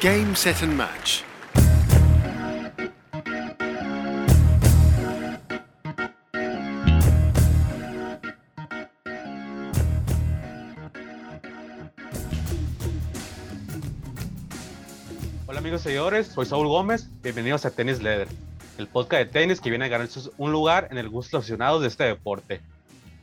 Game, 0.00 0.34
set 0.34 0.62
and 0.62 0.74
match. 0.78 1.20
Hola 15.46 15.58
amigos 15.58 15.82
seguidores, 15.82 16.28
soy 16.28 16.46
Saúl 16.46 16.66
Gómez, 16.68 17.10
bienvenidos 17.22 17.66
a 17.66 17.70
Tennis 17.70 18.00
Leather, 18.00 18.26
el 18.78 18.86
podcast 18.86 19.24
de 19.24 19.26
tenis 19.26 19.60
que 19.60 19.68
viene 19.68 19.84
a 19.84 19.88
ganarse 19.88 20.30
un 20.38 20.50
lugar 20.50 20.88
en 20.90 20.96
el 20.96 21.10
gusto 21.10 21.36
aficionado 21.36 21.78
de 21.78 21.88
este 21.88 22.04
deporte. 22.04 22.62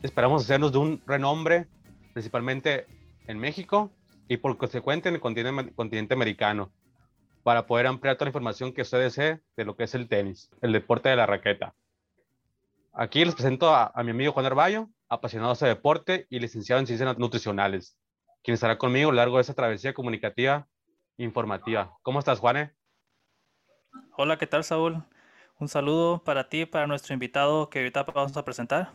Esperamos 0.03 0.43
hacernos 0.43 0.71
de 0.71 0.77
un 0.77 1.01
renombre, 1.07 1.65
principalmente 2.13 2.85
en 3.25 3.39
México 3.39 3.91
y 4.27 4.37
por 4.37 4.57
consecuente 4.57 5.09
en 5.09 5.15
el 5.15 5.21
continente, 5.21 6.13
americano, 6.13 6.71
para 7.43 7.65
poder 7.65 7.87
ampliar 7.87 8.15
toda 8.15 8.25
la 8.25 8.29
información 8.29 8.73
que 8.73 8.81
usted 8.81 8.99
desee 8.99 9.41
de 9.55 9.65
lo 9.65 9.75
que 9.75 9.85
es 9.85 9.95
el 9.95 10.07
tenis, 10.07 10.49
el 10.61 10.73
deporte 10.73 11.09
de 11.09 11.15
la 11.15 11.25
raqueta. 11.25 11.73
Aquí 12.93 13.23
les 13.23 13.35
presento 13.35 13.73
a, 13.73 13.91
mi 14.03 14.11
amigo 14.11 14.33
Juan 14.33 14.45
Arballo, 14.45 14.89
apasionado 15.07 15.51
de 15.51 15.53
este 15.53 15.67
deporte 15.67 16.27
y 16.29 16.39
licenciado 16.39 16.79
en 16.79 16.87
ciencias 16.87 17.17
nutricionales, 17.17 17.97
quien 18.43 18.55
estará 18.55 18.77
conmigo 18.77 19.09
a 19.09 19.13
lo 19.13 19.17
largo 19.17 19.37
de 19.37 19.41
esta 19.41 19.53
travesía 19.53 19.93
comunicativa 19.93 20.67
informativa. 21.17 21.95
¿Cómo 22.01 22.19
estás, 22.19 22.39
Juane? 22.39 22.73
Hola, 24.17 24.37
¿qué 24.37 24.47
tal, 24.47 24.63
Saúl? 24.63 25.03
Un 25.59 25.67
saludo 25.67 26.23
para 26.23 26.49
ti 26.49 26.65
para 26.65 26.85
nuestro 26.85 27.13
invitado 27.13 27.69
que 27.69 27.79
ahorita 27.79 28.03
vamos 28.03 28.35
a 28.35 28.43
presentar. 28.43 28.91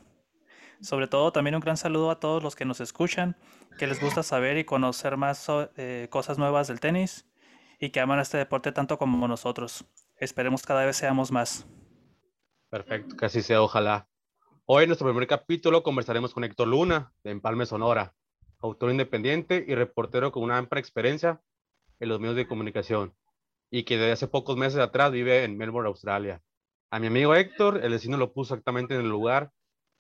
Sobre 0.83 1.07
todo, 1.07 1.33
también 1.33 1.55
un 1.55 1.61
gran 1.61 1.77
saludo 1.77 2.11
a 2.11 2.19
todos 2.19 2.43
los 2.43 2.57
que 2.57 2.65
nos 2.65 2.81
escuchan, 2.81 3.37
que 3.79 3.87
les 3.87 4.01
gusta 4.01 4.25
saber 4.25 4.59
y 4.59 4.65
conocer 4.65 5.17
más 5.17 5.47
eh, 5.77 6.09
cosas 6.11 6.39
nuevas 6.39 6.67
del 6.67 6.81
tenis 6.81 7.25
y 7.79 7.91
que 7.91 8.01
aman 8.01 8.19
este 8.19 8.37
deporte 8.37 8.73
tanto 8.73 8.99
como 8.99 9.29
nosotros. 9.29 9.85
Esperemos 10.17 10.65
cada 10.65 10.85
vez 10.85 10.97
seamos 10.97 11.31
más. 11.31 11.69
Perfecto, 12.69 13.17
que 13.17 13.27
así 13.27 13.43
sea, 13.43 13.63
ojalá. 13.63 14.09
Hoy 14.67 14.83
en 14.83 14.89
nuestro 14.89 15.07
primer 15.07 15.29
capítulo 15.29 15.85
conversaremos 15.85 16.35
con 16.35 16.43
Héctor 16.43 16.67
Luna, 16.67 17.13
de 17.23 17.31
Empalme 17.31 17.65
Sonora, 17.65 18.17
autor 18.59 18.91
independiente 18.91 19.65
y 19.67 19.77
reportero 19.77 20.33
con 20.33 20.43
una 20.43 20.59
amplia 20.59 20.81
experiencia 20.81 21.41
en 22.01 22.09
los 22.09 22.19
medios 22.19 22.35
de 22.35 22.49
comunicación 22.49 23.15
y 23.71 23.85
que 23.85 23.99
desde 23.99 24.13
hace 24.13 24.27
pocos 24.27 24.57
meses 24.57 24.81
atrás 24.81 25.13
vive 25.13 25.45
en 25.45 25.57
Melbourne, 25.57 25.89
Australia. 25.89 26.43
A 26.91 26.99
mi 26.99 27.07
amigo 27.07 27.37
Héctor, 27.37 27.85
el 27.85 27.93
vecino 27.93 28.17
lo 28.17 28.33
puso 28.33 28.55
exactamente 28.55 28.95
en 28.95 29.03
el 29.03 29.09
lugar 29.09 29.53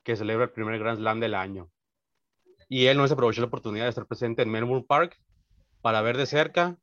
que 0.04 0.16
celebra 0.16 0.44
el 0.44 0.50
primer 0.50 0.78
Grand 0.78 0.98
Slam 0.98 1.20
del 1.20 1.34
año. 1.34 1.70
Y 2.68 2.86
él 2.86 2.96
no 2.96 3.06
se 3.06 3.14
aprovechó 3.14 3.40
la 3.40 3.48
oportunidad 3.48 3.84
de 3.84 3.90
estar 3.90 4.06
presente 4.06 4.42
en 4.42 4.50
Melbourne 4.50 4.86
Park 4.88 5.18
para 5.82 6.02
ver 6.02 6.16
de 6.16 6.26
cerca, 6.26 6.76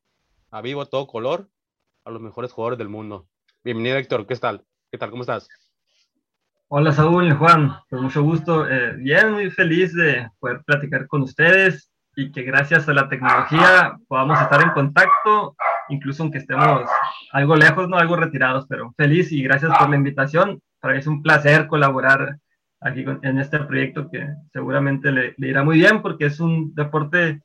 a 0.51 0.61
vivo, 0.61 0.85
todo 0.85 1.07
color, 1.07 1.49
a 2.05 2.11
los 2.11 2.21
mejores 2.21 2.51
jugadores 2.51 2.77
del 2.77 2.89
mundo. 2.89 3.27
Bienvenido, 3.63 3.97
Héctor. 3.97 4.25
¿Qué 4.27 4.35
tal? 4.35 4.65
¿Qué 4.91 4.97
tal? 4.97 5.09
¿Cómo 5.09 5.23
estás? 5.23 5.47
Hola, 6.67 6.91
Saúl 6.91 7.33
Juan. 7.33 7.73
Con 7.89 8.03
mucho 8.03 8.21
gusto. 8.21 8.69
Eh, 8.69 8.93
bien, 8.97 9.31
muy 9.31 9.49
feliz 9.49 9.93
de 9.93 10.29
poder 10.39 10.61
platicar 10.63 11.07
con 11.07 11.23
ustedes 11.23 11.91
y 12.15 12.31
que 12.31 12.43
gracias 12.43 12.87
a 12.87 12.93
la 12.93 13.09
tecnología 13.09 13.97
podamos 14.07 14.39
estar 14.41 14.61
en 14.61 14.71
contacto, 14.71 15.55
incluso 15.89 16.23
aunque 16.23 16.39
estemos 16.39 16.89
algo 17.31 17.55
lejos, 17.55 17.87
no 17.87 17.97
algo 17.97 18.15
retirados, 18.15 18.65
pero 18.67 18.93
feliz 18.97 19.31
y 19.31 19.41
gracias 19.41 19.75
por 19.77 19.89
la 19.89 19.95
invitación. 19.95 20.61
Para 20.79 20.93
mí 20.93 20.99
es 20.99 21.07
un 21.07 21.21
placer 21.21 21.67
colaborar 21.67 22.37
aquí 22.81 23.05
en 23.23 23.39
este 23.39 23.59
proyecto 23.59 24.09
que 24.09 24.27
seguramente 24.53 25.11
le, 25.11 25.33
le, 25.37 25.47
irá 25.49 25.63
muy 25.63 25.77
bien 25.77 26.01
porque 26.01 26.25
es 26.25 26.39
un 26.39 26.73
deporte 26.73 27.41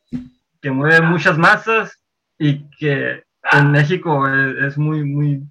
que 0.60 0.70
mueve 0.70 1.00
muchas 1.00 1.36
masas 1.38 2.00
y 2.38 2.68
que 2.70 3.24
en 3.52 3.70
México 3.70 4.26
es, 4.28 4.56
es 4.56 4.78
muy, 4.78 5.04
muy, 5.04 5.42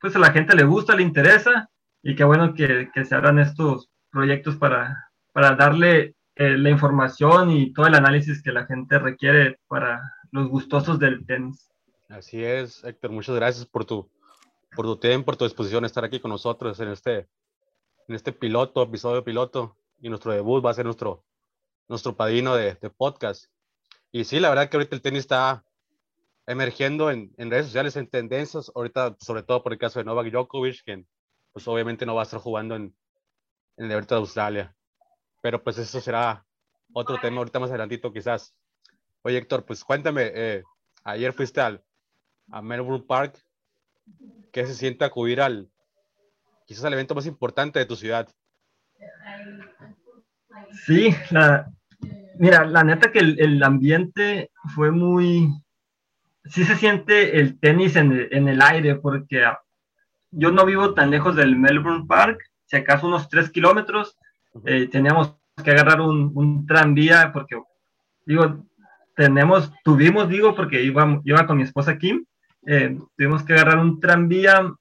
pues 0.00 0.14
a 0.16 0.18
la 0.18 0.32
gente 0.32 0.56
le 0.56 0.64
gusta, 0.64 0.94
le 0.94 1.02
interesa 1.02 1.68
y 2.02 2.14
qué 2.14 2.24
bueno 2.24 2.54
que, 2.54 2.90
que 2.92 3.04
se 3.04 3.14
abran 3.14 3.38
estos 3.38 3.88
proyectos 4.10 4.56
para, 4.56 5.10
para 5.32 5.54
darle 5.54 6.14
eh, 6.36 6.56
la 6.56 6.70
información 6.70 7.50
y 7.50 7.72
todo 7.72 7.86
el 7.86 7.94
análisis 7.94 8.42
que 8.42 8.52
la 8.52 8.66
gente 8.66 8.98
requiere 8.98 9.58
para 9.68 10.00
los 10.32 10.48
gustosos 10.48 10.98
del 10.98 11.24
tenis. 11.26 11.68
Así 12.08 12.42
es, 12.42 12.82
Héctor, 12.82 13.12
muchas 13.12 13.36
gracias 13.36 13.66
por 13.66 13.84
tu, 13.84 14.10
por 14.74 14.86
tu 14.86 14.96
tiempo, 14.96 15.26
por 15.26 15.36
tu 15.36 15.44
disposición 15.44 15.84
a 15.84 15.86
estar 15.86 16.04
aquí 16.04 16.18
con 16.18 16.30
nosotros 16.30 16.80
en 16.80 16.88
este, 16.88 17.28
en 18.10 18.16
este 18.16 18.32
piloto, 18.32 18.82
episodio 18.82 19.22
piloto, 19.22 19.76
y 20.00 20.08
nuestro 20.08 20.32
debut 20.32 20.66
va 20.66 20.72
a 20.72 20.74
ser 20.74 20.84
nuestro, 20.84 21.24
nuestro 21.86 22.16
padrino 22.16 22.56
de, 22.56 22.74
de 22.74 22.90
podcast. 22.90 23.44
Y 24.10 24.24
sí, 24.24 24.40
la 24.40 24.48
verdad 24.48 24.68
que 24.68 24.78
ahorita 24.78 24.96
el 24.96 25.00
tenis 25.00 25.20
está 25.20 25.64
emergiendo 26.48 27.12
en, 27.12 27.32
en, 27.36 27.52
redes 27.52 27.66
sociales, 27.66 27.94
en 27.94 28.08
tendencias, 28.08 28.72
ahorita 28.74 29.16
sobre 29.20 29.44
todo 29.44 29.62
por 29.62 29.72
el 29.72 29.78
caso 29.78 30.00
de 30.00 30.06
Novak 30.06 30.26
Djokovic, 30.32 30.82
que 30.82 31.04
pues 31.52 31.68
obviamente 31.68 32.04
no 32.04 32.16
va 32.16 32.22
a 32.22 32.24
estar 32.24 32.40
jugando 32.40 32.74
en, 32.74 32.96
en 33.76 33.84
el 33.84 33.92
Abierto 33.92 34.16
de 34.16 34.22
Australia. 34.22 34.74
Pero 35.40 35.62
pues 35.62 35.78
eso 35.78 36.00
será 36.00 36.44
otro 36.92 37.16
tema 37.20 37.38
ahorita 37.38 37.60
más 37.60 37.70
adelantito 37.70 38.12
quizás. 38.12 38.56
Oye 39.22 39.38
Héctor, 39.38 39.64
pues 39.64 39.84
cuéntame, 39.84 40.32
eh, 40.34 40.64
ayer 41.04 41.32
fuiste 41.32 41.60
al, 41.60 41.84
a 42.50 42.60
Melbourne 42.60 43.06
Park, 43.06 43.40
¿qué 44.52 44.66
se 44.66 44.74
siente 44.74 45.04
acudir 45.04 45.40
al, 45.40 45.70
quizás 46.70 46.84
el 46.84 46.92
evento 46.92 47.16
más 47.16 47.26
importante 47.26 47.80
de 47.80 47.84
tu 47.84 47.96
ciudad. 47.96 48.28
Sí, 50.86 51.12
la, 51.30 51.68
mira, 52.38 52.64
la 52.64 52.84
neta 52.84 53.10
que 53.10 53.18
el, 53.18 53.40
el, 53.40 53.60
ambiente 53.64 54.52
fue 54.72 54.92
muy, 54.92 55.48
sí 56.44 56.62
se 56.62 56.76
siente 56.76 57.40
el 57.40 57.58
tenis 57.58 57.96
en 57.96 58.12
el, 58.12 58.28
en 58.30 58.46
el, 58.46 58.62
aire, 58.62 58.94
porque 58.94 59.50
yo 60.30 60.52
no 60.52 60.64
vivo 60.64 60.94
tan 60.94 61.10
lejos 61.10 61.34
del 61.34 61.56
Melbourne 61.56 62.06
Park, 62.06 62.40
si 62.66 62.76
acaso 62.76 63.08
unos 63.08 63.28
tres 63.28 63.50
kilómetros, 63.50 64.16
eh, 64.64 64.86
teníamos 64.86 65.34
que 65.64 65.72
agarrar 65.72 66.00
un, 66.00 66.30
un, 66.36 66.66
tranvía, 66.66 67.32
porque, 67.32 67.60
digo, 68.24 68.64
tenemos, 69.16 69.72
tuvimos, 69.82 70.28
digo, 70.28 70.54
porque 70.54 70.84
iba, 70.84 71.20
iba 71.24 71.46
con 71.48 71.56
mi 71.56 71.64
esposa 71.64 71.98
Kim, 71.98 72.24
eh, 72.64 72.96
tuvimos 73.16 73.42
que 73.42 73.54
agarrar 73.54 73.78
un 73.78 73.98
tranvía 73.98 74.72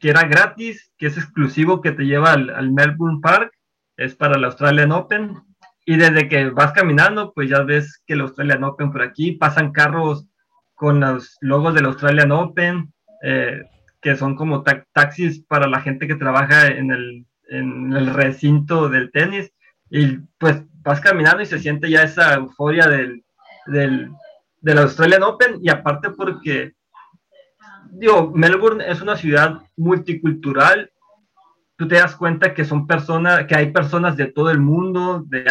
que 0.00 0.08
era 0.08 0.24
gratis, 0.24 0.92
que 0.96 1.06
es 1.06 1.18
exclusivo, 1.18 1.82
que 1.82 1.92
te 1.92 2.04
lleva 2.04 2.32
al, 2.32 2.72
Melbourne 2.72 3.20
Park, 3.22 3.52
es 3.96 4.14
para 4.16 4.36
el 4.36 4.44
Australian 4.44 4.92
Open. 4.92 5.36
Y 5.84 5.96
desde 5.96 6.28
que 6.28 6.48
vas 6.50 6.72
caminando, 6.72 7.32
pues 7.34 7.50
ya 7.50 7.62
ves 7.62 8.02
que 8.06 8.14
el 8.14 8.22
Australian 8.22 8.64
Open 8.64 8.90
por 8.90 9.02
aquí, 9.02 9.32
pasan 9.32 9.72
carros 9.72 10.26
con 10.74 11.00
los 11.00 11.36
logos 11.42 11.74
del 11.74 11.84
Australian 11.84 12.32
Open, 12.32 12.92
eh, 13.22 13.62
que 14.00 14.16
son 14.16 14.34
como 14.36 14.62
ta 14.62 14.86
taxis 14.92 15.44
para 15.44 15.66
la 15.66 15.82
gente 15.82 16.06
que 16.06 16.14
trabaja 16.14 16.68
en 16.68 16.90
el, 16.90 17.26
en 17.50 17.92
el 17.92 18.06
recinto 18.14 18.88
del 18.88 19.10
tenis. 19.10 19.52
Y 19.90 20.18
pues 20.38 20.62
vas 20.82 21.00
caminando 21.00 21.42
y 21.42 21.46
se 21.46 21.58
siente 21.58 21.90
ya 21.90 22.04
esa 22.04 22.34
euforia 22.34 22.86
del, 22.86 23.22
del, 23.66 24.10
del 24.62 24.78
Australian 24.78 25.24
Open. 25.24 25.58
Y 25.60 25.68
aparte 25.68 26.08
porque 26.10 26.72
digo, 27.92 28.32
Melbourne 28.34 28.84
es 28.86 29.00
una 29.00 29.16
ciudad 29.16 29.62
multicultural. 29.76 30.90
Tú 31.76 31.88
te 31.88 31.96
das 31.96 32.16
cuenta 32.16 32.54
que 32.54 32.64
son 32.64 32.86
personas, 32.86 33.46
que 33.46 33.54
hay 33.54 33.72
personas 33.72 34.16
de 34.16 34.26
todo 34.26 34.50
el 34.50 34.60
mundo, 34.60 35.24
de 35.26 35.44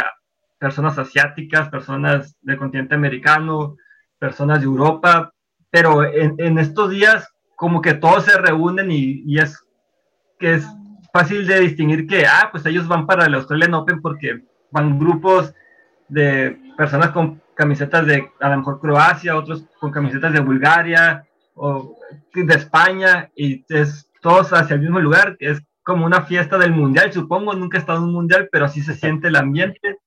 personas 0.60 0.98
asiáticas, 0.98 1.70
personas 1.70 2.36
del 2.42 2.58
continente 2.58 2.96
americano, 2.96 3.78
personas 4.20 4.60
de 4.60 4.66
Europa, 4.66 5.34
pero 5.72 6.04
en, 6.04 6.36
en 6.38 6.60
estos 6.60 6.90
días 6.90 7.28
como 7.56 7.82
que 7.82 7.94
todos 7.94 8.26
se 8.26 8.38
reúnen 8.38 8.92
y, 8.92 9.24
y, 9.26 9.40
es 9.40 9.64
que 10.38 10.56
es 10.56 10.68
fácil 11.12 11.46
de 11.48 11.60
distinguir 11.60 12.08
que, 12.08 12.26
ah, 12.26 12.50
pues 12.52 12.66
ellos 12.66 12.88
van 12.88 13.06
para 13.06 13.26
el 13.26 13.34
Australian 13.36 13.74
Open 13.74 14.02
porque 14.02 14.44
van 14.72 15.00
grupos 15.00 15.54
de 16.08 16.58
personas 16.78 17.10
con 17.12 17.42
camisetas 17.56 18.06
de 18.06 18.32
a 18.40 18.50
lo 18.50 18.58
mejor 18.58 18.80
Croacia, 18.80 19.36
otros 19.36 19.66
con 19.80 19.92
camisetas 19.92 20.32
de 20.32 20.40
Bulgaria, 20.40 21.26
o 21.56 21.98
de 22.34 22.54
España 22.56 23.30
y 23.36 23.66
es 23.70 24.10
todos 24.22 24.52
hacia 24.54 24.76
el 24.76 24.82
mismo 24.82 25.00
lugar, 25.00 25.36
es 25.40 25.62
como 25.84 26.06
una 26.06 26.22
fiesta 26.22 26.58
del 26.58 26.72
mundial, 26.72 27.12
supongo, 27.12 27.54
nunca 27.54 27.78
he 27.78 27.82
estado 27.82 28.00
en 28.00 28.06
un 28.06 28.14
mundial, 28.14 28.50
pero 28.52 28.66
así 28.66 28.82
se 28.82 28.96
siente 28.96 29.28
el 29.28 29.36
ambiente, 29.36 29.98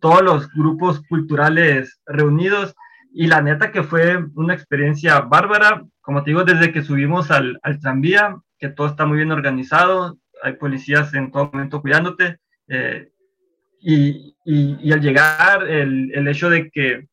todos 0.00 0.22
los 0.22 0.52
grupos 0.52 1.02
culturales 1.08 2.00
reunidos 2.06 2.74
y 3.12 3.26
la 3.26 3.40
neta 3.40 3.70
que 3.72 3.82
fue 3.82 4.18
una 4.34 4.54
experiencia 4.54 5.20
bárbara, 5.20 5.84
como 6.00 6.22
te 6.22 6.30
digo, 6.30 6.44
desde 6.44 6.72
que 6.72 6.82
subimos 6.82 7.30
al, 7.30 7.60
tranvía, 7.80 8.36
que 8.58 8.68
todo 8.68 8.86
está 8.86 9.06
muy 9.06 9.18
bien 9.18 9.32
organizado, 9.32 10.18
hay 10.42 10.54
policías 10.54 11.12
en 11.14 11.30
todo 11.30 11.50
momento 11.52 11.80
cuidándote, 11.80 12.38
eh, 12.68 13.10
y, 13.80 14.34
y, 14.44 14.76
y, 14.80 14.92
al 14.92 15.00
llegar 15.00 15.68
el, 15.68 16.10
el 16.12 16.26
hecho 16.26 16.50
de 16.50 16.68
que 16.68 17.06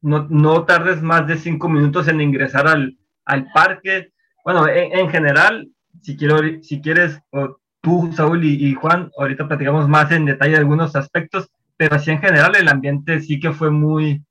no, 0.00 0.26
no 0.30 0.64
tardes 0.64 1.02
más 1.02 1.26
de 1.26 1.36
cinco 1.36 1.68
minutos 1.68 2.08
en 2.08 2.20
ingresar 2.20 2.66
al, 2.66 2.97
al 3.28 3.46
parque. 3.52 4.12
Bueno, 4.44 4.66
en, 4.68 4.98
en, 4.98 5.08
general, 5.08 5.68
si, 6.02 6.16
quiero, 6.16 6.40
si 6.62 6.80
quieres, 6.80 7.20
tú, 7.80 8.10
Saúl 8.14 8.44
y, 8.44 8.68
y, 8.68 8.74
Juan, 8.74 9.10
ahorita 9.16 9.46
platicamos 9.46 9.88
más 9.88 10.10
en 10.10 10.24
detalle 10.24 10.52
de 10.52 10.58
algunos 10.58 10.96
aspectos, 10.96 11.50
pero 11.76 11.94
así 11.96 12.10
en 12.10 12.20
general 12.20 12.56
el 12.56 12.68
ambiente 12.68 13.20
sí 13.20 13.38
que 13.38 13.52
fue 13.52 13.70
muy, 13.70 14.24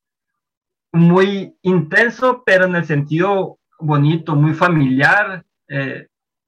muy 0.92 1.56
intenso, 1.62 2.44
pero 2.46 2.66
en 2.66 2.76
el 2.76 2.86
sentido 2.86 3.60
bonito, 3.80 4.36
muy 4.36 4.54
familiar, 4.54 5.46
eh, 5.68 6.08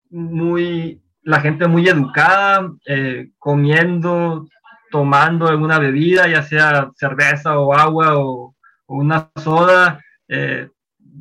muy, 0.10 1.02
la 1.22 1.42
gente 1.42 1.68
muy 1.68 1.88
educada, 1.88 2.72
eh, 2.86 3.30
comiendo, 3.38 4.48
tomando 4.92 5.48
alguna 5.48 5.80
bebida, 5.80 6.28
ya 6.28 6.42
sea 6.42 6.92
cerveza 6.96 7.60
o 7.60 7.74
agua 7.74 8.18
o, 8.18 8.56
una 8.88 9.30
soda, 9.36 10.04
eh, 10.28 10.68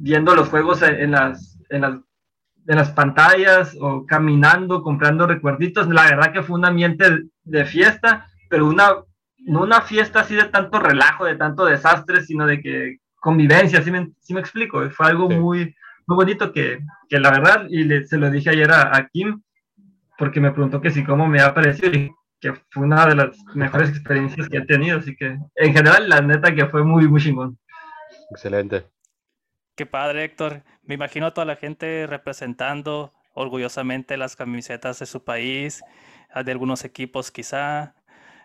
viendo 0.01 0.35
los 0.35 0.49
juegos 0.49 0.83
en 0.83 1.11
las, 1.13 1.59
en 1.71 1.81
las, 1.83 1.95
en 2.67 2.77
las 2.77 2.91
pantallas 2.91 3.77
o 3.81 4.07
caminando, 4.07 4.83
comprando 4.83 5.27
recuerditos. 5.27 5.89
La 5.89 6.05
verdad 6.05 6.33
que 6.33 6.43
fue 6.43 6.59
un 6.59 6.65
ambiente 6.65 7.25
de 7.45 7.65
fiesta, 7.65 8.27
pero 8.49 8.67
una, 8.67 8.91
no 9.39 9.63
una 9.63 9.81
fiesta 9.81 10.21
así 10.21 10.35
de 10.35 10.45
tanto 10.45 10.79
relajo, 10.79 11.25
de 11.25 11.37
tanto 11.37 11.65
desastre, 11.65 12.23
sino 12.23 12.47
de 12.47 12.61
que 12.61 12.99
convivencia, 13.17 13.83
¿sí 13.83 13.91
me, 13.91 14.13
me 14.31 14.41
explico? 14.41 14.89
Fue 14.91 15.07
algo 15.07 15.29
muy, 15.29 15.75
muy 16.07 16.17
bonito 16.17 16.53
que, 16.53 16.79
que 17.09 17.19
la 17.19 17.31
verdad, 17.31 17.67
y 17.69 18.07
se 18.07 18.19
lo 18.19 18.31
dije 18.31 18.51
ayer 18.51 18.71
a, 18.71 19.09
Kim, 19.13 19.43
porque 20.17 20.41
me 20.41 20.53
preguntó 20.53 20.81
que 20.81 20.91
si 20.91 21.05
cómo 21.05 21.27
me 21.27 21.41
ha 21.41 21.55
parecido, 21.55 21.93
y 21.93 22.13
que 22.41 22.55
fue 22.71 22.85
una 22.85 23.07
de 23.07 23.17
las 23.17 23.37
mejores 23.55 23.91
experiencias 23.91 24.49
que 24.49 24.59
he 24.59 24.67
tenido, 24.67 24.99
así 24.99 25.17
que 25.17 25.37
en 25.57 25.75
general, 25.75 26.09
la 26.09 26.21
neta 26.21 26.55
que 26.55 26.67
fue 26.67 26.85
muy, 26.85 27.09
muy 27.09 27.21
chingón. 27.21 27.59
Excelente. 28.31 28.85
Qué 29.79 29.87
padre, 29.87 30.25
Héctor. 30.25 30.65
Me 30.83 30.97
imagino 30.97 31.27
a 31.27 31.35
toda 31.35 31.45
la 31.45 31.55
gente 31.55 32.09
representando 32.09 33.13
orgullosamente 33.33 34.17
las 34.17 34.35
camisetas 34.35 34.99
de 34.99 35.07
su 35.07 35.23
país, 35.23 35.85
de 36.35 36.51
algunos 36.51 36.85
equipos 36.85 37.31
quizá, 37.31 37.95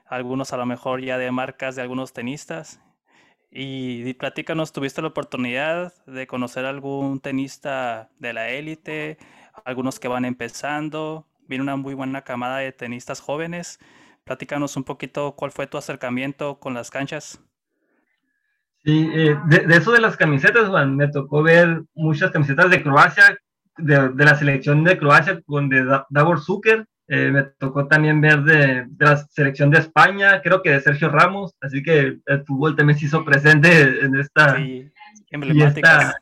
algunos 0.05 0.53
a 0.53 0.57
lo 0.57 0.67
mejor 0.67 1.01
ya 1.01 1.17
de 1.17 1.31
marcas 1.31 1.75
de 1.75 1.81
algunos 1.81 2.13
tenistas. 2.13 2.81
Y, 3.49 4.07
y 4.07 4.13
platícanos, 4.13 4.73
¿tuviste 4.73 5.01
la 5.01 5.07
oportunidad 5.07 5.91
de 6.05 6.27
conocer 6.27 6.65
algún 6.65 7.19
tenista 7.19 8.11
de 8.19 8.33
la 8.33 8.49
élite? 8.49 9.17
Algunos 9.65 9.99
que 9.99 10.09
van 10.09 10.25
empezando. 10.25 11.25
Viene 11.47 11.63
una 11.63 11.77
muy 11.77 11.95
buena 11.95 12.21
camada 12.23 12.59
de 12.59 12.71
tenistas 12.73 13.21
jóvenes. 13.21 13.79
Platícanos 14.23 14.77
un 14.77 14.83
poquito 14.83 15.35
cuál 15.35 15.51
fue 15.51 15.65
tu 15.65 15.79
acercamiento 15.79 16.59
con 16.59 16.75
las 16.75 16.91
canchas. 16.91 17.41
Sí, 18.83 19.09
eh, 19.13 19.37
de, 19.45 19.75
eso 19.75 19.91
de 19.91 20.01
las 20.01 20.17
camisetas, 20.17 20.67
Juan, 20.67 20.97
me 20.97 21.07
tocó 21.07 21.41
ver 21.41 21.83
muchas 21.95 22.31
camisetas 22.31 22.69
de 22.69 22.83
Croacia, 22.83 23.37
de, 23.77 24.11
la 24.13 24.35
selección 24.35 24.83
de 24.83 24.97
Croacia 24.97 25.41
con 25.45 25.69
de 25.69 25.85
Davor 26.09 26.41
Zucker. 26.41 26.85
Eh, 27.07 27.31
me 27.31 27.43
tocó 27.43 27.87
también 27.87 28.19
ver 28.19 28.43
de, 28.43 28.87
la 28.99 29.17
selección 29.17 29.69
de 29.69 29.79
España, 29.79 30.41
creo 30.41 30.61
que 30.61 30.71
de 30.71 30.81
Sergio 30.81 31.09
Ramos, 31.09 31.53
así 31.61 31.81
que 31.81 32.19
el 32.25 32.45
fútbol 32.45 32.75
también 32.75 32.99
se 32.99 33.05
hizo 33.05 33.23
presente 33.23 34.03
en 34.03 34.15
esta. 34.15 34.57
Sí, 34.57 34.91
emblemática. 35.31 36.13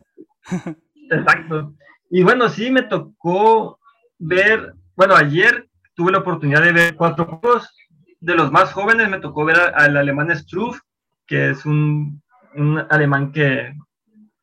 exacto. 1.10 1.74
Y 2.12 2.24
bueno, 2.24 2.48
sí, 2.50 2.70
me 2.70 2.84
tocó 2.84 3.80
ver, 4.20 4.76
bueno, 4.96 5.16
ayer 5.16 5.68
tuve 5.96 6.12
la 6.12 6.20
oportunidad 6.20 6.62
de 6.62 6.74
ver 6.74 6.96
cuatro 6.96 7.26
juegos. 7.26 7.76
De 8.20 8.36
los 8.36 8.52
más 8.52 8.72
jóvenes 8.72 9.10
me 9.10 9.20
tocó 9.20 9.46
ver 9.46 9.58
al 9.74 9.98
alemán 9.98 10.36
Struff, 10.36 10.80
que 11.26 11.52
es 11.52 11.66
un 11.66 12.21
un 12.56 12.80
alemán 12.90 13.32
que, 13.32 13.74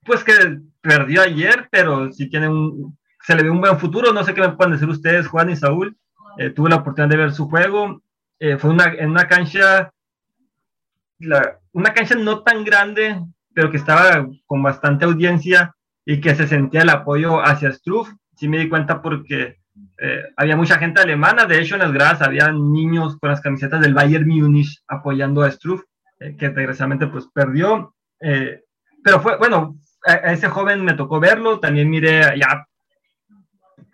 pues 0.05 0.25
que 0.25 0.61
perdió 0.81 1.23
ayer, 1.23 1.69
pero 1.71 2.13
sí 2.13 2.29
tiene 2.29 2.49
un, 2.49 2.97
se 3.29 3.35
le 3.35 3.43
ve 3.43 3.51
un 3.51 3.61
buen 3.61 3.79
futuro. 3.79 4.13
No 4.13 4.25
sé 4.25 4.35
qué 4.35 4.41
me 4.41 4.51
pueden 4.51 4.73
decir 4.73 4.89
ustedes, 4.89 5.29
Juan 5.29 5.51
y 5.51 5.57
Saúl. 5.57 5.97
Eh, 6.39 6.51
tuve 6.51 6.71
la 6.71 6.77
oportunidad 6.77 7.11
de 7.11 7.17
ver 7.17 7.33
su 7.33 7.49
juego. 7.49 8.03
Eh, 8.39 8.57
fue 8.57 8.71
una, 8.71 8.87
en 8.87 9.11
una 9.11 9.29
cancha, 9.29 9.93
una 11.73 11.95
cancha 11.95 12.15
no 12.15 12.43
tan 12.43 12.65
grande, 12.65 13.21
pero 13.53 13.71
que 13.71 13.77
estaba 13.77 14.27
con 14.47 14.63
bastante 14.63 15.05
audiencia 15.05 15.75
y 16.07 16.21
que 16.21 16.35
se 16.35 16.47
sentía 16.47 16.83
el 16.83 16.91
apoyo 16.91 17.41
hacia 17.41 17.73
Struff. 17.73 18.09
Sí 18.37 18.49
me 18.49 18.59
di 18.59 18.69
cuenta 18.69 19.03
porque 19.03 19.59
eh, 19.99 20.23
había 20.37 20.57
mucha 20.57 20.79
gente 20.79 21.01
alemana. 21.01 21.45
De 21.45 21.61
hecho, 21.61 21.75
en 21.75 21.83
las 21.83 21.93
gradas 21.93 22.23
había 22.23 22.51
niños 22.53 23.19
con 23.19 23.31
las 23.31 23.41
camisetas 23.41 23.81
del 23.81 23.95
Bayern 23.95 24.29
Múnich 24.29 24.81
apoyando 24.87 25.43
a 25.43 25.51
Struff, 25.51 25.83
que 26.19 26.49
desgraciadamente 26.49 27.09
pues 27.09 27.27
perdió. 27.35 27.95
Eh, 28.21 28.63
pero 29.03 29.21
fue, 29.21 29.37
bueno, 29.39 29.77
a, 30.07 30.33
ese 30.33 30.49
joven 30.49 30.85
me 30.85 30.95
tocó 30.95 31.21
verlo, 31.21 31.61
también 31.61 31.89
miré 31.91 32.21
ya 32.39 32.67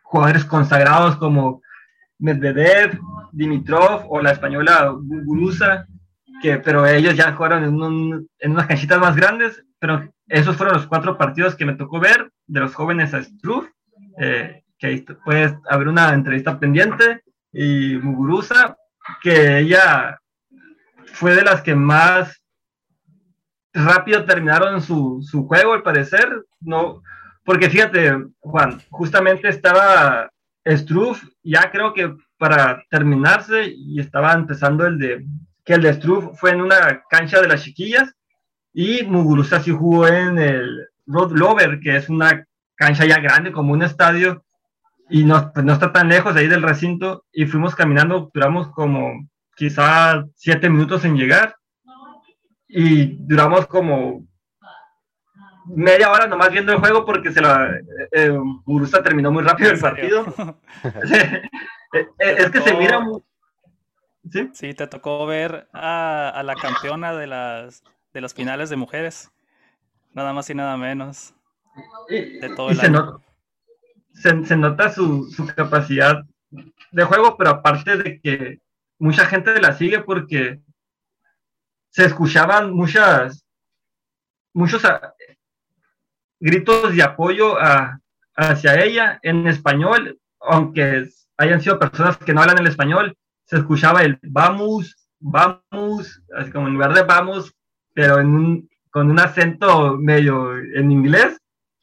jugadores 0.02 0.44
consagrados 0.44 1.16
como 1.16 1.62
Medvedev, 2.18 2.98
Dimitrov 3.32 4.06
o 4.08 4.20
la 4.20 4.32
española 4.32 4.94
Guruza, 4.96 5.86
que, 6.40 6.58
pero 6.58 6.86
ellos 6.86 7.16
ya 7.16 7.32
jugaron 7.32 7.64
en, 7.64 8.28
en 8.38 8.50
unas 8.52 8.66
canchitas 8.66 9.00
más 9.00 9.16
grandes, 9.16 9.64
pero 9.78 10.08
esos 10.28 10.56
fueron 10.56 10.76
los 10.76 10.86
cuatro 10.86 11.18
partidos 11.18 11.54
que 11.54 11.66
me 11.66 11.74
tocó 11.74 12.00
ver 12.00 12.30
de 12.46 12.60
los 12.60 12.74
jóvenes 12.74 13.12
a 13.12 13.22
Struff, 13.22 13.68
eh, 14.18 14.62
que 14.78 15.04
puedes 15.24 15.54
haber 15.68 15.88
una 15.88 16.12
entrevista 16.14 16.58
pendiente, 16.58 17.22
y 17.52 17.96
Muguruza, 17.96 18.76
que 19.22 19.58
ella 19.58 20.18
fue 21.06 21.34
de 21.34 21.42
las 21.44 21.62
que 21.62 21.74
más 21.74 22.42
rápido 23.74 24.24
terminaron 24.24 24.80
su, 24.80 25.20
su 25.22 25.46
juego, 25.46 25.74
al 25.74 25.82
parecer. 25.82 26.44
No, 26.60 27.02
porque 27.44 27.68
fíjate, 27.68 28.16
Juan, 28.40 28.80
justamente 28.90 29.48
estaba 29.48 30.30
Struff, 30.66 31.22
ya 31.42 31.70
creo 31.70 31.92
que 31.92 32.14
para 32.38 32.82
terminarse, 32.90 33.66
y 33.66 34.00
estaba 34.00 34.32
empezando 34.32 34.86
el 34.86 34.98
de, 34.98 35.26
que 35.64 35.74
el 35.74 35.82
de 35.82 35.94
Struff 35.94 36.38
fue 36.38 36.50
en 36.50 36.60
una 36.60 37.02
cancha 37.10 37.40
de 37.40 37.48
las 37.48 37.62
chiquillas, 37.62 38.14
y 38.72 39.02
Muguruza 39.04 39.60
sí 39.60 39.70
jugó 39.72 40.08
en 40.08 40.38
el 40.38 40.88
Road 41.06 41.32
Lover, 41.32 41.80
que 41.80 41.96
es 41.96 42.08
una 42.08 42.44
cancha 42.76 43.04
ya 43.04 43.20
grande, 43.20 43.52
como 43.52 43.72
un 43.72 43.82
estadio, 43.82 44.44
y 45.10 45.24
no, 45.24 45.52
pues 45.52 45.64
no 45.64 45.74
está 45.74 45.92
tan 45.92 46.08
lejos 46.08 46.34
de 46.34 46.40
ahí 46.40 46.48
del 46.48 46.62
recinto, 46.62 47.24
y 47.32 47.46
fuimos 47.46 47.74
caminando, 47.74 48.30
duramos 48.32 48.68
como 48.68 49.28
quizá 49.54 50.24
siete 50.34 50.70
minutos 50.70 51.04
en 51.04 51.16
llegar, 51.16 51.56
y 52.76 53.16
duramos 53.20 53.68
como 53.68 54.26
media 55.66 56.10
hora 56.10 56.26
nomás 56.26 56.50
viendo 56.50 56.72
el 56.72 56.78
juego 56.78 57.06
porque 57.06 57.32
se 57.32 57.40
la 57.40 57.70
eh, 58.10 58.36
terminó 59.04 59.30
muy 59.30 59.44
rápido 59.44 59.70
el 59.70 59.80
partido. 59.80 60.26
Eh, 61.96 62.08
eh, 62.18 62.34
es 62.38 62.50
que 62.50 62.60
se 62.60 62.74
mira 62.74 62.98
muy... 62.98 63.22
¿Sí? 64.28 64.50
¿Sí? 64.52 64.74
te 64.74 64.88
tocó 64.88 65.26
ver 65.26 65.68
a, 65.72 66.42
la 66.44 66.56
campeona 66.56 67.14
de 67.14 67.28
las, 67.28 67.84
de 68.12 68.20
las 68.20 68.34
finales 68.34 68.68
de 68.68 68.74
mujeres. 68.74 69.30
Nada 70.12 70.32
más 70.32 70.50
y 70.50 70.56
nada 70.56 70.76
menos. 70.76 71.36
de 72.08 72.52
todo 72.56 72.70
el 72.70 72.76
se, 74.12 74.44
se, 74.44 74.56
nota 74.56 74.90
su, 74.90 75.30
su 75.30 75.46
capacidad 75.46 76.24
de 76.90 77.04
juego, 77.04 77.36
pero 77.36 77.50
aparte 77.50 77.96
de 77.96 78.20
que 78.20 78.58
mucha 78.98 79.26
gente 79.26 79.60
la 79.60 79.74
sigue 79.74 80.00
porque 80.00 80.63
se 81.94 82.06
escuchaban 82.06 82.72
muchas, 82.72 83.46
muchos 84.52 84.84
ah, 84.84 85.14
gritos 86.40 86.92
de 86.92 87.04
apoyo 87.04 87.56
hacia 88.36 88.84
ella 88.84 89.20
en 89.22 89.46
español, 89.46 90.18
aunque 90.40 91.08
hayan 91.36 91.60
sido 91.60 91.78
personas 91.78 92.16
que 92.18 92.34
no 92.34 92.40
hablan 92.40 92.58
el 92.58 92.66
español, 92.66 93.16
se 93.44 93.58
escuchaba 93.58 94.02
el 94.02 94.18
vamos, 94.24 95.08
vamos, 95.20 96.20
así 96.36 96.50
como 96.50 96.66
en 96.66 96.74
lugar 96.74 96.94
de 96.94 97.02
vamos, 97.02 97.54
pero 97.92 98.18
en 98.18 98.68
con 98.90 99.10
un 99.10 99.20
acento 99.20 99.96
medio 99.96 100.56
en 100.56 100.90
inglés. 100.90 101.40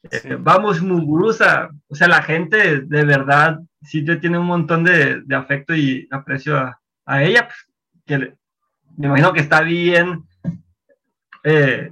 Eh, 0.09 0.35
vamos, 0.37 0.81
Muguruza. 0.81 1.69
O 1.87 1.95
sea, 1.95 2.09
la 2.09 2.21
gente 2.21 2.81
de 2.81 3.05
verdad 3.05 3.59
sí 3.81 4.03
tiene 4.03 4.39
un 4.39 4.45
montón 4.45 4.83
de, 4.83 5.23
afecto 5.33 5.73
y 5.73 6.07
aprecio 6.11 6.57
a, 7.05 7.23
ella, 7.23 7.47
pues, 7.47 7.67
que 8.05 8.33
me 8.97 9.07
imagino 9.07 9.33
que 9.33 9.41
está 9.41 9.61
bien, 9.61 10.23
eh, 11.43 11.91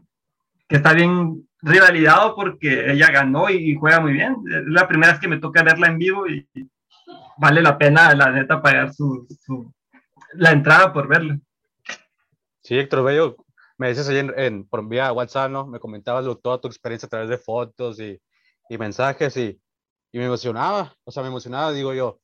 que 0.68 0.75
está 0.75 0.94
bien 0.94 1.48
rivalidado 1.62 2.36
porque 2.36 2.91
ella 2.91 3.12
ganó 3.12 3.50
y, 3.50 3.75
juega 3.75 4.00
muy 4.00 4.13
bien. 4.13 4.36
Es 4.48 4.65
la 4.68 4.88
primera 4.88 5.13
vez 5.13 5.22
que 5.22 5.27
me 5.27 5.39
toca 5.39 5.63
verla 5.63 5.88
en 5.88 5.98
vivo 5.98 6.27
y, 6.27 6.48
vale 7.38 7.62
la 7.62 7.77
pena, 7.77 8.13
la 8.15 8.32
neta, 8.32 8.62
pagar 8.62 8.94
su, 8.94 9.27
la 10.34 10.51
entrada 10.51 10.94
por 10.94 11.08
verla. 11.08 11.39
Sí, 12.62 12.77
Héctor 12.77 13.03
Bello, 13.03 13.36
me 13.77 13.89
dices 13.89 14.08
ahí 14.10 14.20
en, 14.36 14.68
por 14.68 14.88
vía 14.88 15.12
WhatsApp, 15.12 15.50
¿no? 15.50 15.65
Me 15.65 15.79
comentabas 15.79 16.25
toda 16.41 16.62
tu 16.62 16.68
experiencia 16.68 17.08
a 17.08 17.10
través 17.10 17.29
de 17.29 17.38
fotos 17.38 18.00
y, 18.00 18.22
y 18.70 18.77
mensajes 18.77 19.36
y, 19.38 19.60
y, 20.12 20.20
me 20.20 20.25
emocionaba, 20.25 20.94
o 21.03 21.12
sea, 21.12 21.24
me 21.24 21.29
emocionaba, 21.29 21.72
digo 21.72 21.94
yo, 21.94 22.20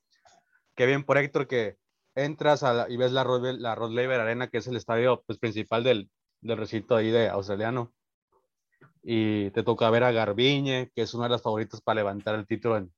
qué 0.76 0.86
bien 0.86 1.04
por 1.04 1.18
Héctor 1.18 1.48
que, 1.48 1.78
entras 2.16 2.64
y 2.90 2.98
ves 2.98 3.12
la 3.12 3.24
Rod, 3.24 3.60
la 3.60 3.74
Arena, 3.74 4.48
que 4.48 4.58
es 4.58 4.68
el 4.68 4.78
estadio 4.78 5.24
pues, 5.26 5.38
principal 5.38 5.84
del, 5.84 6.10
del 6.42 6.58
recinto 6.58 6.96
ahí 6.96 7.12
de 7.12 7.30
australiano. 7.30 7.94
Y 9.04 9.52
te 9.52 9.64
toca 9.64 9.90
ver 9.90 10.04
a 10.04 10.12
Garbiñe, 10.12 10.92
que 10.96 11.04
es 11.04 11.14
una 11.14 11.26
de 11.26 11.32
las 11.32 11.42
favoritas 11.42 11.82
para 11.82 11.98
levantar 11.98 12.36
el 12.36 12.48
título 12.48 12.78
en, 12.78 12.92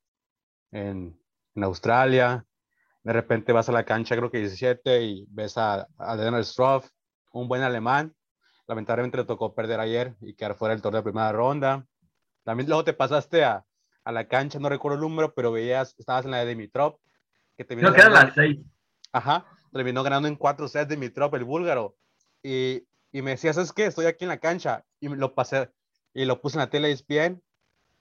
en, 0.71 1.19
en 1.55 1.63
Australia. 1.63 2.45
De 3.03 3.13
repente 3.13 3.51
vas 3.51 3.67
a 3.67 3.73
la 3.73 3.83
cancha, 3.83 4.15
creo 4.15 4.31
que 4.31 4.39
17, 4.39 5.01
y 5.01 5.25
ves 5.29 5.57
a, 5.57 5.87
a 5.97 6.15
Leonard 6.15 6.45
Stroff, 6.45 6.89
un 7.31 7.47
buen 7.47 7.63
alemán. 7.63 8.13
Lamentablemente 8.67 9.17
le 9.17 9.25
tocó 9.25 9.53
perder 9.53 9.79
ayer 9.79 10.15
y 10.21 10.33
quedar 10.33 10.55
fuera 10.55 10.73
del 10.73 10.81
torneo 10.81 11.01
de 11.01 11.03
primera 11.03 11.31
ronda. 11.31 11.85
También 12.43 12.69
luego 12.69 12.83
te 12.83 12.93
pasaste 12.93 13.43
a, 13.43 13.65
a 14.03 14.11
la 14.11 14.27
cancha, 14.27 14.59
no 14.59 14.69
recuerdo 14.69 14.95
el 14.95 15.01
número, 15.01 15.33
pero 15.33 15.51
veías, 15.51 15.93
estabas 15.97 16.23
en 16.25 16.31
la 16.31 16.39
de 16.39 16.47
Dimitrov, 16.47 16.97
que 17.57 17.65
terminó 17.65 17.91
Creo 17.91 18.05
que 18.05 18.11
era 18.13 18.23
la 18.25 18.33
6. 18.33 18.57
Ajá, 19.11 19.45
terminó 19.71 20.03
ganando 20.03 20.27
en 20.27 20.35
4 20.35 20.67
sets 20.67 20.89
Dimitrov, 20.89 21.35
el 21.35 21.43
búlgaro. 21.43 21.95
Y, 22.43 22.87
y 23.11 23.21
me 23.21 23.31
decía, 23.31 23.53
¿sabes 23.53 23.73
qué? 23.73 23.85
Estoy 23.85 24.05
aquí 24.05 24.25
en 24.25 24.29
la 24.29 24.39
cancha. 24.39 24.85
Y 24.99 25.09
lo 25.09 25.33
pasé, 25.33 25.69
y 26.13 26.25
lo 26.25 26.41
puse 26.41 26.57
en 26.57 26.61
la 26.61 26.69
tele 26.69 26.91
ESPN 26.91 27.41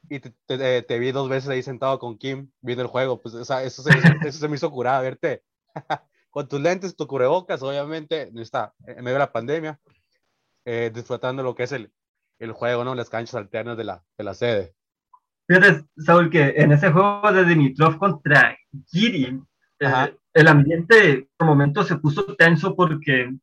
y 0.09 0.21
te, 0.21 0.35
te, 0.47 0.83
te, 0.83 0.99
vi 0.99 1.13
dos 1.13 1.29
veces 1.29 1.49
ahí 1.49 1.63
sentado 1.63 1.99
con 1.99 2.17
Kim 2.17 2.51
viendo 2.61 2.83
el 2.83 2.89
juego. 2.89 3.21
Pues 3.21 3.35
o 3.35 3.45
sea, 3.45 3.63
eso, 3.63 3.83
se, 3.83 3.91
eso 4.27 4.39
se 4.39 4.49
me 4.49 4.57
hizo 4.57 4.71
curada, 4.71 5.01
verte 5.01 5.43
con 6.31 6.49
tus 6.49 6.61
lentes, 6.61 6.97
tu 6.97 7.07
cubrebocas, 7.07 7.63
obviamente, 7.63 8.31
está, 8.37 8.75
en 8.87 9.03
medio 9.05 9.15
de 9.15 9.21
la 9.21 9.33
pandemia, 9.33 9.81
eh, 10.65 10.91
disfrutando 10.95 11.43
lo 11.43 11.55
que 11.55 11.65
es 11.65 11.73
el, 11.73 11.93
el 12.39 12.53
juego, 12.53 12.85
¿no? 12.85 12.95
Las 12.95 13.11
canchas 13.11 13.35
alternas 13.35 13.77
de 13.77 13.85
la, 13.85 14.05
de 14.19 14.25
la 14.25 14.35
sede. 14.35 14.75
Fíjate, 15.49 15.85
Saúl, 15.99 16.29
que 16.29 16.55
en 16.57 16.73
ese 16.73 16.91
juego 16.91 17.33
de 17.33 17.45
Dimitrov 17.45 17.99
contra 17.99 18.57
Giri, 18.89 19.41
eh, 19.81 20.17
el 20.35 20.49
ambiente 20.49 21.29
por 21.37 21.47
momentos 21.47 21.89
se 21.89 21.97
puso 21.97 22.35
tenso 22.37 22.75
porque, 22.75 23.35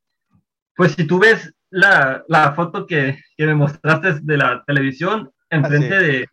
pues 0.76 0.94
si 0.94 1.06
tú 1.06 1.20
ves 1.20 1.54
la, 1.70 2.24
la 2.28 2.54
foto 2.54 2.86
que, 2.86 3.20
que, 3.36 3.46
me 3.46 3.56
mostraste 3.56 4.20
de 4.22 4.38
la 4.38 4.64
televisión, 4.66 5.32
enfrente 5.50 5.96
de, 5.96 6.08
de, 6.08 6.28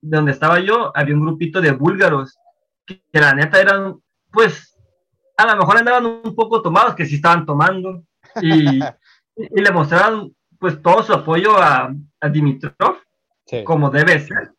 donde 0.00 0.32
estaba 0.32 0.60
yo, 0.60 0.92
había 0.96 1.14
un 1.14 1.22
grupito 1.22 1.60
de 1.60 1.72
búlgaros 1.72 2.36
que, 2.86 3.02
que, 3.12 3.20
la 3.20 3.34
neta 3.34 3.60
eran, 3.60 3.96
pues, 4.30 4.76
a 5.36 5.46
lo 5.46 5.56
mejor 5.56 5.78
andaban 5.78 6.06
un 6.06 6.34
poco 6.34 6.60
tomados, 6.60 6.94
que 6.94 7.06
sí 7.06 7.16
estaban 7.16 7.46
tomando, 7.46 8.02
y, 8.40 8.80
y 9.36 9.60
le 9.60 9.70
mostraban 9.70 10.34
pues 10.58 10.80
todo 10.82 11.02
su 11.02 11.12
apoyo 11.12 11.56
a, 11.56 11.92
a 12.20 12.28
Dimitrov, 12.28 12.98
como 13.64 13.90
debe 13.90 14.20
ser, 14.20 14.52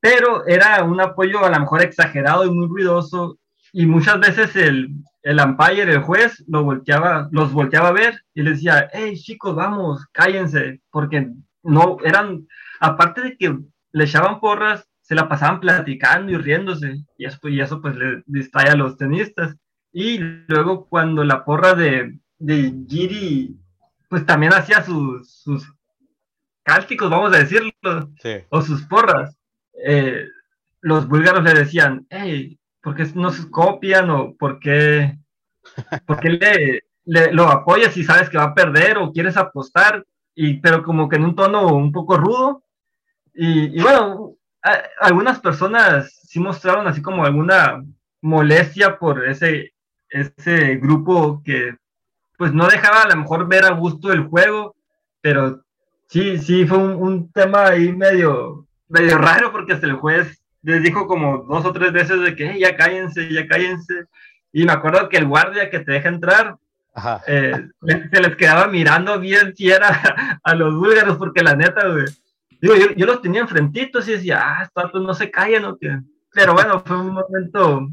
pero 0.00 0.46
era 0.46 0.82
un 0.82 1.00
apoyo 1.00 1.44
a 1.44 1.50
lo 1.50 1.60
mejor 1.60 1.82
exagerado 1.82 2.44
y 2.44 2.50
muy 2.50 2.66
ruidoso, 2.66 3.38
y 3.78 3.86
muchas 3.86 4.18
veces 4.18 4.56
el, 4.56 4.90
el 5.22 5.38
umpire, 5.38 5.84
el 5.84 6.02
juez, 6.02 6.44
lo 6.48 6.64
volteaba, 6.64 7.28
los 7.30 7.52
volteaba 7.52 7.90
a 7.90 7.92
ver 7.92 8.24
y 8.34 8.42
les 8.42 8.54
decía, 8.54 8.90
hey 8.92 9.14
chicos, 9.14 9.54
vamos, 9.54 10.04
cállense, 10.10 10.80
porque 10.90 11.30
no 11.62 11.98
eran, 12.04 12.48
aparte 12.80 13.20
de 13.20 13.36
que 13.36 13.56
le 13.92 14.04
echaban 14.04 14.40
porras, 14.40 14.84
se 15.00 15.14
la 15.14 15.28
pasaban 15.28 15.60
platicando 15.60 16.32
y 16.32 16.38
riéndose, 16.38 17.04
y 17.16 17.24
eso, 17.24 17.38
y 17.48 17.60
eso 17.60 17.80
pues 17.80 17.94
le 17.94 18.24
distrae 18.26 18.70
a 18.70 18.74
los 18.74 18.96
tenistas. 18.96 19.54
Y 19.92 20.18
luego 20.48 20.88
cuando 20.88 21.22
la 21.22 21.44
porra 21.44 21.74
de, 21.74 22.18
de 22.36 22.74
Giri 22.88 23.56
pues 24.08 24.26
también 24.26 24.54
hacía 24.54 24.82
sus, 24.82 25.30
sus 25.30 25.72
cálticos, 26.64 27.08
vamos 27.08 27.32
a 27.32 27.38
decirlo, 27.38 27.70
o 28.48 28.60
sus 28.60 28.82
porras. 28.86 29.38
Eh, 29.86 30.26
los 30.80 31.06
búlgaros 31.06 31.44
le 31.44 31.54
decían, 31.54 32.08
hey, 32.10 32.57
¿por 32.82 32.94
qué 32.94 33.06
no 33.14 33.30
se 33.30 33.50
copian 33.50 34.10
o 34.10 34.34
por 34.34 34.58
qué, 34.60 35.18
le, 36.22 36.82
le, 37.04 37.32
lo 37.32 37.48
apoyas 37.48 37.94
si 37.94 38.04
sabes 38.04 38.28
que 38.28 38.38
va 38.38 38.44
a 38.44 38.54
perder 38.54 38.98
o 38.98 39.12
quieres 39.12 39.36
apostar? 39.36 40.04
Y, 40.34 40.54
pero 40.60 40.82
como 40.82 41.08
que 41.08 41.16
en 41.16 41.24
un 41.24 41.34
tono 41.34 41.74
un 41.74 41.92
poco 41.92 42.16
rudo. 42.16 42.62
Y, 43.34 43.78
y 43.78 43.82
bueno, 43.82 44.36
algunas 45.00 45.40
personas 45.40 46.20
sí 46.24 46.40
mostraron 46.40 46.86
así 46.86 47.02
como 47.02 47.24
alguna 47.24 47.82
molestia 48.20 48.98
por 48.98 49.26
ese, 49.26 49.74
ese 50.08 50.76
grupo 50.76 51.42
que 51.44 51.76
pues 52.36 52.52
no 52.52 52.68
dejaba 52.68 53.02
a 53.02 53.08
lo 53.08 53.16
mejor 53.16 53.48
ver 53.48 53.64
a 53.64 53.72
gusto 53.72 54.12
el 54.12 54.26
juego, 54.26 54.76
pero 55.20 55.62
sí, 56.06 56.38
sí 56.38 56.66
fue 56.66 56.78
un, 56.78 57.32
tema 57.32 57.66
ahí 57.66 57.92
medio, 57.92 58.66
medio 58.88 59.18
raro 59.18 59.50
porque 59.50 59.72
hasta 59.72 59.86
el 59.86 59.94
juez 59.94 60.40
les 60.62 60.82
dijo 60.82 61.06
como 61.06 61.38
dos 61.38 61.64
o 61.64 61.72
tres 61.72 61.92
veces 61.92 62.20
de 62.20 62.34
que 62.34 62.58
ya 62.58 62.76
cállense, 62.76 63.32
ya 63.32 63.46
cállense. 63.46 64.04
Y 64.52 64.64
me 64.64 64.72
acuerdo 64.72 65.08
que 65.08 65.18
el 65.18 65.26
guardia 65.26 65.70
que 65.70 65.80
te 65.80 65.92
deja 65.92 66.08
entrar, 66.08 66.56
eh, 67.26 67.68
se 68.12 68.20
les 68.20 68.36
quedaba 68.36 68.66
mirando 68.66 69.18
bien 69.20 69.54
si 69.54 69.70
era 69.70 69.88
a 70.42 70.54
los 70.54 70.74
búlgaros, 70.74 71.16
porque 71.16 71.42
la 71.42 71.54
neta, 71.54 71.88
güey, 71.88 72.06
digo, 72.60 72.74
yo, 72.96 73.06
los 73.06 73.22
tenía 73.22 73.40
enfrentitos 73.40 74.08
y 74.08 74.12
decía, 74.12 74.40
ah, 74.42 74.62
estos 74.62 75.02
no 75.02 75.14
se 75.14 75.30
callan 75.30 75.64
o 75.64 75.78
qué. 75.78 76.00
Pero 76.32 76.54
bueno, 76.54 76.80
fue 76.80 77.00
un 77.00 77.14
momento, 77.14 77.88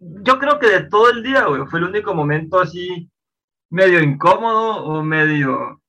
yo 0.00 0.38
creo 0.38 0.58
que 0.58 0.68
de 0.68 0.84
todo 0.84 1.10
el 1.10 1.22
día, 1.22 1.44
güey, 1.44 1.66
fue 1.66 1.78
el 1.80 1.86
único 1.86 2.14
momento 2.14 2.60
así 2.60 3.10
medio 3.70 4.00
incómodo 4.00 4.84
o 4.84 5.02
medio 5.02 5.80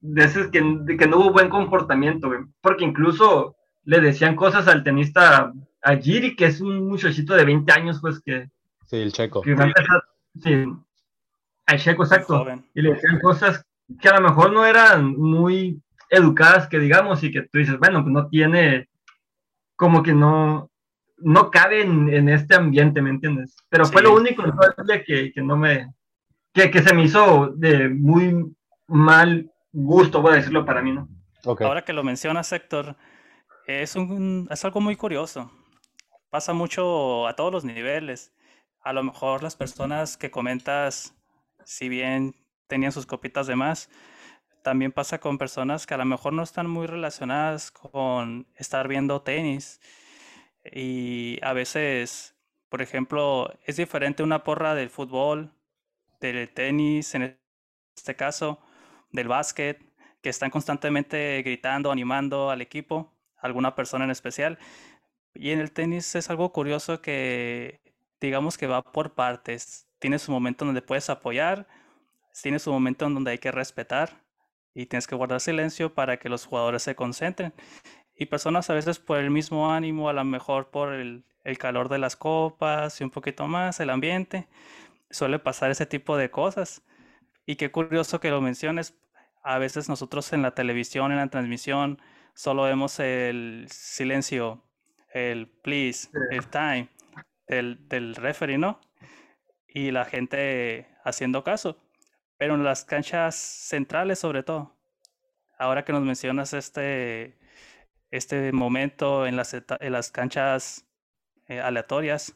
de 0.00 0.24
ese 0.24 0.50
que, 0.50 0.96
que 0.96 1.06
no 1.06 1.18
hubo 1.18 1.32
buen 1.32 1.50
comportamiento, 1.50 2.30
porque 2.62 2.84
incluso 2.84 3.56
le 3.90 4.00
decían 4.00 4.36
cosas 4.36 4.68
al 4.68 4.84
tenista 4.84 5.52
a 5.82 5.96
Giri, 5.96 6.36
que 6.36 6.46
es 6.46 6.60
un 6.60 6.86
muchachito 6.86 7.34
de 7.34 7.44
20 7.44 7.72
años, 7.72 7.98
pues 8.00 8.20
que... 8.20 8.48
Sí, 8.86 8.98
el 8.98 9.12
checo. 9.12 9.42
sí, 9.42 10.64
al 11.66 11.78
checo, 11.80 12.04
exacto. 12.04 12.46
Y 12.72 12.82
le 12.82 12.92
decían 12.92 13.18
cosas 13.18 13.66
que 14.00 14.08
a 14.08 14.20
lo 14.20 14.28
mejor 14.28 14.52
no 14.52 14.64
eran 14.64 15.16
muy 15.16 15.82
educadas, 16.08 16.68
que 16.68 16.78
digamos, 16.78 17.24
y 17.24 17.32
que 17.32 17.42
tú 17.42 17.58
dices, 17.58 17.80
bueno, 17.80 18.02
pues 18.04 18.12
no 18.12 18.28
tiene, 18.28 18.88
como 19.74 20.04
que 20.04 20.12
no, 20.12 20.70
no 21.18 21.50
cabe 21.50 21.82
en, 21.82 22.28
este 22.28 22.54
ambiente, 22.54 23.02
¿me 23.02 23.10
entiendes? 23.10 23.56
Pero 23.68 23.86
fue 23.86 24.02
lo 24.02 24.14
único 24.14 24.44
que, 25.04 25.32
que 25.32 25.42
no 25.42 25.56
me, 25.56 25.92
que, 26.52 26.70
que 26.70 26.82
se 26.82 26.94
me 26.94 27.02
hizo 27.02 27.54
de 27.56 27.88
muy 27.88 28.54
mal 28.86 29.50
gusto, 29.72 30.22
voy 30.22 30.34
a 30.34 30.36
decirlo 30.36 30.64
para 30.64 30.80
mí, 30.80 30.92
¿no? 30.92 31.08
Ahora 31.44 31.82
que 31.82 31.92
lo 31.92 32.04
mencionas, 32.04 32.52
Héctor, 32.52 32.96
es, 33.66 33.96
un, 33.96 34.48
es 34.50 34.64
algo 34.64 34.80
muy 34.80 34.96
curioso. 34.96 35.50
Pasa 36.30 36.52
mucho 36.52 37.26
a 37.26 37.34
todos 37.34 37.52
los 37.52 37.64
niveles. 37.64 38.32
A 38.80 38.92
lo 38.92 39.02
mejor 39.02 39.42
las 39.42 39.56
personas 39.56 40.16
que 40.16 40.30
comentas, 40.30 41.14
si 41.64 41.88
bien 41.88 42.34
tenían 42.66 42.92
sus 42.92 43.06
copitas 43.06 43.46
de 43.46 43.56
más, 43.56 43.90
también 44.62 44.92
pasa 44.92 45.18
con 45.18 45.38
personas 45.38 45.86
que 45.86 45.94
a 45.94 45.98
lo 45.98 46.04
mejor 46.04 46.32
no 46.32 46.42
están 46.42 46.68
muy 46.68 46.86
relacionadas 46.86 47.70
con 47.70 48.46
estar 48.56 48.88
viendo 48.88 49.22
tenis. 49.22 49.80
Y 50.64 51.38
a 51.42 51.52
veces, 51.52 52.36
por 52.68 52.82
ejemplo, 52.82 53.52
es 53.64 53.76
diferente 53.76 54.22
una 54.22 54.44
porra 54.44 54.74
del 54.74 54.90
fútbol 54.90 55.52
del 56.20 56.50
tenis, 56.52 57.14
en 57.14 57.38
este 57.96 58.14
caso, 58.14 58.60
del 59.10 59.28
básquet, 59.28 59.82
que 60.22 60.28
están 60.28 60.50
constantemente 60.50 61.42
gritando, 61.42 61.90
animando 61.90 62.50
al 62.50 62.60
equipo, 62.60 63.12
alguna 63.40 63.74
persona 63.74 64.04
en 64.04 64.10
especial. 64.10 64.58
Y 65.34 65.50
en 65.50 65.60
el 65.60 65.72
tenis 65.72 66.14
es 66.14 66.30
algo 66.30 66.52
curioso 66.52 67.00
que 67.00 67.80
digamos 68.20 68.58
que 68.58 68.66
va 68.66 68.82
por 68.82 69.14
partes. 69.14 69.86
Tiene 69.98 70.18
su 70.18 70.32
momento 70.32 70.64
donde 70.64 70.82
puedes 70.82 71.10
apoyar, 71.10 71.66
tiene 72.42 72.58
su 72.58 72.72
momento 72.72 73.06
en 73.06 73.14
donde 73.14 73.32
hay 73.32 73.38
que 73.38 73.52
respetar 73.52 74.22
y 74.74 74.86
tienes 74.86 75.06
que 75.06 75.14
guardar 75.14 75.40
silencio 75.40 75.94
para 75.94 76.18
que 76.18 76.28
los 76.28 76.46
jugadores 76.46 76.82
se 76.82 76.94
concentren. 76.94 77.52
Y 78.14 78.26
personas 78.26 78.68
a 78.70 78.74
veces 78.74 78.98
por 78.98 79.18
el 79.18 79.30
mismo 79.30 79.72
ánimo, 79.72 80.08
a 80.08 80.12
lo 80.12 80.24
mejor 80.24 80.70
por 80.70 80.92
el, 80.92 81.24
el 81.44 81.58
calor 81.58 81.88
de 81.88 81.98
las 81.98 82.16
copas 82.16 83.00
y 83.00 83.04
un 83.04 83.10
poquito 83.10 83.46
más, 83.46 83.80
el 83.80 83.90
ambiente, 83.90 84.48
suele 85.10 85.38
pasar 85.38 85.70
ese 85.70 85.86
tipo 85.86 86.16
de 86.16 86.30
cosas. 86.30 86.82
Y 87.46 87.56
qué 87.56 87.70
curioso 87.70 88.20
que 88.20 88.30
lo 88.30 88.40
menciones. 88.40 88.94
A 89.42 89.58
veces 89.58 89.88
nosotros 89.88 90.32
en 90.32 90.42
la 90.42 90.54
televisión, 90.54 91.12
en 91.12 91.18
la 91.18 91.28
transmisión, 91.28 92.00
solo 92.34 92.64
vemos 92.64 93.00
el 93.00 93.66
silencio, 93.70 94.62
el 95.12 95.48
please, 95.48 96.08
el 96.30 96.46
time 96.48 96.88
del, 97.46 97.88
del 97.88 98.14
referee, 98.14 98.58
¿no? 98.58 98.80
Y 99.66 99.90
la 99.90 100.04
gente 100.04 100.88
haciendo 101.04 101.44
caso. 101.44 101.78
Pero 102.36 102.54
en 102.54 102.64
las 102.64 102.84
canchas 102.84 103.36
centrales, 103.36 104.18
sobre 104.18 104.42
todo. 104.42 104.76
Ahora 105.58 105.84
que 105.84 105.92
nos 105.92 106.02
mencionas 106.02 106.54
este, 106.54 107.38
este 108.10 108.52
momento 108.52 109.26
en 109.26 109.36
las, 109.36 109.54
en 109.54 109.92
las 109.92 110.10
canchas 110.10 110.86
eh, 111.48 111.60
aleatorias, 111.60 112.34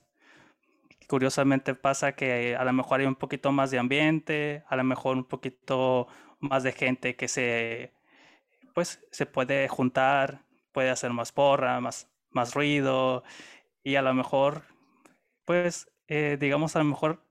curiosamente 1.08 1.74
pasa 1.74 2.12
que 2.12 2.56
a 2.56 2.64
lo 2.64 2.72
mejor 2.72 3.00
hay 3.00 3.06
un 3.06 3.14
poquito 3.14 3.52
más 3.52 3.70
de 3.70 3.78
ambiente, 3.78 4.62
a 4.68 4.76
lo 4.76 4.84
mejor 4.84 5.16
un 5.16 5.24
poquito 5.24 6.06
más 6.40 6.62
de 6.62 6.72
gente 6.72 7.16
que 7.16 7.28
se, 7.28 7.94
pues, 8.74 9.02
se 9.10 9.26
puede 9.26 9.68
juntar, 9.68 10.44
puede 10.72 10.90
hacer 10.90 11.12
más 11.12 11.32
porra, 11.32 11.80
más, 11.80 12.10
más 12.30 12.54
ruido 12.54 13.22
y 13.82 13.94
a 13.94 14.02
lo 14.02 14.12
mejor, 14.12 14.62
pues, 15.44 15.90
eh, 16.08 16.36
digamos, 16.38 16.76
a 16.76 16.80
lo 16.80 16.86
mejor 16.86 17.24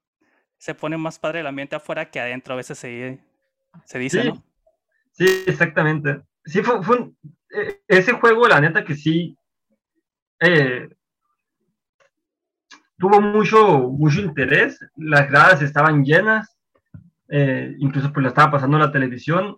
se 0.58 0.74
pone 0.74 0.98
más 0.98 1.20
padre 1.20 1.42
el 1.42 1.48
ambiente 1.48 1.76
afuera 1.76 2.10
que 2.10 2.20
adentro, 2.20 2.54
a 2.54 2.58
veces 2.58 2.80
se, 2.80 3.20
se 3.86 4.00
dice, 4.00 4.22
sí, 4.22 4.28
¿no? 4.30 4.44
Sí, 5.12 5.44
exactamente. 5.46 6.22
Sí, 6.46 6.62
fue, 6.62 6.82
fue 6.82 7.12
eh, 7.50 7.82
ese 7.88 8.14
juego, 8.14 8.48
la 8.48 8.62
neta 8.62 8.84
que 8.84 8.96
sí, 8.96 9.38
eh, 10.40 10.90
tuvo 12.98 13.22
mucho, 13.22 13.90
mucho 13.90 14.22
interés, 14.22 14.80
las 14.96 15.30
gradas 15.30 15.62
estaban 15.62 16.04
llenas, 16.04 16.58
eh, 17.30 17.76
incluso 17.80 18.12
pues 18.12 18.24
lo 18.24 18.30
estaba 18.30 18.52
pasando 18.52 18.78
en 18.78 18.84
la 18.84 18.92
televisión, 18.92 19.58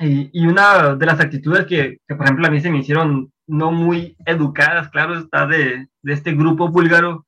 y, 0.00 0.30
y, 0.32 0.46
una 0.46 0.94
de 0.94 1.06
las 1.06 1.20
actitudes 1.20 1.66
que, 1.66 1.98
que, 2.06 2.14
por 2.14 2.26
ejemplo, 2.26 2.46
a 2.46 2.50
mí 2.50 2.60
se 2.60 2.70
me 2.70 2.78
hicieron 2.78 3.32
no 3.46 3.70
muy 3.70 4.16
educadas, 4.26 4.88
claro, 4.90 5.18
está 5.18 5.46
de, 5.46 5.88
de 6.02 6.12
este 6.12 6.32
grupo 6.32 6.68
búlgaro, 6.68 7.26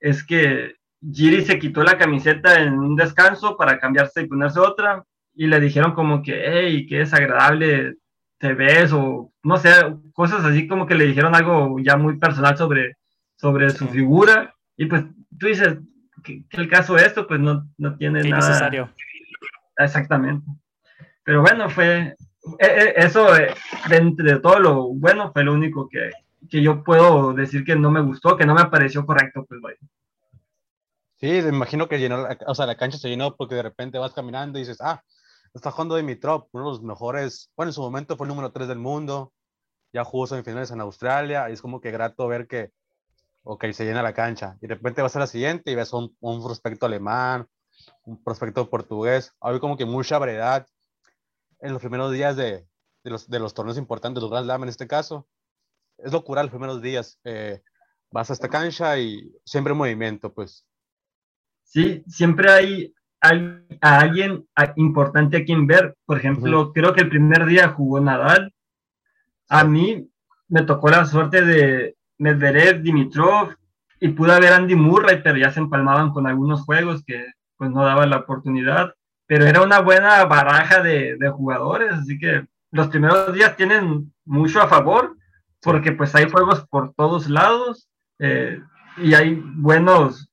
es 0.00 0.24
que 0.24 0.74
Giri 1.00 1.44
se 1.44 1.58
quitó 1.58 1.82
la 1.82 1.98
camiseta 1.98 2.60
en 2.60 2.74
un 2.74 2.96
descanso 2.96 3.56
para 3.56 3.78
cambiarse 3.78 4.22
y 4.22 4.26
ponerse 4.26 4.58
otra, 4.60 5.04
y 5.34 5.46
le 5.46 5.60
dijeron 5.60 5.92
como 5.92 6.22
que, 6.22 6.42
hey, 6.44 6.86
qué 6.88 6.98
desagradable 6.98 7.96
te 8.38 8.54
ves, 8.54 8.92
o 8.92 9.32
no 9.42 9.56
sé, 9.56 9.70
cosas 10.12 10.44
así 10.44 10.66
como 10.66 10.86
que 10.86 10.94
le 10.94 11.06
dijeron 11.06 11.34
algo 11.34 11.78
ya 11.80 11.96
muy 11.96 12.18
personal 12.18 12.56
sobre, 12.56 12.96
sobre 13.36 13.70
su 13.70 13.86
figura, 13.88 14.54
y 14.76 14.86
pues 14.86 15.04
tú 15.38 15.46
dices, 15.46 15.78
que, 16.24 16.44
el 16.50 16.68
caso 16.68 16.94
de 16.94 17.06
esto, 17.06 17.26
pues 17.26 17.40
no, 17.40 17.68
no 17.76 17.96
tiene 17.96 18.22
nada. 18.22 18.48
necesario. 18.48 18.90
Exactamente. 19.76 20.46
Pero 21.28 21.42
bueno, 21.42 21.68
fue, 21.68 22.16
e, 22.58 22.66
e, 22.66 22.94
eso 22.96 23.30
de, 23.34 23.54
de, 23.90 24.40
todo 24.40 24.58
lo 24.60 24.94
bueno 24.94 25.30
fue 25.30 25.44
lo 25.44 25.52
único 25.52 25.86
que, 25.86 26.10
que, 26.48 26.62
yo 26.62 26.82
puedo 26.82 27.34
decir 27.34 27.66
que 27.66 27.76
no 27.76 27.90
me 27.90 28.00
gustó, 28.00 28.34
que 28.34 28.46
no 28.46 28.54
me 28.54 28.64
pareció 28.64 29.04
correcto, 29.04 29.44
pues 29.46 29.60
vaya. 29.60 29.76
Sí, 31.16 31.26
me 31.42 31.50
imagino 31.50 31.86
que 31.86 31.98
llenó, 31.98 32.26
o 32.46 32.54
sea, 32.54 32.64
la 32.64 32.78
cancha 32.78 32.96
se 32.96 33.10
llenó 33.10 33.36
porque 33.36 33.56
de 33.56 33.62
repente 33.62 33.98
vas 33.98 34.14
caminando 34.14 34.58
y 34.58 34.62
dices, 34.62 34.78
ah, 34.80 35.02
está 35.52 35.70
jugando 35.70 35.96
Dimitrov, 35.96 36.46
uno 36.52 36.64
de 36.64 36.70
los 36.70 36.82
mejores, 36.82 37.50
bueno, 37.54 37.68
en 37.68 37.74
su 37.74 37.82
momento 37.82 38.16
fue 38.16 38.24
el 38.24 38.28
número 38.30 38.50
3 38.50 38.66
del 38.66 38.78
mundo, 38.78 39.34
ya 39.92 40.04
jugó 40.04 40.26
semifinales 40.26 40.70
en 40.70 40.80
Australia, 40.80 41.50
y 41.50 41.52
es 41.52 41.60
como 41.60 41.82
que 41.82 41.90
grato 41.90 42.26
ver 42.26 42.46
que, 42.46 42.70
ok, 43.42 43.66
se 43.72 43.84
llena 43.84 44.02
la 44.02 44.14
cancha, 44.14 44.56
y 44.62 44.66
de 44.66 44.76
repente 44.76 45.02
vas 45.02 45.14
a 45.14 45.18
la 45.18 45.26
siguiente 45.26 45.70
y 45.70 45.74
ves 45.74 45.92
un, 45.92 46.16
un 46.20 46.42
prospecto 46.42 46.86
alemán, 46.86 47.46
un 48.04 48.24
prospecto 48.24 48.70
portugués, 48.70 49.34
hay 49.42 49.60
como 49.60 49.76
que 49.76 49.84
mucha 49.84 50.16
variedad 50.16 50.66
en 51.60 51.72
los 51.72 51.80
primeros 51.80 52.12
días 52.12 52.36
de, 52.36 52.66
de, 53.04 53.10
los, 53.10 53.28
de 53.28 53.38
los 53.38 53.54
torneos 53.54 53.78
importantes, 53.78 54.22
los 54.22 54.30
Grand 54.30 54.44
Slam 54.44 54.62
en 54.62 54.68
este 54.68 54.86
caso, 54.86 55.28
es 55.98 56.12
locura 56.12 56.42
los 56.42 56.50
primeros 56.50 56.80
días, 56.80 57.18
eh, 57.24 57.62
vas 58.10 58.30
a 58.30 58.32
esta 58.32 58.48
cancha 58.48 58.98
y 58.98 59.32
siempre 59.44 59.72
en 59.72 59.78
movimiento, 59.78 60.32
pues 60.32 60.64
Sí, 61.68 62.02
siempre 62.06 62.50
hay, 62.50 62.94
a 63.20 64.00
alguien 64.00 64.48
importante 64.76 65.36
a 65.36 65.44
quien 65.44 65.66
ver. 65.66 65.94
Por 66.06 66.16
ejemplo, 66.16 66.72
creo 66.72 66.94
que 66.94 67.02
el 67.02 67.10
primer 67.10 67.44
día 67.44 67.68
jugó 67.68 68.00
Nadal. 68.00 68.54
A 69.50 69.64
mí 69.64 70.08
me 70.48 70.62
tocó 70.62 70.88
la 70.88 71.04
suerte 71.04 71.44
de 71.44 71.96
Medvedev, 72.16 72.80
Dimitrov 72.80 73.54
y 74.00 74.08
pude 74.08 74.40
ver 74.40 74.54
Andy 74.54 74.76
Murray, 74.76 75.20
pero 75.22 75.36
ya 75.36 75.50
se 75.50 75.60
empalmaban 75.60 76.10
con 76.10 76.26
algunos 76.26 76.62
juegos 76.62 77.04
que 77.04 77.22
pues 77.58 77.70
no 77.70 77.84
daban 77.84 78.08
la 78.08 78.18
oportunidad. 78.18 78.94
Pero 79.28 79.46
era 79.46 79.62
una 79.62 79.78
buena 79.78 80.24
baraja 80.24 80.82
de, 80.82 81.16
de 81.16 81.28
jugadores, 81.30 81.92
así 81.92 82.18
que 82.18 82.44
los 82.72 82.88
primeros 82.88 83.32
días 83.32 83.56
tienen 83.56 84.12
mucho 84.24 84.60
a 84.60 84.66
favor 84.66 85.16
porque 85.62 85.92
pues 85.92 86.14
hay 86.16 86.28
juegos 86.28 86.66
por 86.68 86.92
todos 86.94 87.28
lados 87.28 87.88
eh, 88.18 88.60
y 88.96 89.14
hay 89.14 89.34
buenos 89.34 90.28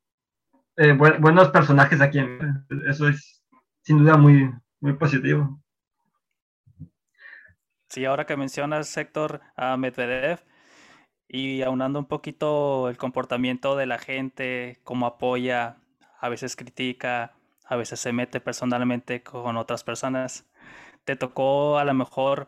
eh, 0.78 0.94
buenos 0.94 1.50
personajes 1.50 2.02
aquí. 2.02 2.20
Eso 2.90 3.08
es 3.08 3.44
sin 3.82 4.00
duda 4.00 4.18
muy, 4.18 4.52
muy 4.82 4.94
positivo. 4.94 5.62
Sí, 7.90 8.04
ahora 8.04 8.26
que 8.26 8.36
mencionas, 8.36 8.90
sector 8.90 9.42
a 9.56 9.78
Medvedev, 9.78 10.40
y 11.28 11.62
aunando 11.62 12.00
un 12.00 12.08
poquito 12.08 12.90
el 12.90 12.98
comportamiento 12.98 13.76
de 13.78 13.86
la 13.86 14.00
gente, 14.00 14.80
cómo 14.84 15.06
apoya, 15.06 15.78
a 16.20 16.30
veces 16.30 16.56
critica, 16.56 17.34
a 17.68 17.76
veces 17.76 18.00
se 18.00 18.14
mete 18.14 18.40
personalmente 18.40 19.24
con 19.24 19.58
otras 19.58 19.84
personas. 19.84 20.46
¿Te 21.04 21.16
tocó 21.16 21.78
a 21.78 21.86
lo 21.86 21.94
mejor 21.94 22.48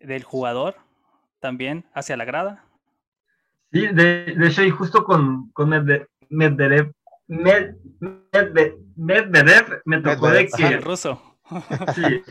del 0.00 0.24
jugador 0.24 0.76
también 1.40 1.84
hacia 1.94 2.16
la 2.16 2.24
grada? 2.24 2.64
Sí, 3.72 3.86
de, 3.88 4.34
de 4.36 4.46
hecho, 4.46 4.62
y 4.62 4.70
justo 4.70 5.04
con, 5.04 5.50
con 5.52 5.70
Medvedev 6.30 6.92
Medvedev 8.96 9.82
me 9.84 10.00
tocó 10.00 10.30
de 10.30 10.48
que. 10.48 10.78
ruso. 10.78 11.20
sí, 11.94 12.22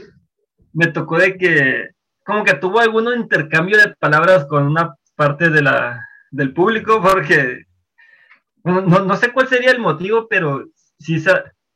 me 0.74 0.88
tocó 0.88 1.18
de 1.18 1.38
que. 1.38 1.90
Como 2.24 2.44
que 2.44 2.56
tuvo 2.56 2.80
algún 2.80 3.14
intercambio 3.14 3.78
de 3.78 3.94
palabras 4.00 4.46
con 4.46 4.64
una 4.66 4.96
parte 5.16 5.50
de 5.50 5.62
la, 5.62 6.04
del 6.32 6.54
público, 6.54 7.02
porque. 7.02 7.64
No, 8.64 8.82
no 8.82 9.16
sé 9.16 9.32
cuál 9.32 9.48
sería 9.48 9.72
el 9.72 9.80
motivo, 9.80 10.28
pero 10.28 10.66
sí 10.98 11.20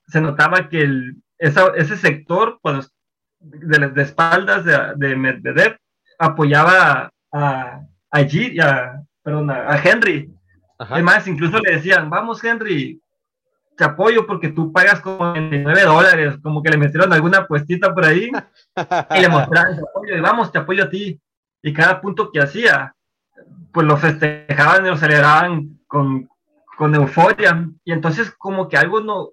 se, 0.10 0.22
notaba 0.22 0.70
que 0.70 0.82
el, 0.82 1.16
ese 1.38 1.98
sector, 1.98 2.60
pues, 2.62 2.92
de, 3.40 3.90
de 3.90 4.02
espaldas 4.02 4.66
de, 4.66 4.78
de, 4.96 5.16
Medvedev, 5.16 5.78
apoyaba 6.18 7.12
a, 7.32 7.82
a, 8.12 8.20
G, 8.22 8.62
a, 8.62 9.02
perdón, 9.24 9.52
a 9.52 9.82
Henry. 9.82 10.30
Además, 10.78 11.28
incluso 11.28 11.60
le 11.60 11.76
decían, 11.76 12.10
vamos 12.10 12.44
Henry, 12.44 13.02
te 13.80 13.86
apoyo 13.86 14.28
porque 14.28 14.50
tú 14.50 14.74
pagas 14.74 15.00
como 15.00 15.32
29 15.32 15.84
dólares, 15.84 16.36
como 16.44 16.62
que 16.62 16.70
le 16.70 16.78
metieron 16.78 17.14
alguna 17.14 17.48
puestita 17.48 17.94
por 17.94 18.04
ahí 18.04 18.30
y 19.16 19.22
le 19.22 19.30
mostraron 19.30 19.78
te 19.78 19.82
apoyo 19.82 20.18
y 20.18 20.20
vamos, 20.20 20.52
te 20.52 20.58
apoyo 20.58 20.84
a 20.84 20.90
ti. 20.90 21.18
Y 21.64 21.72
cada 21.72 22.02
punto 22.02 22.30
que 22.30 22.42
hacía, 22.42 22.94
pues 23.72 23.88
lo 23.88 23.96
festejaban 23.96 24.86
y 24.86 24.90
lo 24.90 24.98
celebraban 24.98 25.80
con, 25.88 26.30
con 26.78 26.94
euforia. 26.94 27.70
Y 27.86 27.94
entonces 27.94 28.32
como 28.38 28.68
que 28.68 28.76
algo 28.76 29.00
no, 29.00 29.30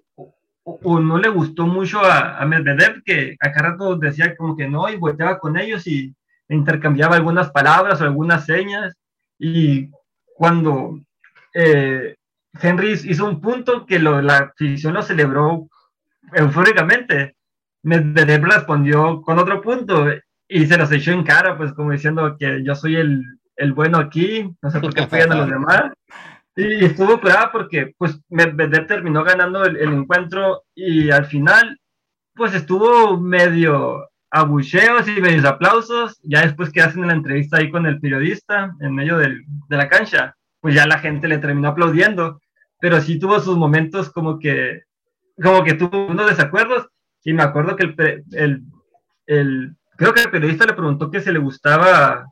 o, 0.67 0.99
no 0.99 1.17
le 1.17 1.29
gustó 1.29 1.65
mucho 1.65 1.99
a, 2.01 2.37
a, 2.37 2.45
Medvedev, 2.45 3.01
que 3.03 3.37
acá 3.39 3.61
rato 3.61 3.95
decía 3.95 4.35
como 4.35 4.57
que 4.57 4.67
no, 4.67 4.89
y 4.89 4.97
volteaba 4.97 5.39
con 5.39 5.57
ellos 5.57 5.87
y 5.87 6.13
intercambiaba 6.49 7.15
algunas 7.15 7.51
palabras 7.51 8.01
o 8.01 8.03
algunas 8.03 8.45
señas. 8.45 8.93
Y 9.39 9.89
cuando 10.35 10.99
eh, 11.53 12.15
Henry 12.61 12.93
hizo 12.93 13.25
un 13.25 13.39
punto 13.39 13.85
que 13.85 13.99
la 13.99 14.37
afición 14.37 14.93
lo 14.93 15.01
celebró 15.03 15.69
eufóricamente. 16.33 17.35
Medvedev 17.83 18.43
respondió 18.43 19.21
con 19.21 19.39
otro 19.39 19.61
punto 19.61 20.07
y 20.49 20.65
se 20.65 20.77
los 20.77 20.91
echó 20.91 21.11
en 21.11 21.23
cara, 21.23 21.57
pues 21.57 21.71
como 21.71 21.91
diciendo 21.91 22.35
que 22.37 22.61
yo 22.63 22.75
soy 22.75 22.97
el, 22.97 23.23
el 23.55 23.71
bueno 23.71 23.99
aquí, 23.99 24.53
no 24.61 24.69
sé 24.69 24.81
por 24.81 24.93
qué 24.93 25.01
apoyan 25.03 25.31
a 25.31 25.35
los 25.35 25.49
demás. 25.49 25.93
Y 26.59 26.83
estuvo 26.83 27.21
curada 27.21 27.51
porque 27.51 27.93
pues 27.99 28.19
Medvedev 28.29 28.87
terminó 28.87 29.23
ganando 29.23 29.63
el, 29.63 29.77
el, 29.77 29.93
encuentro 29.93 30.63
y 30.73 31.11
al 31.11 31.27
final 31.27 31.79
pues 32.33 32.55
estuvo 32.55 33.15
medio 33.19 34.09
abucheos 34.31 35.07
y 35.07 35.21
medios 35.21 35.45
aplausos, 35.45 36.19
ya 36.23 36.41
después 36.41 36.71
que 36.71 36.81
hacen 36.81 37.05
la 37.05 37.13
entrevista 37.13 37.57
ahí 37.57 37.69
con 37.69 37.85
el 37.85 37.99
periodista 37.99 38.75
en 38.81 38.95
medio 38.95 39.19
del, 39.19 39.45
de 39.69 39.77
la 39.77 39.87
cancha, 39.87 40.35
pues 40.59 40.73
ya 40.73 40.87
la 40.87 40.97
gente 40.97 41.27
le 41.27 41.37
terminó 41.37 41.69
aplaudiendo. 41.69 42.41
Pero 42.79 43.01
sí 43.01 43.19
tuvo 43.19 43.39
sus 43.39 43.55
momentos 43.55 44.09
como 44.11 44.39
que, 44.39 44.81
como 45.41 45.63
que 45.63 45.75
tuvo 45.75 46.07
unos 46.07 46.27
desacuerdos, 46.27 46.87
y 47.23 47.33
me 47.33 47.43
acuerdo 47.43 47.75
que 47.75 47.83
el, 47.83 48.23
el, 48.31 48.63
el 49.27 49.75
creo 49.95 50.11
que 50.11 50.21
el 50.21 50.31
periodista 50.31 50.65
le 50.65 50.73
preguntó 50.73 51.11
que 51.11 51.21
se 51.21 51.31
le 51.31 51.39
gustaba 51.39 52.25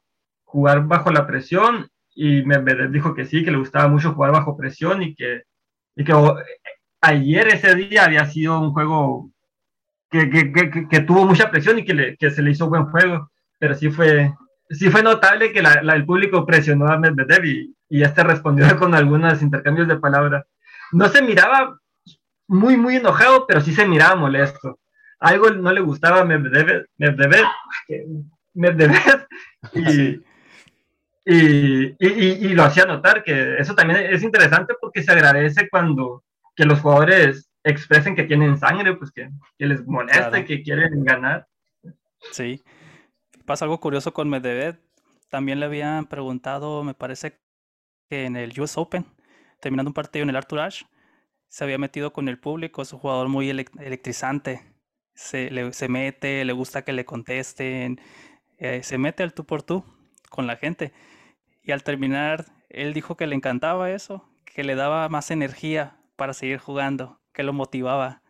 jugar 0.45 0.87
bajo 0.87 1.11
la 1.11 1.27
presión, 1.27 1.89
y 2.15 2.43
me, 2.45 2.57
dijo 2.89 3.13
que 3.13 3.25
sí, 3.25 3.43
que 3.43 3.51
le 3.51 3.57
gustaba 3.57 3.87
mucho 3.89 4.13
jugar 4.13 4.31
bajo 4.31 4.57
presión, 4.57 5.03
y 5.03 5.13
que, 5.15 5.43
y 5.95 6.03
que 6.03 6.13
ayer 7.01 7.47
ese 7.49 7.75
día 7.75 8.05
había 8.05 8.25
sido 8.25 8.59
un 8.59 8.71
juego 8.73 9.29
que, 10.09 10.29
que, 10.29 10.51
que, 10.51 10.87
que 10.87 10.99
tuvo 11.01 11.25
mucha 11.25 11.51
presión 11.51 11.77
y 11.77 11.85
que, 11.85 11.93
le, 11.93 12.17
se 12.17 12.41
le 12.41 12.51
hizo 12.51 12.69
buen 12.69 12.85
juego, 12.85 13.29
pero 13.59 13.75
sí 13.75 13.89
fue, 13.89 14.33
sí 14.69 14.89
fue 14.89 15.03
notable 15.03 15.51
que 15.51 15.61
la, 15.61 15.83
la, 15.83 15.93
el 15.95 16.05
público 16.05 16.45
presionó 16.45 16.87
a 16.87 16.97
Medvedev 16.97 17.45
y, 17.45 17.75
y 17.89 18.03
este 18.03 18.23
respondió 18.23 18.77
con 18.79 18.95
algunos 18.95 19.41
intercambios 19.41 19.87
de 19.87 19.97
palabras. 19.97 20.45
No 20.91 21.09
se 21.09 21.21
miraba 21.21 21.77
muy, 22.47 22.77
muy 22.77 22.97
enojado, 22.97 23.45
pero 23.47 23.61
sí 23.61 23.73
se 23.73 23.87
miraba 23.87 24.15
molesto. 24.15 24.79
Algo 25.19 25.49
no 25.49 25.71
le 25.71 25.81
gustaba 25.81 26.21
a 26.21 26.25
Medvedev, 26.25 26.85
Medvedev, 26.97 27.45
Medvedev 28.53 29.27
y, 29.73 30.21
y, 31.25 31.87
y, 31.87 31.97
y, 31.99 32.49
lo 32.49 32.63
hacía 32.63 32.85
notar, 32.85 33.23
que 33.23 33.57
eso 33.57 33.73
también 33.73 34.13
es 34.13 34.21
interesante 34.21 34.75
porque 34.79 35.01
se 35.01 35.11
agradece 35.11 35.67
cuando 35.69 36.23
que 36.55 36.65
los 36.65 36.79
jugadores 36.79 37.49
expresen 37.63 38.15
que 38.15 38.23
tienen 38.23 38.57
sangre, 38.57 38.95
pues 38.95 39.11
que, 39.11 39.29
que 39.57 39.65
les 39.65 39.85
molesta 39.87 40.29
claro. 40.29 40.37
y 40.37 40.45
que 40.45 40.61
quieren 40.61 41.03
ganar. 41.03 41.47
Sí. 42.31 42.63
Pasa 43.45 43.65
algo 43.65 43.79
curioso 43.79 44.13
con 44.13 44.29
Medvedev. 44.29 44.79
También 45.29 45.59
le 45.59 45.65
habían 45.65 46.05
preguntado, 46.05 46.83
me 46.83 46.93
parece 46.93 47.39
que 48.07 48.25
en 48.25 48.35
el 48.35 48.59
US 48.59 48.77
Open, 48.77 49.05
terminando 49.59 49.89
un 49.89 49.95
partido 49.95 50.23
en 50.23 50.29
el 50.29 50.35
Arthur 50.35 50.59
Ashe, 50.59 50.85
se 51.47 51.63
había 51.63 51.77
metido 51.77 52.13
con 52.13 52.29
el 52.29 52.37
público, 52.37 52.83
es 52.83 52.93
un 52.93 52.99
jugador 52.99 53.29
muy 53.29 53.49
electrizante, 53.49 54.61
se, 55.15 55.49
le, 55.49 55.73
se 55.73 55.87
mete, 55.87 56.45
le 56.45 56.53
gusta 56.53 56.83
que 56.83 56.93
le 56.93 57.05
contesten, 57.05 57.99
eh, 58.57 58.83
se 58.83 58.97
mete 58.97 59.23
al 59.23 59.33
tú 59.33 59.45
por 59.45 59.63
tú 59.63 59.83
con 60.29 60.47
la 60.47 60.57
gente. 60.57 60.93
Y 61.65 61.71
al 61.71 61.83
terminar, 61.83 62.45
él 62.69 62.93
dijo 62.93 63.17
que 63.17 63.25
le 63.25 63.35
encantaba 63.35 63.89
eso, 63.89 64.23
que 64.45 64.63
le 64.63 64.75
daba 64.75 65.09
más 65.09 65.31
energía 65.31 65.97
para 66.15 66.33
seguir 66.33 66.59
jugando, 66.59 67.19
que 67.33 67.41
lo 67.41 67.53
motivaba. 67.53 68.21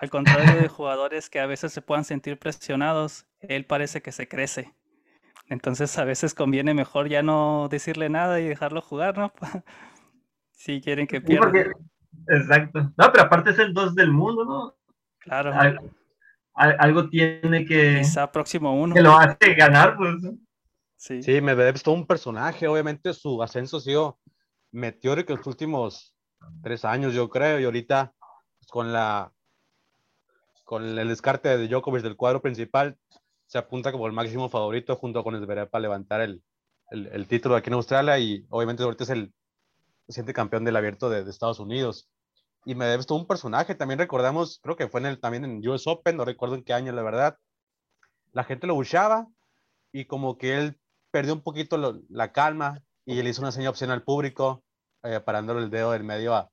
Al 0.00 0.10
contrario 0.10 0.62
de 0.62 0.68
jugadores 0.68 1.28
que 1.28 1.40
a 1.40 1.46
veces 1.46 1.72
se 1.72 1.82
puedan 1.82 2.04
sentir 2.04 2.38
presionados, 2.38 3.26
él 3.40 3.66
parece 3.66 4.00
que 4.00 4.12
se 4.12 4.28
crece. 4.28 4.74
Entonces 5.48 5.98
a 5.98 6.04
veces 6.04 6.34
conviene 6.34 6.72
mejor 6.72 7.08
ya 7.08 7.20
no 7.20 7.66
decirle 7.68 8.10
nada 8.10 8.38
y 8.38 8.46
dejarlo 8.46 8.80
jugar, 8.80 9.18
¿no? 9.18 9.32
si 10.52 10.80
quieren 10.80 11.08
que 11.08 11.20
pierda. 11.20 11.50
exacto. 12.28 12.92
No, 12.96 13.10
pero 13.10 13.24
aparte 13.24 13.50
es 13.50 13.58
el 13.58 13.74
2 13.74 13.96
del 13.96 14.12
mundo, 14.12 14.44
¿no? 14.44 14.74
Claro. 15.18 15.52
algo 16.54 17.08
tiene 17.08 17.64
que... 17.64 17.96
Quizá 17.98 18.30
próximo 18.30 18.80
uno. 18.80 18.94
Que 18.94 19.02
lo 19.02 19.18
hace 19.18 19.54
ganar, 19.54 19.96
pues. 19.96 20.14
Sí, 20.98 21.22
sí 21.22 21.40
Medvedev 21.40 21.76
es 21.76 21.82
todo 21.82 21.94
un 21.94 22.06
personaje. 22.06 22.66
Obviamente 22.68 23.14
su 23.14 23.42
ascenso 23.42 23.78
ha 23.78 23.80
sido 23.80 24.18
meteórico 24.72 25.32
en 25.32 25.38
los 25.38 25.46
últimos 25.46 26.14
tres 26.62 26.84
años, 26.84 27.14
yo 27.14 27.30
creo. 27.30 27.60
Y 27.60 27.64
ahorita, 27.64 28.12
pues, 28.58 28.68
con 28.68 28.92
la 28.92 29.32
con 30.64 30.84
el 30.84 31.08
descarte 31.08 31.56
de 31.56 31.66
Djokovic 31.66 32.02
del 32.02 32.16
cuadro 32.16 32.42
principal, 32.42 32.98
se 33.46 33.56
apunta 33.56 33.90
como 33.90 34.06
el 34.06 34.12
máximo 34.12 34.50
favorito 34.50 34.96
junto 34.96 35.24
con 35.24 35.34
Zverev 35.42 35.70
para 35.70 35.80
levantar 35.80 36.20
el, 36.20 36.42
el, 36.90 37.06
el, 37.06 37.26
título 37.26 37.56
aquí 37.56 37.70
en 37.70 37.74
Australia 37.74 38.18
y 38.18 38.44
obviamente 38.50 38.82
ahorita 38.82 39.04
es 39.04 39.10
el 39.10 39.32
reciente 40.06 40.34
campeón 40.34 40.66
del 40.66 40.76
abierto 40.76 41.08
de, 41.08 41.24
de 41.24 41.30
Estados 41.30 41.58
Unidos. 41.58 42.10
Y 42.66 42.74
Medvedev 42.74 43.00
es 43.00 43.06
todo 43.06 43.16
un 43.16 43.26
personaje, 43.26 43.74
también 43.76 43.98
recordamos, 43.98 44.60
creo 44.62 44.76
que 44.76 44.88
fue 44.88 45.00
en 45.00 45.06
el, 45.06 45.20
también 45.20 45.46
en 45.46 45.66
US 45.66 45.86
Open, 45.86 46.18
no 46.18 46.26
recuerdo 46.26 46.56
en 46.56 46.64
qué 46.64 46.74
año, 46.74 46.92
la 46.92 47.02
verdad. 47.02 47.38
La 48.32 48.44
gente 48.44 48.66
lo 48.66 48.74
buchaba 48.74 49.26
y 49.90 50.04
como 50.04 50.36
que 50.36 50.58
él 50.58 50.78
perdió 51.10 51.34
un 51.34 51.42
poquito 51.42 51.76
lo, 51.76 52.00
la 52.08 52.32
calma 52.32 52.82
y 53.04 53.22
le 53.22 53.30
hizo 53.30 53.42
una 53.42 53.52
señal 53.52 53.70
opción 53.70 53.90
al 53.90 54.02
público, 54.02 54.64
eh, 55.02 55.20
parándole 55.20 55.60
el 55.60 55.70
dedo 55.70 55.92
del 55.92 56.04
medio 56.04 56.34
a, 56.34 56.50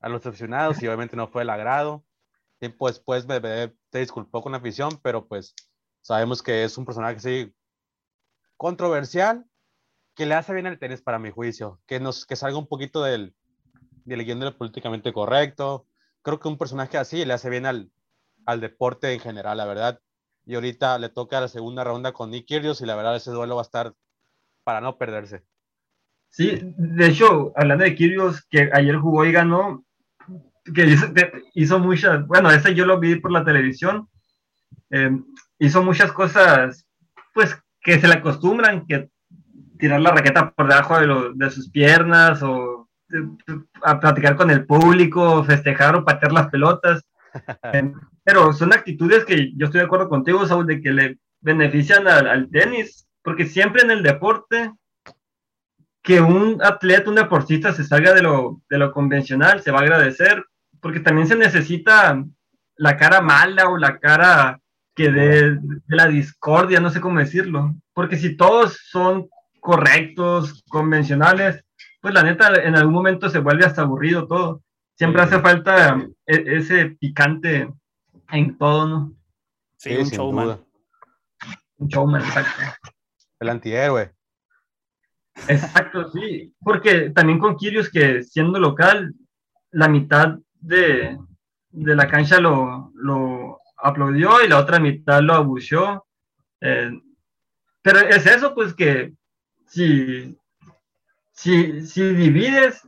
a 0.00 0.08
los 0.08 0.24
aficionados 0.26 0.82
y 0.82 0.86
obviamente 0.86 1.16
no 1.16 1.28
fue 1.28 1.42
el 1.42 1.50
agrado. 1.50 2.04
Tiempo 2.58 2.88
después 2.88 3.26
Medvedev 3.26 3.74
se 3.92 4.00
disculpó 4.00 4.42
con 4.42 4.52
la 4.52 4.58
afición, 4.58 4.98
pero 5.02 5.26
pues 5.26 5.54
Sabemos 6.08 6.42
que 6.42 6.64
es 6.64 6.78
un 6.78 6.86
personaje 6.86 7.20
sí 7.20 7.54
controversial, 8.56 9.44
que 10.14 10.24
le 10.24 10.34
hace 10.34 10.54
bien 10.54 10.66
al 10.66 10.78
tenis 10.78 11.02
para 11.02 11.18
mi 11.18 11.30
juicio, 11.30 11.82
que, 11.86 12.00
nos, 12.00 12.24
que 12.24 12.34
salga 12.34 12.56
un 12.56 12.66
poquito 12.66 13.02
del, 13.02 13.34
del 14.06 14.24
guion 14.24 14.54
políticamente 14.54 15.12
correcto. 15.12 15.86
Creo 16.22 16.40
que 16.40 16.48
un 16.48 16.56
personaje 16.56 16.96
así 16.96 17.26
le 17.26 17.34
hace 17.34 17.50
bien 17.50 17.66
al, 17.66 17.92
al 18.46 18.60
deporte 18.62 19.12
en 19.12 19.20
general, 19.20 19.58
la 19.58 19.66
verdad. 19.66 20.00
Y 20.48 20.54
ahorita 20.54 20.98
le 20.98 21.10
toca 21.10 21.42
la 21.42 21.48
segunda 21.48 21.84
ronda 21.84 22.12
con 22.12 22.30
Nick 22.30 22.46
Kyrgios 22.46 22.80
y 22.80 22.86
la 22.86 22.96
verdad 22.96 23.14
ese 23.14 23.30
duelo 23.30 23.56
va 23.56 23.60
a 23.60 23.68
estar 23.68 23.92
para 24.64 24.80
no 24.80 24.96
perderse. 24.96 25.44
Sí, 26.30 26.58
de 26.78 27.06
hecho, 27.06 27.52
hablando 27.54 27.84
de 27.84 27.94
Kyrgios, 27.94 28.46
que 28.50 28.70
ayer 28.72 28.96
jugó 28.96 29.26
y 29.26 29.32
ganó, 29.32 29.84
que 30.74 30.86
hizo, 30.86 31.06
hizo 31.52 31.78
muchas, 31.78 32.26
bueno, 32.26 32.50
ese 32.50 32.74
yo 32.74 32.86
lo 32.86 32.98
vi 32.98 33.16
por 33.16 33.30
la 33.30 33.44
televisión, 33.44 34.08
eh, 34.88 35.10
hizo 35.58 35.82
muchas 35.82 36.12
cosas, 36.12 36.86
pues, 37.34 37.54
que 37.82 38.00
se 38.00 38.08
le 38.08 38.14
acostumbran, 38.14 38.86
que 38.86 39.10
tirar 39.78 40.00
la 40.00 40.12
raqueta 40.12 40.50
por 40.52 40.66
debajo 40.66 40.98
de, 40.98 41.32
de 41.34 41.50
sus 41.50 41.70
piernas 41.70 42.42
o 42.42 42.88
a 43.82 44.00
platicar 44.00 44.34
con 44.34 44.50
el 44.50 44.64
público, 44.64 45.44
festejar 45.44 45.94
o 45.94 46.06
patear 46.06 46.32
las 46.32 46.48
pelotas. 46.48 47.04
Eh, 47.74 47.92
pero 48.28 48.52
son 48.52 48.74
actitudes 48.74 49.24
que 49.24 49.54
yo 49.56 49.64
estoy 49.64 49.80
de 49.80 49.86
acuerdo 49.86 50.10
contigo, 50.10 50.46
Saúl, 50.46 50.66
de 50.66 50.82
que 50.82 50.92
le 50.92 51.18
benefician 51.40 52.06
al, 52.06 52.28
al, 52.28 52.50
tenis, 52.50 53.08
porque 53.22 53.46
siempre 53.46 53.80
en 53.80 53.90
el 53.90 54.02
deporte, 54.02 54.70
que 56.02 56.20
un 56.20 56.60
atleta, 56.62 57.08
un 57.08 57.16
deportista 57.16 57.72
se 57.72 57.84
salga 57.84 58.12
de 58.12 58.20
lo, 58.20 58.60
de 58.68 58.76
lo 58.76 58.92
convencional, 58.92 59.62
se 59.62 59.70
va 59.70 59.78
a 59.78 59.80
agradecer, 59.80 60.44
porque 60.82 61.00
también 61.00 61.26
se 61.26 61.36
necesita 61.36 62.22
la 62.76 62.98
cara 62.98 63.22
mala 63.22 63.70
o 63.70 63.78
la 63.78 63.98
cara 63.98 64.60
que 64.94 65.10
de, 65.10 65.58
la 65.86 66.06
discordia, 66.06 66.80
no 66.80 66.90
sé 66.90 67.00
cómo 67.00 67.20
decirlo, 67.20 67.76
porque 67.94 68.18
si 68.18 68.36
todos 68.36 68.78
son 68.90 69.30
correctos, 69.58 70.62
convencionales, 70.68 71.64
pues 72.02 72.12
la 72.12 72.24
neta 72.24 72.52
en 72.62 72.76
algún 72.76 72.92
momento 72.92 73.30
se 73.30 73.38
vuelve 73.38 73.64
hasta 73.64 73.80
aburrido 73.80 74.26
todo. 74.26 74.60
Siempre 74.98 75.22
hace 75.22 75.40
falta 75.40 75.98
e, 76.26 76.56
ese 76.58 76.90
picante 77.00 77.70
en 78.30 78.58
todo, 78.58 78.88
¿no? 78.88 79.12
Sí, 79.76 79.96
un 79.96 80.04
showman. 80.04 80.64
Un 81.76 81.88
showman, 81.88 82.22
exacto. 82.22 82.62
El 83.40 83.48
antihéroe. 83.48 84.14
Exacto, 85.46 86.10
sí. 86.10 86.54
Porque 86.60 87.10
también 87.10 87.38
con 87.38 87.56
Kirios, 87.56 87.90
que 87.90 88.22
siendo 88.22 88.58
local, 88.58 89.14
la 89.70 89.88
mitad 89.88 90.38
de, 90.54 91.18
de 91.70 91.94
la 91.94 92.08
cancha 92.08 92.40
lo, 92.40 92.90
lo 92.94 93.60
aplaudió 93.76 94.42
y 94.44 94.48
la 94.48 94.58
otra 94.58 94.80
mitad 94.80 95.20
lo 95.22 95.34
abucheó. 95.34 96.06
Eh, 96.60 96.90
pero 97.82 98.00
es 98.00 98.26
eso, 98.26 98.54
pues 98.54 98.74
que 98.74 99.14
si, 99.66 100.36
si, 101.32 101.86
si 101.86 102.02
divides, 102.14 102.86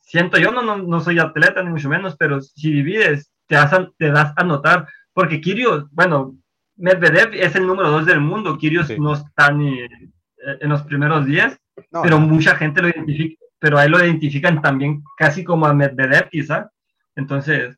siento 0.00 0.38
yo, 0.38 0.52
no, 0.52 0.62
no, 0.62 0.76
no, 0.76 1.00
soy 1.00 1.18
atleta 1.18 1.62
ni 1.62 1.70
mucho 1.70 1.88
menos, 1.88 2.16
pero 2.16 2.40
si 2.40 2.72
divides, 2.72 3.32
te, 3.46 3.54
das 3.54 3.72
a, 3.72 3.90
te 3.96 4.10
das 4.10 4.32
a 4.36 4.44
notar, 4.44 4.86
porque 5.12 5.40
Kirios, 5.40 5.86
bueno, 5.90 6.36
Medvedev 6.76 7.34
es 7.34 7.54
el 7.54 7.66
número 7.66 7.90
dos 7.90 8.06
del 8.06 8.20
mundo, 8.20 8.58
Kirios 8.58 8.90
no 8.98 9.14
está 9.14 9.52
ni 9.52 9.80
en 9.80 10.68
los 10.68 10.82
primeros 10.82 11.26
10, 11.26 11.58
pero 12.02 12.18
mucha 12.18 12.56
gente 12.56 12.82
lo 12.82 12.88
identifica, 12.88 13.42
pero 13.58 13.78
a 13.78 13.84
él 13.84 13.92
lo 13.92 14.04
identifican 14.04 14.60
también 14.60 15.02
casi 15.16 15.44
como 15.44 15.66
a 15.66 15.74
Medvedev 15.74 16.28
quizá, 16.30 16.70
entonces, 17.16 17.76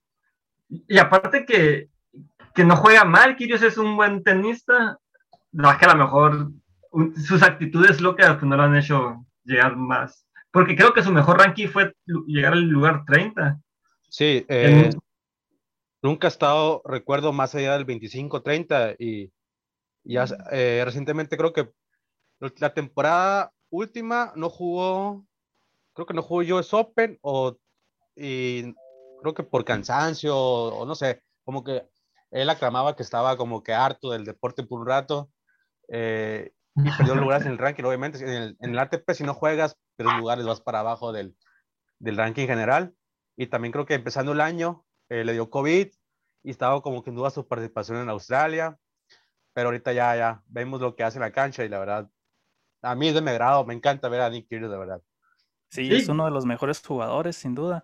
y 0.68 0.98
aparte 0.98 1.44
que 1.44 1.88
que 2.56 2.64
no 2.64 2.74
juega 2.74 3.04
mal, 3.04 3.36
Kirios 3.36 3.62
es 3.62 3.76
un 3.76 3.96
buen 3.96 4.24
tenista, 4.24 4.98
no 5.52 5.78
que 5.78 5.84
a 5.84 5.94
lo 5.94 6.04
mejor 6.04 6.50
sus 7.22 7.42
actitudes 7.42 8.00
locas 8.00 8.42
no 8.42 8.56
lo 8.56 8.62
han 8.62 8.76
hecho 8.76 9.26
llegar 9.44 9.76
más, 9.76 10.26
porque 10.50 10.74
creo 10.74 10.94
que 10.94 11.02
su 11.02 11.12
mejor 11.12 11.38
ranking 11.38 11.68
fue 11.68 11.92
llegar 12.26 12.54
al 12.54 12.62
lugar 12.62 13.04
30. 13.06 13.60
Sí, 14.08 14.44
eh, 14.48 14.90
nunca 16.06 16.28
ha 16.28 16.30
estado, 16.30 16.82
recuerdo, 16.84 17.32
más 17.32 17.54
allá 17.54 17.72
del 17.72 17.84
25-30 17.84 18.94
y 18.98 19.32
ya 20.04 20.24
eh, 20.52 20.82
recientemente 20.84 21.36
creo 21.36 21.52
que 21.52 21.72
la 22.58 22.72
temporada 22.72 23.52
última 23.70 24.32
no 24.36 24.48
jugó, 24.48 25.26
creo 25.94 26.06
que 26.06 26.14
no 26.14 26.22
jugó 26.22 26.42
US 26.56 26.72
Open 26.72 27.18
o 27.22 27.56
y 28.14 28.72
creo 29.20 29.34
que 29.34 29.42
por 29.42 29.64
cansancio 29.64 30.38
o 30.38 30.86
no 30.86 30.94
sé, 30.94 31.22
como 31.44 31.64
que 31.64 31.88
él 32.30 32.48
aclamaba 32.50 32.94
que 32.94 33.02
estaba 33.02 33.36
como 33.36 33.64
que 33.64 33.74
harto 33.74 34.12
del 34.12 34.24
deporte 34.24 34.62
por 34.62 34.80
un 34.80 34.86
rato 34.86 35.30
eh, 35.88 36.52
y 36.76 36.90
perdió 36.96 37.16
lugares 37.16 37.46
en 37.46 37.52
el 37.52 37.58
ranking. 37.58 37.84
Obviamente, 37.84 38.18
en 38.18 38.28
el, 38.28 38.56
en 38.60 38.70
el 38.70 38.78
ATP, 38.78 39.10
si 39.12 39.24
no 39.24 39.34
juegas, 39.34 39.76
pero 39.96 40.16
lugares 40.18 40.44
vas 40.44 40.60
para 40.60 40.80
abajo 40.80 41.12
del, 41.12 41.34
del, 41.98 42.16
ranking 42.16 42.46
general. 42.46 42.94
Y 43.36 43.46
también 43.46 43.72
creo 43.72 43.86
que 43.86 43.94
empezando 43.94 44.32
el 44.32 44.40
año 44.40 44.84
eh, 45.08 45.24
le 45.24 45.32
dio 45.32 45.48
COVID 45.48 45.88
y 46.46 46.50
estaba 46.50 46.80
como 46.80 47.02
que 47.02 47.10
en 47.10 47.16
duda 47.16 47.30
su 47.30 47.44
participación 47.44 47.98
en 47.98 48.08
Australia. 48.08 48.78
Pero 49.52 49.68
ahorita 49.68 49.92
ya, 49.92 50.14
ya 50.14 50.44
vemos 50.46 50.80
lo 50.80 50.94
que 50.94 51.02
hace 51.02 51.18
en 51.18 51.22
la 51.22 51.32
cancha 51.32 51.64
y 51.64 51.68
la 51.68 51.80
verdad, 51.80 52.08
a 52.82 52.94
mí 52.94 53.08
es 53.08 53.14
de 53.14 53.20
mi 53.20 53.32
grado, 53.32 53.66
me 53.66 53.74
encanta 53.74 54.08
ver 54.08 54.20
a 54.20 54.30
Nick 54.30 54.46
Kyrgios, 54.48 54.70
de 54.70 54.78
verdad. 54.78 55.02
Sí, 55.70 55.92
es 55.92 56.08
uno 56.08 56.24
de 56.24 56.30
los 56.30 56.46
mejores 56.46 56.80
jugadores, 56.86 57.34
sin 57.34 57.56
duda. 57.56 57.82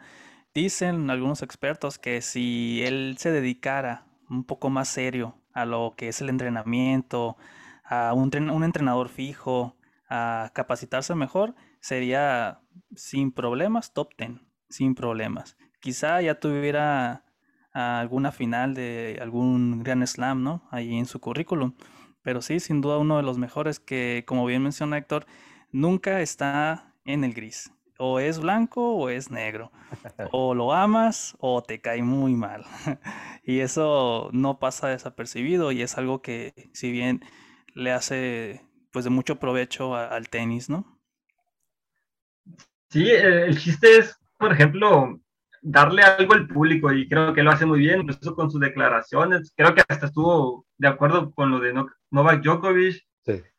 Dicen 0.55 1.11
algunos 1.11 1.43
expertos 1.43 1.99
que 1.99 2.23
si 2.23 2.85
él 2.85 3.17
se 3.19 3.33
dedicara 3.33 4.07
un 4.31 4.45
poco 4.45 4.71
más 4.71 4.89
serio 4.89 5.35
a 5.53 5.65
lo 5.65 5.95
que 5.97 6.07
es 6.07 6.21
el 6.21 6.29
entrenamiento, 6.29 7.37
a 7.85 8.13
un, 8.15 8.31
un 8.49 8.63
entrenador 8.63 9.09
fijo, 9.09 9.77
a 10.09 10.53
capacitarse 10.55 11.17
mejor, 11.17 11.57
sería 11.81 12.61
sin 12.95 13.33
problemas 13.33 13.93
top 13.93 14.11
10, 14.17 14.41
sin 14.69 14.95
problemas. 14.95 15.57
Quizá 15.81 16.23
ya 16.23 16.39
tuviera 16.39 17.25
alguna 17.73 18.33
final 18.33 18.75
de 18.75 19.19
algún 19.21 19.83
Grand 19.83 20.07
Slam, 20.07 20.43
¿no? 20.43 20.69
Ahí 20.71 20.97
en 20.97 21.07
su 21.07 21.21
currículum. 21.21 21.75
Pero 22.23 22.43
sí, 22.43 22.61
sin 22.61 22.81
duda 22.81 22.99
uno 22.99 23.17
de 23.17 23.23
los 23.23 23.39
mejores 23.39 23.81
que, 23.81 24.25
como 24.27 24.47
bien 24.47 24.63
menciona 24.63 24.99
Héctor, 24.99 25.27
nunca 25.73 26.21
está 26.21 26.95
en 27.05 27.25
el 27.25 27.35
gris 27.35 27.73
o 28.05 28.19
es 28.19 28.41
blanco 28.41 28.97
o 28.97 29.09
es 29.09 29.31
negro. 29.31 29.71
O 30.33 30.55
lo 30.55 30.73
amas 30.73 31.37
o 31.39 31.63
te 31.63 31.81
cae 31.81 32.03
muy 32.03 32.35
mal. 32.35 32.65
y 33.45 33.61
eso 33.61 34.29
no 34.33 34.59
pasa 34.59 34.89
desapercibido 34.89 35.71
y 35.71 35.83
es 35.83 35.99
algo 35.99 36.21
que 36.21 36.71
si 36.73 36.91
bien 36.91 37.21
le 37.75 37.93
hace 37.93 38.63
pues 38.91 39.05
de 39.05 39.11
mucho 39.11 39.39
provecho 39.39 39.95
al 39.95 40.29
tenis, 40.29 40.69
¿no? 40.69 41.01
Sí, 42.91 43.09
el 43.09 43.59
chiste 43.59 43.99
es, 43.99 44.19
por 44.39 44.53
ejemplo, 44.53 45.19
darle 45.63 46.03
algo 46.03 46.35
al 46.35 46.49
público 46.49 46.93
y 46.93 47.09
creo 47.09 47.33
que 47.33 47.43
lo 47.43 47.53
hace 47.53 47.65
muy 47.65 47.79
bien, 47.79 48.03
incluso 48.03 48.35
con 48.35 48.51
sus 48.51 48.61
declaraciones. 48.61 49.53
Creo 49.57 49.75
que 49.75 49.83
hasta 49.89 50.07
estuvo 50.07 50.67
de 50.77 50.89
acuerdo 50.89 51.31
con 51.33 51.51
lo 51.51 51.61
de 51.61 51.73
Novak 52.11 52.43
Djokovic. 52.43 53.03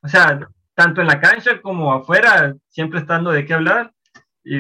O 0.02 0.08
sea, 0.08 0.48
tanto 0.76 1.02
en 1.02 1.08
la 1.08 1.22
cancha 1.22 1.62
como 1.62 1.94
afuera, 1.94 2.54
siempre 2.68 3.00
estando 3.00 3.32
de 3.32 3.46
qué 3.46 3.54
hablar 3.54 3.94
y 4.44 4.58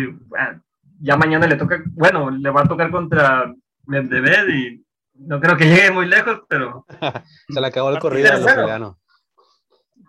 ya 1.02 1.18
mañana 1.18 1.46
le 1.46 1.58
toca, 1.58 1.84
bueno, 1.92 2.32
le 2.32 2.50
va 2.50 2.62
a 2.62 2.68
tocar 2.68 2.90
contra 2.90 3.54
Medvedev 3.86 4.50
y 4.50 4.86
no 5.16 5.40
creo 5.42 5.58
que 5.58 5.66
llegue 5.66 5.92
muy 5.92 6.08
lejos, 6.08 6.42
pero... 6.48 6.86
Se 7.50 7.60
le 7.60 7.68
acabó 7.68 7.90
el 7.90 8.00
corrido 8.00 8.32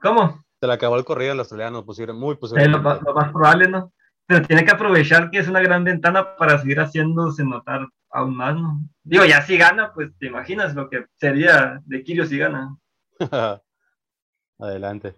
¿Cómo? 0.01 0.45
Se 0.61 0.67
le 0.67 0.73
acabó 0.73 0.97
el 0.97 1.05
corrido 1.05 1.33
al 1.33 1.41
australiano, 1.41 1.85
posible, 1.85 2.13
muy 2.13 2.35
Es 2.35 2.39
posible. 2.39 2.69
lo, 2.69 2.79
lo 2.79 3.15
más 3.15 3.33
probable, 3.33 3.69
¿no? 3.69 3.93
Pero 4.27 4.47
tiene 4.47 4.65
que 4.65 4.71
aprovechar 4.71 5.31
que 5.31 5.39
es 5.39 5.49
una 5.49 5.61
gran 5.61 5.85
ventana 5.85 6.37
para 6.37 6.59
seguir 6.59 6.81
haciéndose 6.81 7.45
notar 7.45 7.87
aún 8.11 8.37
más, 8.37 8.55
¿no? 8.55 8.81
Digo, 9.03 9.25
ya 9.25 9.43
si 9.43 9.59
gana, 9.59 9.93
pues 9.93 10.17
te 10.19 10.27
imaginas 10.27 10.75
lo 10.75 10.89
que 10.89 11.07
sería 11.17 11.81
de 11.85 12.03
Kirio 12.03 12.25
si 12.27 12.39
gana. 12.39 12.77
Adelante. 14.59 15.17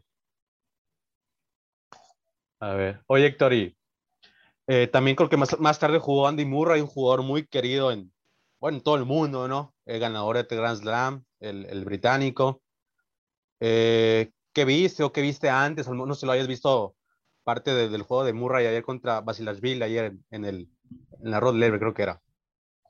A 2.59 2.73
ver. 2.73 3.03
Oye, 3.07 3.27
Héctor, 3.27 3.53
y 3.53 3.77
eh, 4.67 4.89
también 4.89 5.15
creo 5.15 5.29
que 5.29 5.37
más, 5.37 5.59
más 5.61 5.79
tarde 5.79 5.99
jugó 5.99 6.27
Andy 6.27 6.45
Murray, 6.45 6.81
un 6.81 6.87
jugador 6.89 7.23
muy 7.23 7.47
querido 7.47 7.93
en, 7.93 8.13
bueno, 8.59 8.79
en 8.79 8.83
todo 8.83 8.97
el 8.97 9.05
mundo, 9.05 9.47
¿no? 9.47 9.75
El 9.85 10.01
ganador 10.01 10.45
de 10.45 10.57
Grand 10.57 10.79
Slam, 10.81 11.25
el, 11.39 11.85
británico. 11.85 12.63
Eh, 13.61 14.33
¿Qué 14.53 14.65
viste 14.65 15.05
o 15.05 15.13
qué 15.13 15.21
viste 15.21 15.51
antes? 15.51 15.89
No 15.89 16.15
sé 16.15 16.21
si 16.21 16.27
lo 16.27 16.33
hayas 16.33 16.49
visto 16.49 16.97
parte 17.47 17.73
de- 17.73 17.89
del 17.89 18.03
juego 18.03 18.25
de 18.25 18.33
Murray 18.33 18.67
ayer 18.67 18.83
contra 18.83 19.21
Basilashvili, 19.21 19.83
ayer 19.85 20.05
en, 20.07 20.25
en 20.31 20.45
el, 20.45 20.69
en 21.23 21.31
la 21.31 21.39
Rod 21.39 21.55
Laver, 21.55 21.79
creo 21.79 21.95
que 21.95 22.03
era. 22.03 22.21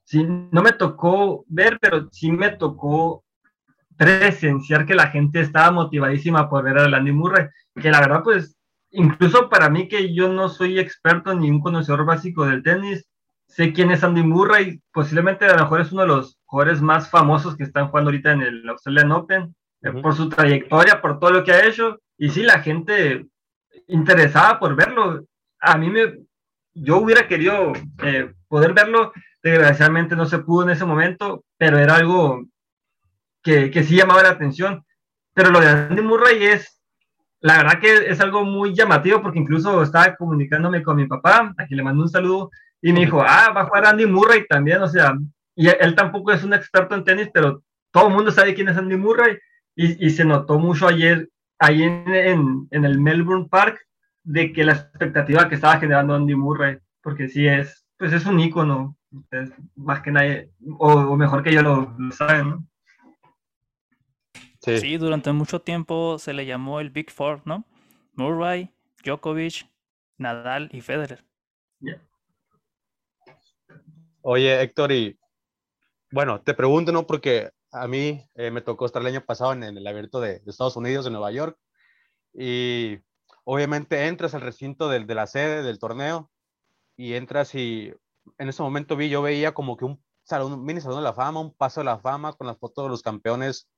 Sí, 0.05 0.25
no 0.25 0.62
me 0.62 0.73
tocó 0.73 1.45
ver, 1.49 1.79
pero 1.79 2.09
sí 2.11 2.33
me 2.33 2.51
tocó 2.57 3.23
presenciar 3.97 4.87
que 4.87 4.95
la 4.95 5.09
gente 5.09 5.40
estaba 5.40 5.71
motivadísima 5.71 6.49
por 6.49 6.64
ver 6.64 6.79
a 6.79 6.85
Andy 6.85 7.12
Murray, 7.12 7.47
que 7.75 7.90
la 7.90 8.01
verdad, 8.01 8.23
pues, 8.23 8.57
incluso 8.90 9.49
para 9.51 9.69
mí 9.69 9.88
que 9.88 10.14
yo 10.14 10.29
no 10.29 10.49
soy 10.49 10.79
experto 10.79 11.35
ni 11.35 11.51
un 11.51 11.61
conocedor 11.61 12.07
básico 12.07 12.47
del 12.47 12.62
tenis, 12.62 13.07
sé 13.49 13.73
quién 13.75 13.90
es 13.90 14.05
Andy 14.05 14.23
Murray, 14.23 14.81
posiblemente 14.92 15.45
a 15.45 15.55
lo 15.57 15.64
mejor 15.64 15.81
es 15.83 15.92
uno 15.92 16.03
de 16.03 16.09
los 16.09 16.38
jugadores 16.47 16.81
más 16.81 17.11
famosos 17.11 17.57
que 17.57 17.64
están 17.64 17.88
jugando 17.88 18.09
ahorita 18.09 18.33
en 18.33 18.42
el 18.42 18.69
Australian 18.69 19.12
Open, 19.12 19.55
por 20.03 20.14
su 20.14 20.29
trayectoria, 20.29 21.01
por 21.01 21.19
todo 21.21 21.31
lo 21.31 21.45
que 21.45 21.53
ha 21.53 21.66
hecho, 21.66 21.99
y 22.19 22.31
sí, 22.31 22.42
la 22.42 22.61
gente 22.61 23.27
interesada 23.88 24.59
por 24.59 24.75
verlo. 24.75 25.25
A 25.61 25.77
mí 25.79 25.90
me, 25.90 26.18
yo 26.75 26.99
hubiera 26.99 27.27
querido 27.27 27.72
eh, 28.03 28.33
poder 28.49 28.72
verlo, 28.72 29.12
desgraciadamente 29.42 30.16
no 30.16 30.27
se 30.27 30.38
pudo 30.38 30.64
en 30.64 30.70
ese 30.70 30.85
momento, 30.85 31.44
pero 31.57 31.79
era 31.79 31.96
algo 31.96 32.44
que, 33.42 33.70
que 33.70 33.85
sí 33.85 33.96
llamaba 33.96 34.22
la 34.22 34.31
atención. 34.31 34.85
Pero 35.35 35.51
lo 35.51 35.61
de 35.61 35.68
Andy 35.68 36.03
Murray 36.03 36.44
es, 36.44 36.81
la 37.40 37.59
verdad 37.59 37.81
que 37.81 38.11
es 38.11 38.20
algo 38.20 38.44
muy 38.44 38.75
llamativo, 38.75 39.22
porque 39.22 39.38
incluso 39.38 39.83
estaba 39.83 40.16
comunicándome 40.16 40.83
con 40.83 40.96
mi 40.96 41.07
papá, 41.07 41.55
a 41.57 41.66
quien 41.66 41.77
le 41.77 41.85
mandé 41.85 42.03
un 42.03 42.09
saludo, 42.09 42.51
y 42.81 42.92
me 42.92 43.01
dijo, 43.01 43.22
ah, 43.22 43.53
va 43.55 43.62
a 43.62 43.66
jugar 43.66 43.87
Andy 43.87 44.07
Murray 44.07 44.46
también, 44.46 44.81
o 44.83 44.88
sea, 44.88 45.14
y 45.55 45.68
él 45.68 45.94
tampoco 45.94 46.33
es 46.33 46.44
un 46.44 46.55
experto 46.55 46.94
en 46.94 47.05
tenis, 47.05 47.31
pero 47.33 47.62
todo 47.90 48.09
el 48.09 48.14
mundo 48.14 48.31
sabe 48.31 48.55
quién 48.55 48.68
es 48.68 48.77
Andy 48.77 48.96
Murray, 48.96 49.38
y, 49.75 50.07
y 50.07 50.11
se 50.11 50.25
notó 50.25 50.59
mucho 50.59 50.88
ayer, 50.88 51.29
ahí 51.59 51.83
en, 51.83 52.14
en, 52.14 52.69
en 52.71 52.85
el 52.85 52.99
Melbourne 52.99 53.49
Park, 53.49 53.79
de 54.23 54.53
que 54.53 54.64
la 54.64 54.73
expectativa 54.73 55.49
que 55.49 55.55
estaba 55.55 55.79
generando 55.79 56.14
Andy 56.14 56.35
Murray, 56.35 56.79
porque 57.03 57.29
sí 57.29 57.47
es, 57.47 57.87
pues 57.97 58.12
es 58.12 58.27
un 58.27 58.40
ícono, 58.40 58.97
más 59.77 60.03
que 60.03 60.11
nadie, 60.11 60.51
o, 60.79 60.92
o 60.92 61.16
mejor 61.16 61.42
que 61.42 61.53
yo 61.53 61.62
lo, 61.62 61.95
lo 61.99 62.12
saben, 62.12 62.51
¿no? 62.51 62.66
Sí. 64.61 64.79
Sí, 64.79 64.97
durante 64.97 65.31
mucho 65.33 65.61
tiempo 65.61 66.19
se 66.19 66.33
le 66.33 66.45
llamó 66.45 66.81
el 66.81 66.90
Big 66.90 67.11
Four, 67.11 67.42
¿no? 67.45 67.64
Murray, 68.14 68.75
Djokovic, 69.05 69.71
Nadal 70.19 70.69
y 70.73 70.81
Federer. 70.81 71.25
Oye, 74.23 74.61
Héctor, 74.61 74.90
y 74.90 75.16
bueno, 76.11 76.40
te 76.40 76.53
pregunto, 76.53 76.90
¿no? 76.90 77.07
Porque 77.07 77.51
a 77.77 77.89
mí 77.89 78.29
eh, 78.35 78.51
me 78.51 78.62
tocó 78.62 78.87
estar 78.87 79.03
el 79.03 79.09
año 79.09 79.25
pasado 79.25 79.53
en, 79.53 79.62
el 79.62 79.87
abierto 79.87 80.21
de, 80.21 80.43
Estados 80.47 80.77
Unidos, 80.77 81.05
de 81.05 81.11
Nueva 81.11 81.31
York, 81.33 81.59
y 82.35 82.99
obviamente 83.45 84.07
entras 84.07 84.35
al 84.35 84.43
recinto 84.43 84.89
de 84.89 85.05
la 85.15 85.27
sede 85.27 85.62
del 85.62 85.79
torneo 85.79 86.31
y 86.97 87.15
entras 87.15 87.55
y 87.55 87.93
en 88.39 88.49
ese 88.49 88.62
momento 88.62 88.97
vi, 88.97 89.09
yo 89.09 89.23
veía 89.23 89.55
como 89.55 89.77
que 89.77 89.85
un 89.85 90.03
salón, 90.25 90.53
un 90.53 90.65
mini 90.65 90.81
salón 90.81 90.99
de 90.99 91.05
la 91.05 91.15
fama, 91.15 91.41
un 91.41 91.55
paso 91.55 91.81
de 91.81 91.85
la 91.85 91.99
fama 91.99 92.33
con 92.33 92.47
las 92.47 92.59
fotos 92.59 92.85
de 92.85 92.91
los 92.91 93.03
campeones 93.03 93.69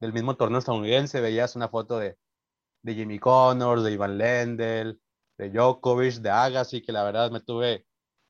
del 0.00 0.12
mismo 0.12 0.36
torneo 0.36 0.58
estadounidense, 0.58 1.20
veías 1.20 1.56
una 1.56 1.68
foto 1.68 1.98
de, 1.98 2.18
de 2.82 2.94
Jimmy 2.94 3.18
Connors, 3.18 3.82
de 3.82 3.92
Ivan 3.92 4.18
Lendl, 4.18 5.00
de 5.38 5.50
Djokovic, 5.50 6.16
de 6.16 6.30
Agassi, 6.30 6.82
que 6.82 6.92
la 6.92 7.04
verdad 7.04 7.30
me 7.30 7.40
tuve 7.40 7.86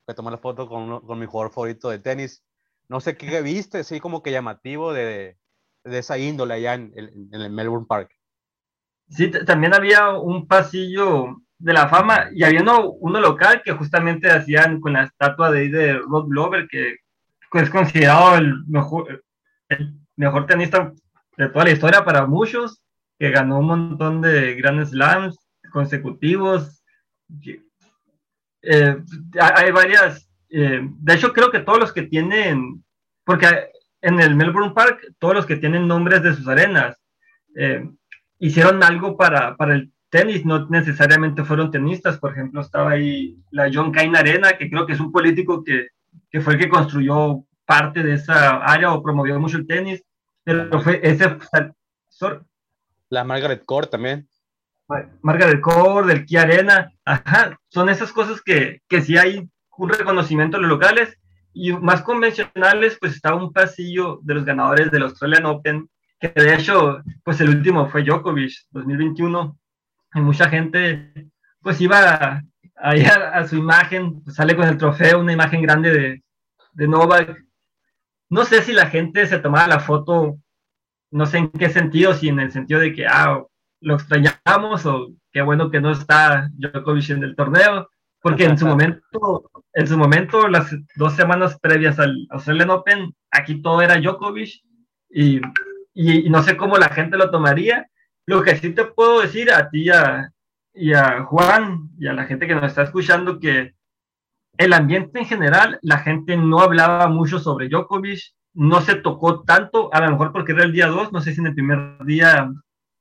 que 0.06 0.14
tomar 0.14 0.32
la 0.32 0.38
foto 0.38 0.68
con, 0.68 0.82
uno- 0.82 1.02
con 1.02 1.18
mi 1.18 1.26
jugador 1.26 1.52
favorito 1.52 1.90
de 1.90 1.98
tenis. 1.98 2.44
No 2.88 3.00
sé 3.00 3.16
qué 3.16 3.42
viste, 3.42 3.84
sí, 3.84 4.00
como 4.00 4.22
que 4.22 4.30
llamativo 4.32 4.92
de, 4.92 5.36
de 5.84 5.98
esa 5.98 6.18
índole 6.18 6.54
allá 6.54 6.74
en, 6.74 6.92
en- 6.96 7.28
en 7.32 7.40
el 7.40 7.50
Melbourne 7.50 7.86
Park. 7.88 8.10
Sí, 9.08 9.30
también 9.30 9.74
había 9.74 10.10
un 10.10 10.46
pasillo 10.46 11.36
de 11.58 11.72
la 11.72 11.88
fama 11.88 12.28
y 12.32 12.42
había 12.44 12.60
uno, 12.62 12.90
uno 12.90 13.20
local 13.20 13.62
que 13.64 13.72
justamente 13.72 14.30
hacían 14.30 14.80
con 14.80 14.92
la 14.94 15.04
estatua 15.04 15.50
de, 15.50 15.68
de 15.68 15.94
Rod 15.98 16.26
Glover, 16.28 16.66
que 16.68 16.96
es 17.54 17.70
considerado 17.70 18.36
el 18.36 18.64
mejor, 18.66 19.24
el 19.68 19.94
mejor 20.16 20.46
tenista 20.46 20.92
de 21.36 21.48
toda 21.48 21.64
la 21.64 21.70
historia 21.70 22.04
para 22.04 22.26
muchos, 22.26 22.82
que 23.18 23.30
ganó 23.30 23.60
un 23.60 23.66
montón 23.66 24.20
de 24.20 24.54
Grand 24.56 24.84
Slams 24.84 25.38
consecutivos. 25.72 26.82
Eh, 28.62 28.96
hay 29.40 29.70
varias, 29.70 30.25
eh, 30.50 30.80
de 30.82 31.14
hecho 31.14 31.32
creo 31.32 31.50
que 31.50 31.60
todos 31.60 31.78
los 31.78 31.92
que 31.92 32.02
tienen, 32.02 32.84
porque 33.24 33.46
en 34.00 34.20
el 34.20 34.34
Melbourne 34.34 34.74
Park, 34.74 35.14
todos 35.18 35.34
los 35.34 35.46
que 35.46 35.56
tienen 35.56 35.88
nombres 35.88 36.22
de 36.22 36.34
sus 36.34 36.46
arenas, 36.46 36.96
eh, 37.56 37.88
hicieron 38.38 38.82
algo 38.82 39.16
para, 39.16 39.56
para 39.56 39.74
el 39.74 39.92
tenis, 40.10 40.44
no 40.44 40.66
necesariamente 40.68 41.44
fueron 41.44 41.70
tenistas, 41.70 42.18
por 42.18 42.32
ejemplo, 42.32 42.60
estaba 42.60 42.92
ahí 42.92 43.36
la 43.50 43.70
John 43.72 43.90
Cain 43.90 44.14
Arena, 44.14 44.52
que 44.52 44.70
creo 44.70 44.86
que 44.86 44.92
es 44.92 45.00
un 45.00 45.12
político 45.12 45.64
que, 45.64 45.88
que 46.30 46.40
fue 46.40 46.54
el 46.54 46.58
que 46.58 46.68
construyó 46.68 47.44
parte 47.64 48.02
de 48.02 48.14
esa 48.14 48.58
área 48.58 48.92
o 48.92 49.02
promovió 49.02 49.38
mucho 49.40 49.56
el 49.56 49.66
tenis, 49.66 50.04
pero 50.44 50.80
fue 50.80 51.00
ese, 51.02 51.36
sorry, 52.08 52.38
La 53.08 53.24
Margaret 53.24 53.64
Court 53.64 53.90
también. 53.90 54.28
Margaret 55.20 55.60
Court, 55.60 56.06
del 56.06 56.24
Kia 56.24 56.42
Arena, 56.42 56.92
ajá, 57.04 57.58
son 57.68 57.88
esas 57.88 58.12
cosas 58.12 58.40
que, 58.40 58.82
que 58.88 59.02
sí 59.02 59.16
hay 59.18 59.48
un 59.78 59.88
reconocimiento 59.88 60.56
a 60.56 60.60
los 60.60 60.68
locales 60.68 61.18
y 61.52 61.72
más 61.72 62.02
convencionales, 62.02 62.98
pues 63.00 63.14
está 63.14 63.34
un 63.34 63.52
pasillo 63.52 64.20
de 64.22 64.34
los 64.34 64.44
ganadores 64.44 64.90
del 64.90 65.04
Australian 65.04 65.46
Open, 65.46 65.88
que 66.20 66.28
de 66.28 66.54
hecho, 66.54 67.02
pues 67.24 67.40
el 67.40 67.48
último 67.50 67.88
fue 67.88 68.02
Djokovic, 68.02 68.52
2021, 68.70 69.58
y 70.14 70.20
mucha 70.20 70.48
gente, 70.48 71.30
pues 71.60 71.80
iba 71.80 72.42
ahí 72.76 73.04
a, 73.04 73.46
su 73.46 73.56
imagen, 73.56 74.22
sale 74.26 74.54
con 74.54 74.68
el 74.68 74.78
trofeo, 74.78 75.20
una 75.20 75.32
imagen 75.32 75.62
grande 75.62 75.90
de, 75.90 76.24
de 76.72 76.88
Novak. 76.88 77.42
No 78.28 78.44
sé 78.44 78.62
si 78.62 78.72
la 78.72 78.86
gente 78.86 79.26
se 79.26 79.38
tomaba 79.38 79.66
la 79.66 79.80
foto, 79.80 80.38
no 81.10 81.26
sé 81.26 81.38
en 81.38 81.50
qué 81.50 81.70
sentido, 81.70 82.14
si 82.14 82.28
en 82.28 82.40
el 82.40 82.52
sentido 82.52 82.80
de 82.80 82.92
que, 82.92 83.06
ah, 83.06 83.42
lo 83.80 83.94
extrañamos 83.94 84.86
o 84.86 85.08
qué 85.32 85.42
bueno 85.42 85.70
que 85.70 85.80
no 85.80 85.90
está 85.90 86.50
Djokovic 86.52 87.10
en 87.10 87.24
el 87.24 87.36
torneo, 87.36 87.88
porque 88.26 88.44
en 88.44 88.58
su 88.58 88.66
momento, 88.66 89.52
en 89.72 89.86
su 89.86 89.96
momento, 89.96 90.48
las 90.48 90.74
dos 90.96 91.14
semanas 91.14 91.60
previas 91.60 91.96
al 92.00 92.26
Australian 92.30 92.70
Open, 92.70 93.14
aquí 93.30 93.62
todo 93.62 93.80
era 93.80 94.00
Djokovic 94.00 94.64
y, 95.08 95.36
y, 95.94 96.26
y, 96.26 96.28
no 96.28 96.42
sé 96.42 96.56
cómo 96.56 96.76
la 96.76 96.88
gente 96.88 97.16
lo 97.16 97.30
tomaría. 97.30 97.86
Lo 98.26 98.42
que 98.42 98.56
sí 98.56 98.74
te 98.74 98.84
puedo 98.84 99.20
decir 99.20 99.52
a 99.52 99.70
ti 99.70 99.90
a, 99.90 100.32
y 100.74 100.92
a 100.92 101.22
Juan 101.22 101.90
y 102.00 102.08
a 102.08 102.14
la 102.14 102.24
gente 102.24 102.48
que 102.48 102.56
nos 102.56 102.64
está 102.64 102.82
escuchando 102.82 103.38
que 103.38 103.76
el 104.58 104.72
ambiente 104.72 105.20
en 105.20 105.26
general, 105.26 105.78
la 105.82 105.98
gente 105.98 106.36
no 106.36 106.58
hablaba 106.58 107.06
mucho 107.06 107.38
sobre 107.38 107.68
Djokovic, 107.68 108.34
no 108.54 108.80
se 108.80 108.96
tocó 108.96 109.44
tanto, 109.44 109.94
a 109.94 110.00
lo 110.00 110.10
mejor 110.10 110.32
porque 110.32 110.50
era 110.50 110.64
el 110.64 110.72
día 110.72 110.88
2, 110.88 111.12
no 111.12 111.20
sé 111.20 111.32
si 111.32 111.40
en 111.40 111.46
el 111.46 111.54
primer 111.54 112.04
día 112.04 112.50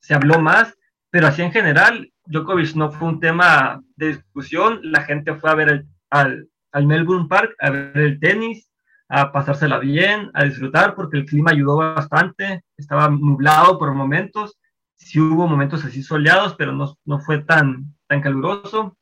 se 0.01 0.13
habló 0.13 0.39
más, 0.39 0.77
pero 1.09 1.25
así 1.25 1.41
en 1.41 1.51
general, 1.51 2.11
Djokovic 2.27 2.75
no 2.75 2.91
fue 2.91 3.07
un 3.07 3.19
tema 3.19 3.81
de 3.95 4.07
discusión, 4.07 4.79
la 4.83 5.03
gente 5.03 5.35
fue 5.35 5.49
a 5.49 5.55
ver 5.55 5.85
al, 6.09 6.47
Melbourne 6.73 7.27
Park, 7.27 7.55
a 7.59 7.69
ver 7.69 7.97
el 7.97 8.19
tenis, 8.19 8.69
a 9.07 9.31
pasársela 9.31 9.79
bien, 9.79 10.31
a 10.33 10.43
disfrutar, 10.43 10.95
porque 10.95 11.17
el 11.17 11.25
clima 11.25 11.51
ayudó 11.51 11.77
bastante, 11.77 12.63
estaba 12.75 13.09
nublado 13.09 13.77
por 13.77 13.93
momentos, 13.93 14.57
sí 14.95 15.19
hubo 15.19 15.47
momentos 15.47 15.85
así 15.85 16.01
soleados, 16.01 16.55
pero 16.55 16.71
no, 16.71 16.97
no 17.05 17.19
fue 17.19 17.39
tan, 17.39 17.95
tan 18.07 18.21
caluroso. 18.21 18.97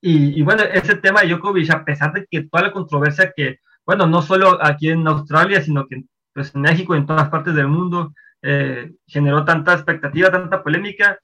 Y, 0.00 0.38
y, 0.38 0.42
bueno, 0.42 0.62
ese 0.62 0.96
tema 0.96 1.20
de 1.20 1.28
Djokovic, 1.28 1.70
a 1.70 1.84
pesar 1.84 2.12
de 2.12 2.26
que 2.30 2.44
toda 2.44 2.64
la 2.64 2.72
controversia 2.72 3.32
que, 3.36 3.58
bueno, 3.84 4.06
no 4.06 4.22
solo 4.22 4.58
aquí 4.62 4.88
en 4.90 5.06
Australia, 5.06 5.60
sino 5.60 5.86
que 5.86 6.04
pues, 6.32 6.54
en 6.54 6.60
México 6.62 6.94
en 6.94 7.06
todas 7.06 7.28
partes 7.28 7.54
del 7.54 7.68
mundo, 7.68 8.12
eh, 8.42 8.92
generó 9.06 9.44
tanta 9.44 9.72
expectativa, 9.72 10.30
tanta 10.30 10.62
polémica, 10.62 11.18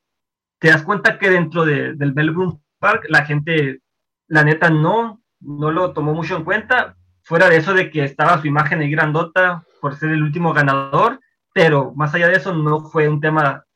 te 0.63 0.69
das 0.69 0.85
cuenta 0.85 1.19
que 1.19 1.29
dentro 1.29 1.65
de, 1.65 1.95
del 1.95 2.15
Melbourne 2.15 2.61
Park 2.79 3.07
la 3.09 3.25
gente, 3.25 3.83
la 4.29 4.45
neta, 4.45 4.71
no, 4.71 5.21
no 5.41 5.73
lo 5.73 5.93
tomó 5.93 6.15
mucho 6.15 6.37
en 6.37 6.45
cuenta, 6.45 6.97
fuera 7.25 7.49
de 7.49 7.57
eso 7.57 7.75
de 7.75 7.91
que 7.91 8.05
estaba 8.05 8.41
su 8.41 8.47
imagen 8.47 8.79
ahí 8.79 8.89
grandota 8.89 9.65
por 9.81 9.97
ser 9.97 10.11
el 10.11 10.23
último 10.23 10.53
ganador, 10.53 11.19
pero 11.53 11.93
más 11.97 12.15
allá 12.15 12.29
de 12.29 12.37
eso 12.37 12.55
no 12.55 12.89
fue 12.89 13.09
un 13.09 13.21
tema 13.21 13.67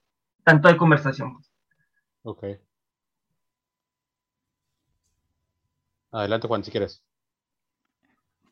tanto 0.44 0.68
de 0.68 0.76
conversación. 0.76 1.36
Ok. 2.22 2.44
Adelante, 6.12 6.46
Juan, 6.46 6.62
si 6.62 6.70
quieres. 6.70 7.02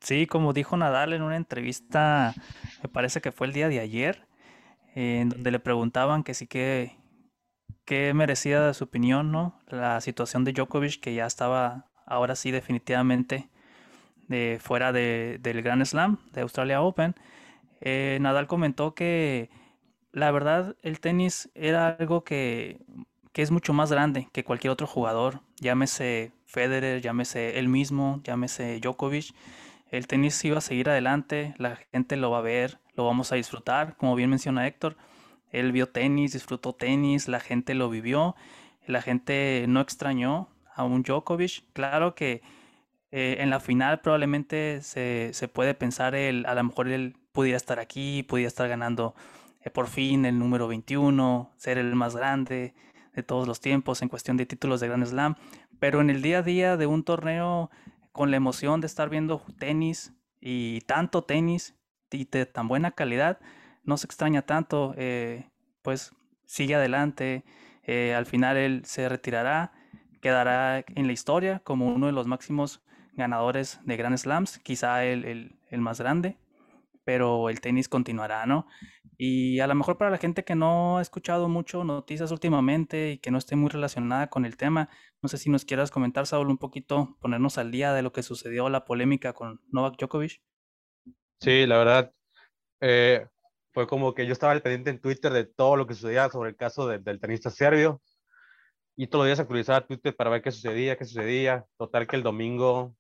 Sí, 0.01 0.27
como 0.27 0.53
dijo 0.53 0.77
Nadal 0.77 1.13
en 1.13 1.23
una 1.23 1.37
entrevista, 1.37 2.35
me 2.83 2.89
parece 2.89 3.21
que 3.21 3.31
fue 3.31 3.47
el 3.47 3.53
día 3.53 3.69
de 3.69 3.79
ayer, 3.79 4.27
en 4.97 5.29
donde 5.29 5.53
le 5.53 5.61
preguntaban 5.61 6.25
que 6.25 6.35
sí 6.35 6.49
que, 6.49 6.99
que 7.85 8.15
merecía 8.15 8.61
de 8.61 8.75
su 8.75 8.85
opinión, 8.85 9.33
¿no? 9.33 9.61
La 9.69 10.01
situación 10.01 10.45
de 10.45 10.53
Djokovic, 10.53 11.01
que 11.01 11.15
ya 11.15 11.27
estaba 11.27 11.87
ahora 12.07 12.37
sí 12.37 12.51
definitivamente 12.51 13.49
de 14.29 14.59
fuera 14.63 14.93
de, 14.93 15.39
del 15.43 15.63
Grand 15.63 15.85
Slam 15.85 16.19
de 16.33 16.41
Australia 16.43 16.81
Open. 16.83 17.15
Eh, 17.81 18.19
Nadal 18.21 18.47
comentó 18.47 18.95
que 18.95 19.51
la 20.13 20.31
verdad 20.31 20.77
el 20.83 21.01
tenis 21.01 21.51
era 21.55 21.89
algo 21.89 22.25
que, 22.25 22.81
que 23.33 23.43
es 23.43 23.51
mucho 23.51 23.73
más 23.73 23.91
grande 23.91 24.29
que 24.33 24.45
cualquier 24.45 24.71
otro 24.71 24.87
jugador, 24.87 25.41
llámese 25.61 26.33
Federer, 26.47 27.03
llámese 27.03 27.59
él 27.59 27.69
mismo, 27.69 28.21
llámese 28.25 28.79
Djokovic. 28.81 29.35
El 29.91 30.07
tenis 30.07 30.45
iba 30.45 30.59
a 30.59 30.61
seguir 30.61 30.89
adelante, 30.89 31.55
la 31.59 31.77
gente 31.93 32.17
lo 32.17 32.31
va 32.31 32.39
a 32.39 32.43
ver, 32.43 32.79
lo 32.95 33.05
vamos 33.05 33.33
a 33.33 33.37
disfrutar, 33.37 33.97
como 33.97 34.15
bien 34.15 34.31
menciona 34.31 34.67
Héctor. 34.67 34.97
Él 35.55 35.73
vio 35.73 35.89
tenis, 35.89 36.33
disfrutó 36.33 36.75
tenis, 36.75 37.29
la 37.29 37.41
gente 37.41 37.75
lo 37.75 37.89
vivió, 37.89 38.35
la 38.87 39.03
gente 39.03 39.65
no 39.69 39.81
extrañó 39.81 40.49
a 40.75 40.85
un 40.85 41.03
Djokovic. 41.03 41.65
Claro 41.73 42.15
que 42.15 42.43
eh, 43.11 43.37
en 43.39 43.51
la 43.51 43.61
final 43.61 44.01
probablemente 44.01 44.83
se, 44.83 45.31
se, 45.33 45.49
puede 45.49 45.75
pensar, 45.75 46.15
el, 46.15 46.45
a 46.47 46.55
lo 46.55 46.65
mejor 46.65 46.89
él 46.89 47.17
pudiera 47.33 47.57
estar 47.57 47.79
aquí, 47.79 48.25
pudiera 48.25 48.49
estar 48.49 48.69
ganando 48.69 49.15
eh, 49.63 49.71
por 49.71 49.87
fin 49.87 50.25
el 50.25 50.39
número 50.39 50.69
21, 50.69 51.53
ser 51.57 51.79
el 51.79 51.95
más 51.95 52.17
grande 52.17 52.75
de 53.15 53.23
todos 53.23 53.47
los 53.47 53.61
tiempos 53.61 54.03
en 54.03 54.09
cuestión 54.09 54.37
de 54.37 54.47
títulos 54.47 54.81
de 54.81 54.89
Grand 54.89 55.07
Slam, 55.07 55.37
pero 55.79 56.01
en 56.01 56.11
el 56.11 56.23
día 56.23 56.39
a 56.39 56.43
día 56.43 56.77
de 56.77 56.87
un 56.87 57.05
torneo 57.05 57.71
con 58.13 58.31
la 58.31 58.37
emoción 58.37 58.81
de 58.81 58.87
estar 58.87 59.09
viendo 59.09 59.43
tenis 59.59 60.13
y 60.41 60.81
tanto 60.83 61.23
tenis 61.23 61.75
y 62.11 62.25
de 62.25 62.47
tan 62.47 62.69
buena 62.69 62.93
calidad, 62.93 63.41
no 63.85 63.97
se 63.97 64.07
extraña 64.07 64.43
tanto, 64.43 64.95
eh, 64.97 65.51
pues 65.83 66.13
sigue 66.47 66.75
adelante, 66.75 67.45
eh, 67.83 68.15
al 68.15 68.27
final 68.27 68.57
él 68.57 68.85
se 68.85 69.09
retirará, 69.09 69.73
quedará 70.21 70.85
en 70.89 71.07
la 71.07 71.13
historia 71.13 71.61
como 71.61 71.87
uno 71.95 72.07
de 72.07 72.13
los 72.13 72.27
máximos 72.27 72.83
ganadores 73.13 73.81
de 73.85 73.97
Grand 73.97 74.17
Slams, 74.17 74.59
quizá 74.59 75.05
el, 75.05 75.25
el, 75.25 75.59
el 75.71 75.81
más 75.81 76.01
grande, 76.01 76.39
pero 77.05 77.51
el 77.51 77.61
tenis 77.61 77.89
continuará, 77.89 78.47
¿no? 78.47 78.67
Y 79.17 79.61
a 79.61 79.67
lo 79.67 79.75
mejor 79.75 79.99
para 79.99 80.11
la 80.11 80.19
gente 80.19 80.45
que 80.45 80.55
no 80.55 80.99
ha 80.99 81.03
escuchado 81.03 81.49
mucho 81.49 81.85
noticias 81.85 82.33
últimamente 82.33 83.13
y 83.13 83.19
que 83.19 83.31
no 83.31 83.39
esté 83.39 83.57
muy 83.57 83.69
relacionada 83.69 84.29
con 84.29 84.45
el 84.45 84.57
tema, 84.57 84.89
no 85.23 85.29
sé 85.29 85.39
si 85.39 85.51
nos 85.51 85.65
quieras 85.65 85.91
comentar, 85.91 86.27
Saúl, 86.27 86.49
un 86.49 86.59
poquito, 86.59 87.17
ponernos 87.21 87.59
al 87.59 87.71
día 87.71 87.93
de 87.93 88.03
lo 88.03 88.13
que 88.13 88.23
sucedió, 88.23 88.69
la 88.69 88.85
polémica 88.85 89.33
con 89.33 89.61
Novak 89.71 89.97
Djokovic. 89.99 90.43
Sí, 91.41 91.67
la 91.67 91.79
verdad, 91.79 92.13
eh, 92.81 93.27
fue 93.75 93.87
como 93.89 94.15
que 94.15 94.27
yo 94.27 94.33
estaba 94.33 94.53
al 94.53 94.63
pendiente 94.63 94.91
en 94.91 95.01
Twitter 95.01 95.33
de 95.33 95.45
todo 95.45 95.77
lo 95.77 95.87
que 95.87 95.95
sucedía 95.95 96.31
sobre 96.31 96.51
el 96.51 96.57
caso 96.57 96.87
del 96.87 97.21
tenista 97.21 97.51
serbio 97.51 98.01
y 98.97 99.09
todos 99.09 99.25
los 99.25 99.29
días 99.29 99.41
actualizaba 99.41 99.87
Twitter 99.87 100.15
para 100.15 100.31
ver 100.31 100.43
qué 100.43 100.53
sucedía, 100.53 100.97
qué 100.97 101.05
sucedía. 101.05 101.67
Total 101.77 102.07
que 102.07 102.17
el 102.17 102.23
domingo 102.23 102.95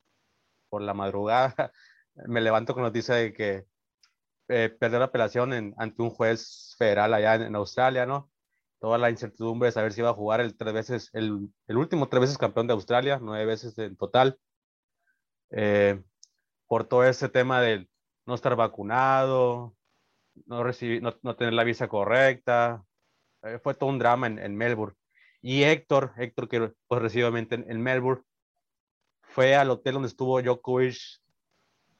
por 0.68 0.82
la 0.82 0.92
madrugada 0.94 1.72
me 2.26 2.40
levanto 2.40 2.74
con 2.74 2.82
noticia 2.82 3.14
de 3.14 3.32
que 3.32 3.64
eh, 4.48 4.68
perder 4.68 4.98
la 4.98 5.06
apelación 5.06 5.52
en, 5.52 5.74
ante 5.78 6.02
un 6.02 6.10
juez 6.10 6.74
federal 6.76 7.14
allá 7.14 7.36
en, 7.36 7.54
Australia, 7.54 8.06
¿no? 8.06 8.30
Toda 8.80 8.98
la 8.98 9.10
incertidumbre 9.10 9.68
de 9.68 9.72
saber 9.72 9.92
si 9.92 10.00
iba 10.00 10.10
a 10.10 10.14
jugar 10.14 10.40
el 10.40 10.56
tres 10.56 10.74
veces, 10.74 11.10
el, 11.12 11.48
el 11.68 11.76
último 11.76 12.08
tres 12.08 12.22
veces 12.22 12.38
campeón 12.38 12.66
de 12.66 12.74
Australia, 12.74 13.18
nueve 13.22 13.46
veces 13.46 13.78
en 13.78 13.96
total. 13.96 14.38
Eh, 15.50 16.02
por 16.66 16.84
todo 16.84 17.04
ese 17.04 17.28
tema 17.28 17.60
de 17.60 17.88
no 18.26 18.34
estar 18.34 18.56
vacunado, 18.56 19.76
no, 20.46 20.62
recibir, 20.64 21.02
no, 21.02 21.14
no 21.22 21.36
tener 21.36 21.54
la 21.54 21.64
visa 21.64 21.88
correcta, 21.88 22.82
eh, 23.42 23.58
fue 23.62 23.74
todo 23.74 23.90
un 23.90 23.98
drama 23.98 24.26
en, 24.26 24.38
en, 24.38 24.56
Melbourne. 24.56 24.96
Y 25.40 25.62
Héctor, 25.62 26.12
Héctor 26.16 26.48
que 26.48 26.72
pues 26.86 27.02
recientemente 27.02 27.54
en, 27.54 27.70
en, 27.70 27.82
Melbourne, 27.82 28.22
fue 29.22 29.56
al 29.56 29.70
hotel 29.70 29.94
donde 29.94 30.08
estuvo 30.08 30.40
Djokovic 30.40 30.96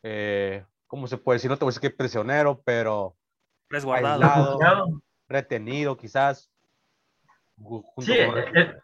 eh, 0.03 0.65
¿cómo 0.87 1.07
se 1.07 1.17
puede 1.17 1.37
decir? 1.37 1.51
No 1.51 1.57
te 1.57 1.65
voy 1.65 1.71
a 1.71 1.75
decir 1.75 1.91
que 1.91 1.97
prisionero, 1.97 2.63
pero 2.63 3.17
resguardado, 3.71 4.23
aislado, 4.23 5.03
retenido 5.27 5.97
quizás. 5.97 6.51
Sí, 7.99 8.13
el, 8.13 8.83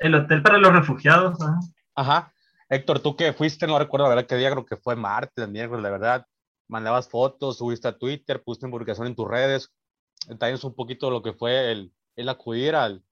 el, 0.00 0.14
hotel 0.14 0.42
para 0.42 0.58
los 0.58 0.72
refugiados. 0.72 1.38
Ajá. 1.40 1.58
Ajá. 1.94 2.32
Héctor, 2.68 3.00
tú 3.00 3.14
que 3.14 3.32
fuiste, 3.34 3.66
no 3.66 3.78
recuerdo 3.78 4.06
la 4.06 4.14
verdad 4.14 4.28
qué 4.28 4.36
día, 4.36 4.50
creo 4.50 4.64
que 4.64 4.76
fue 4.76 4.96
martes, 4.96 5.48
miércoles, 5.48 5.82
la 5.82 5.90
verdad. 5.90 6.26
Mandabas 6.68 7.08
fotos, 7.08 7.58
subiste 7.58 7.88
a 7.88 7.98
Twitter, 7.98 8.42
pusiste 8.42 8.66
en 8.66 8.72
publicación 8.72 9.06
en 9.06 9.14
tus 9.14 9.28
redes. 9.28 9.72
Detalles 10.28 10.64
un 10.64 10.74
poquito 10.74 11.10
lo 11.10 11.22
que 11.22 11.32
fue 11.32 11.72
el, 11.72 11.92
el 12.16 12.28
acudir 12.28 12.74
al, 12.74 13.02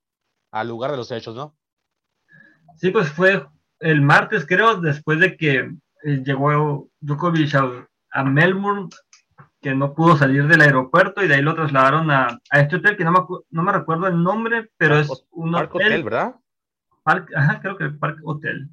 al 0.50 0.68
lugar 0.68 0.90
de 0.90 0.96
los 0.96 1.10
hechos, 1.10 1.34
¿no? 1.34 1.56
Sí, 2.76 2.90
pues 2.90 3.10
fue 3.10 3.46
el 3.80 4.00
martes, 4.00 4.46
creo, 4.46 4.76
después 4.80 5.20
de 5.20 5.36
que 5.36 5.70
eh, 6.04 6.22
llegó 6.24 6.88
Djokovic 7.00 7.54
a, 7.54 7.88
a 8.12 8.24
Melbourne, 8.24 8.88
que 9.60 9.74
no 9.74 9.94
pudo 9.94 10.16
salir 10.16 10.46
del 10.46 10.60
aeropuerto 10.60 11.22
y 11.22 11.28
de 11.28 11.34
ahí 11.34 11.42
lo 11.42 11.54
trasladaron 11.54 12.10
a, 12.10 12.38
a 12.50 12.60
este 12.60 12.76
hotel 12.76 12.96
que 12.96 13.04
no 13.04 13.12
me, 13.12 13.20
no 13.50 13.62
me, 13.62 13.72
recuerdo 13.72 14.08
el 14.08 14.22
nombre, 14.22 14.70
pero 14.76 14.98
es 14.98 15.26
un 15.30 15.52
Park 15.52 15.74
hotel, 15.74 15.86
hotel, 15.86 16.04
¿verdad? 16.04 16.34
Park, 17.02 17.30
ajá, 17.34 17.60
creo 17.60 17.76
que 17.76 17.84
el 17.84 17.98
Park 17.98 18.18
Hotel. 18.24 18.68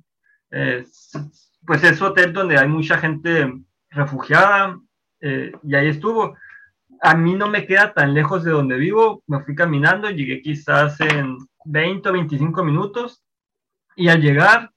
Eh, 0.51 0.85
pues 1.65 1.83
es 1.83 2.01
hotel 2.01 2.33
donde 2.33 2.57
hay 2.57 2.67
mucha 2.67 2.97
gente 2.97 3.53
refugiada 3.89 4.79
eh, 5.21 5.51
y 5.63 5.75
ahí 5.75 5.87
estuvo. 5.87 6.35
A 7.01 7.15
mí 7.15 7.35
no 7.35 7.49
me 7.49 7.65
queda 7.65 7.93
tan 7.93 8.13
lejos 8.13 8.43
de 8.43 8.51
donde 8.51 8.77
vivo, 8.77 9.23
me 9.27 9.41
fui 9.43 9.55
caminando, 9.55 10.09
llegué 10.09 10.41
quizás 10.41 10.99
en 11.01 11.37
20 11.65 12.09
o 12.09 12.13
25 12.13 12.63
minutos 12.63 13.23
y 13.95 14.09
al 14.09 14.21
llegar, 14.21 14.71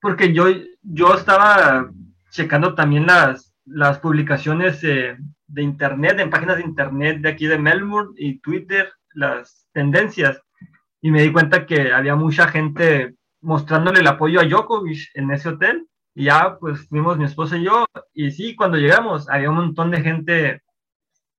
porque 0.00 0.32
yo, 0.32 0.46
yo 0.82 1.14
estaba 1.14 1.90
checando 2.30 2.74
también 2.74 3.06
las, 3.06 3.54
las 3.64 3.98
publicaciones 3.98 4.82
eh, 4.84 5.16
de 5.46 5.62
internet, 5.62 6.18
en 6.18 6.30
páginas 6.30 6.56
de 6.56 6.64
internet 6.64 7.20
de 7.20 7.28
aquí 7.28 7.46
de 7.46 7.58
Melbourne 7.58 8.12
y 8.16 8.38
Twitter, 8.40 8.92
las 9.14 9.68
tendencias, 9.72 10.40
y 11.00 11.10
me 11.10 11.22
di 11.22 11.32
cuenta 11.32 11.66
que 11.66 11.92
había 11.92 12.16
mucha 12.16 12.48
gente 12.48 13.14
mostrándole 13.40 14.00
el 14.00 14.06
apoyo 14.06 14.40
a 14.40 14.44
Djokovic 14.44 15.10
en 15.14 15.30
ese 15.30 15.50
hotel, 15.50 15.86
y 16.16 16.24
ya 16.24 16.56
pues 16.58 16.88
fuimos 16.88 17.18
mi 17.18 17.24
esposa 17.26 17.58
y 17.58 17.64
yo, 17.64 17.84
y 18.14 18.30
sí, 18.30 18.56
cuando 18.56 18.78
llegamos 18.78 19.28
había 19.28 19.50
un 19.50 19.56
montón 19.56 19.90
de 19.90 20.00
gente, 20.00 20.62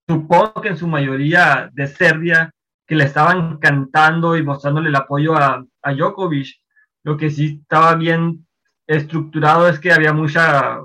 supongo 0.07 0.61
que 0.61 0.69
en 0.69 0.77
su 0.77 0.87
mayoría 0.87 1.71
de 1.73 1.87
Serbia, 1.87 2.51
que 2.85 2.95
le 2.95 3.05
estaban 3.05 3.57
cantando 3.57 4.37
y 4.37 4.43
mostrándole 4.43 4.89
el 4.89 4.95
apoyo 4.95 5.35
a, 5.35 5.65
a 5.81 5.93
Djokovic. 5.93 6.61
Lo 7.03 7.17
que 7.17 7.31
sí 7.31 7.59
estaba 7.63 7.95
bien 7.95 8.47
estructurado 8.85 9.67
es 9.67 9.79
que 9.79 9.91
había 9.91 10.13
mucha 10.13 10.79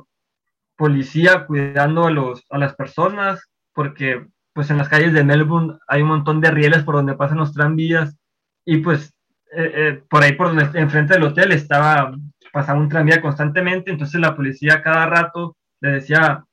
policía 0.75 1.45
cuidando 1.47 2.07
a, 2.07 2.11
los, 2.11 2.47
a 2.49 2.57
las 2.57 2.75
personas, 2.75 3.47
porque 3.75 4.27
pues 4.55 4.71
en 4.71 4.79
las 4.79 4.89
calles 4.89 5.13
de 5.13 5.23
Melbourne 5.23 5.79
hay 5.87 6.01
un 6.01 6.09
montón 6.09 6.41
de 6.41 6.51
rieles 6.51 6.83
por 6.83 6.95
donde 6.95 7.15
pasan 7.15 7.39
los 7.39 7.53
tranvías 7.53 8.17
y 8.65 8.79
pues 8.79 9.15
eh, 9.55 9.73
eh, 9.75 10.03
por 10.09 10.23
ahí 10.23 10.33
por 10.33 10.49
donde 10.49 10.81
enfrente 10.81 11.13
del 11.13 11.25
hotel 11.25 11.53
estaba 11.53 12.15
pasaba 12.53 12.79
un 12.79 12.89
tranvía 12.89 13.21
constantemente, 13.21 13.91
entonces 13.91 14.21
la 14.21 14.37
policía 14.37 14.83
cada 14.83 15.07
rato 15.07 15.57
le 15.81 15.93
decía 15.93 16.45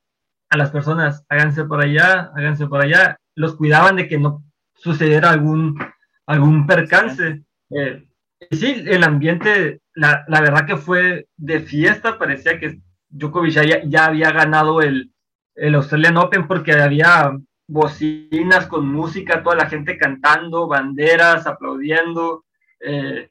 a 0.49 0.57
las 0.57 0.71
personas, 0.71 1.25
háganse 1.29 1.65
por 1.65 1.81
allá, 1.81 2.31
háganse 2.35 2.65
por 2.67 2.81
allá, 2.81 3.17
los 3.35 3.55
cuidaban 3.55 3.97
de 3.97 4.07
que 4.07 4.17
no 4.17 4.43
sucediera 4.73 5.29
algún, 5.29 5.77
algún 6.25 6.65
percance. 6.65 7.43
Eh, 7.69 8.07
sí, 8.51 8.83
el 8.87 9.03
ambiente, 9.03 9.81
la, 9.93 10.25
la 10.27 10.41
verdad 10.41 10.65
que 10.65 10.77
fue 10.77 11.27
de 11.37 11.59
fiesta, 11.59 12.17
parecía 12.17 12.59
que 12.59 12.79
Djokovic 13.09 13.53
ya, 13.53 13.83
ya 13.83 14.05
había 14.05 14.31
ganado 14.31 14.81
el, 14.81 15.11
el 15.55 15.75
Australian 15.75 16.17
Open 16.17 16.47
porque 16.47 16.73
había 16.73 17.37
bocinas 17.67 18.65
con 18.65 18.87
música, 18.87 19.43
toda 19.43 19.55
la 19.55 19.69
gente 19.69 19.97
cantando, 19.97 20.67
banderas, 20.67 21.45
aplaudiendo, 21.45 22.45
eh, 22.79 23.29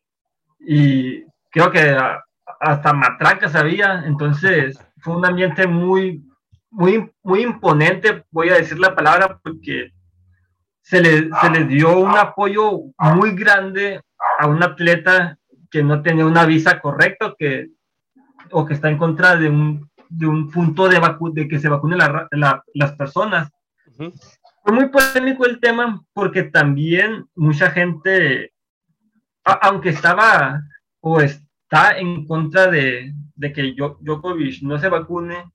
y 0.60 1.24
creo 1.50 1.70
que 1.70 1.96
hasta 2.60 2.92
matracas 2.92 3.54
había, 3.54 4.04
entonces 4.06 4.78
fue 4.98 5.16
un 5.16 5.24
ambiente 5.24 5.66
muy, 5.66 6.24
muy, 6.70 7.10
muy 7.22 7.42
imponente, 7.42 8.24
voy 8.30 8.50
a 8.50 8.56
decir 8.56 8.78
la 8.78 8.94
palabra, 8.94 9.38
porque 9.42 9.92
se 10.82 11.00
le, 11.00 11.30
se 11.40 11.50
le 11.50 11.64
dio 11.64 11.98
un 11.98 12.16
apoyo 12.16 12.80
muy 12.98 13.32
grande 13.32 14.00
a 14.38 14.46
un 14.46 14.62
atleta 14.62 15.38
que 15.70 15.82
no 15.82 16.02
tenía 16.02 16.26
una 16.26 16.46
visa 16.46 16.80
correcta, 16.80 17.34
que 17.38 17.68
o 18.50 18.64
que 18.64 18.74
está 18.74 18.88
en 18.88 18.96
contra 18.96 19.36
de 19.36 19.48
un, 19.50 19.90
de 20.08 20.26
un 20.26 20.50
punto 20.50 20.88
de, 20.88 21.00
de 21.32 21.48
que 21.48 21.58
se 21.58 21.68
vacunen 21.68 21.98
la, 21.98 22.26
la, 22.30 22.62
las 22.72 22.92
personas. 22.92 23.50
Uh 23.98 24.04
-huh. 24.04 24.12
Fue 24.62 24.72
muy 24.72 24.88
polémico 24.88 25.44
el 25.44 25.60
tema 25.60 26.02
porque 26.14 26.44
también 26.44 27.26
mucha 27.34 27.70
gente 27.70 28.52
aunque 29.60 29.90
estaba 29.90 30.60
o 31.00 31.20
está 31.68 31.98
en 31.98 32.24
contra 32.24 32.68
de, 32.68 33.12
de 33.34 33.52
que 33.52 33.74
Djokovic 33.74 34.62
no 34.62 34.78
se 34.78 34.88
vacune, 34.88 35.52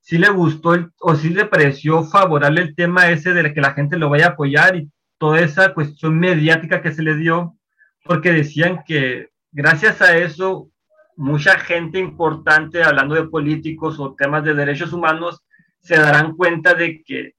sí 0.00 0.18
le 0.18 0.28
gustó 0.28 0.76
o 1.00 1.14
sí 1.14 1.30
le 1.30 1.46
pareció 1.46 2.04
favorable 2.04 2.60
el 2.60 2.74
tema 2.74 3.08
ese 3.08 3.32
de 3.32 3.54
que 3.54 3.60
la 3.62 3.72
gente 3.72 3.96
lo 3.96 4.10
vaya 4.10 4.26
a 4.26 4.30
apoyar 4.30 4.76
y 4.76 4.90
toda 5.16 5.40
esa 5.40 5.72
cuestión 5.72 6.18
mediática 6.18 6.82
que 6.82 6.92
se 6.92 7.02
le 7.02 7.16
dio, 7.16 7.56
porque 8.04 8.30
decían 8.30 8.82
que 8.86 9.30
gracias 9.50 10.02
a 10.02 10.18
eso 10.18 10.70
mucha 11.16 11.58
gente 11.58 11.98
importante, 11.98 12.84
hablando 12.84 13.14
de 13.14 13.24
políticos 13.24 13.98
o 13.98 14.14
temas 14.14 14.44
de 14.44 14.52
derechos 14.54 14.92
humanos, 14.92 15.42
se 15.80 15.96
darán 15.96 16.36
cuenta 16.36 16.74
de 16.74 17.02
que 17.02 17.32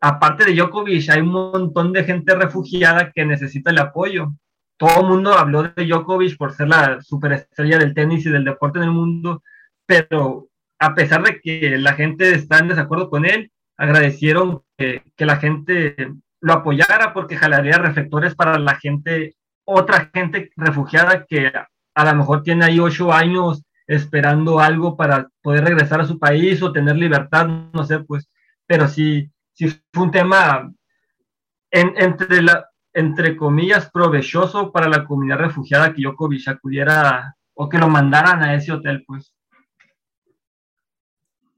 aparte 0.00 0.44
de 0.44 0.54
Djokovic 0.54 1.10
hay 1.10 1.22
un 1.22 1.32
montón 1.32 1.92
de 1.92 2.04
gente 2.04 2.36
refugiada 2.36 3.10
que 3.10 3.24
necesita 3.24 3.72
el 3.72 3.78
apoyo. 3.78 4.32
Todo 4.80 5.02
el 5.02 5.06
mundo 5.08 5.34
habló 5.34 5.64
de 5.64 5.84
Djokovic 5.84 6.38
por 6.38 6.54
ser 6.54 6.68
la 6.68 7.02
superestrella 7.02 7.76
del 7.76 7.92
tenis 7.92 8.24
y 8.24 8.30
del 8.30 8.46
deporte 8.46 8.78
en 8.78 8.86
el 8.86 8.90
mundo, 8.90 9.42
pero 9.84 10.48
a 10.78 10.94
pesar 10.94 11.22
de 11.22 11.38
que 11.38 11.76
la 11.76 11.92
gente 11.92 12.34
está 12.34 12.60
en 12.60 12.68
desacuerdo 12.68 13.10
con 13.10 13.26
él, 13.26 13.52
agradecieron 13.76 14.62
que, 14.78 15.02
la 15.18 15.36
gente 15.36 15.94
lo 16.40 16.54
apoyara 16.54 17.12
porque 17.12 17.36
jalaría 17.36 17.76
reflectores 17.76 18.34
para 18.34 18.58
la 18.58 18.74
gente, 18.76 19.34
otra 19.66 20.10
gente 20.14 20.50
refugiada 20.56 21.26
que 21.28 21.52
a 21.94 22.04
lo 22.06 22.14
mejor 22.14 22.42
tiene 22.42 22.64
ahí 22.64 22.80
ocho 22.80 23.12
años 23.12 23.62
esperando 23.86 24.60
algo 24.60 24.96
para 24.96 25.28
poder 25.42 25.64
regresar 25.64 26.00
a 26.00 26.06
su 26.06 26.18
país 26.18 26.62
o 26.62 26.72
tener 26.72 26.96
libertad, 26.96 27.46
no 27.46 27.84
sé, 27.84 27.98
pues, 27.98 28.30
pero 28.66 28.88
sí, 28.88 29.30
sí 29.52 29.68
fue 29.92 30.04
un 30.04 30.10
tema 30.10 30.72
entre, 31.70 32.40
la, 32.40 32.69
entre 32.92 33.36
comillas 33.36 33.90
provechoso 33.90 34.72
para 34.72 34.88
la 34.88 35.04
comunidad 35.04 35.38
refugiada 35.38 35.92
que 35.92 36.02
Djokovic 36.02 36.48
acudiera 36.48 37.36
o 37.54 37.68
que 37.68 37.78
lo 37.78 37.88
mandaran 37.88 38.42
a 38.42 38.54
ese 38.54 38.72
hotel, 38.72 39.04
pues. 39.06 39.34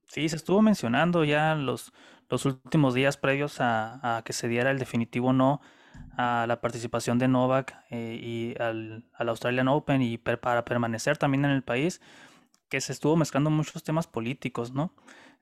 Sí, 0.06 0.28
se 0.28 0.36
estuvo 0.36 0.60
mencionando 0.60 1.24
ya 1.24 1.54
los, 1.54 1.92
los 2.28 2.44
últimos 2.44 2.92
días 2.92 3.16
previos 3.16 3.56
a, 3.60 4.22
que 4.24 4.32
se 4.32 4.48
diera 4.48 4.70
el 4.70 4.78
definitivo 4.78 5.32
no 5.32 5.60
a 6.16 6.44
la 6.46 6.60
participación 6.60 7.18
de 7.18 7.28
Novak 7.28 7.74
eh, 7.90 8.18
y 8.22 8.54
al, 8.60 9.04
Australian 9.18 9.68
Open 9.68 10.02
y 10.02 10.18
para 10.18 10.64
permanecer 10.64 11.16
también 11.16 11.44
en 11.44 11.52
el 11.52 11.62
país, 11.62 12.02
que 12.68 12.80
se 12.80 12.92
estuvo 12.92 13.16
mezclando 13.16 13.48
muchos 13.48 13.82
temas 13.82 14.06
políticos, 14.06 14.72
¿no? 14.72 14.92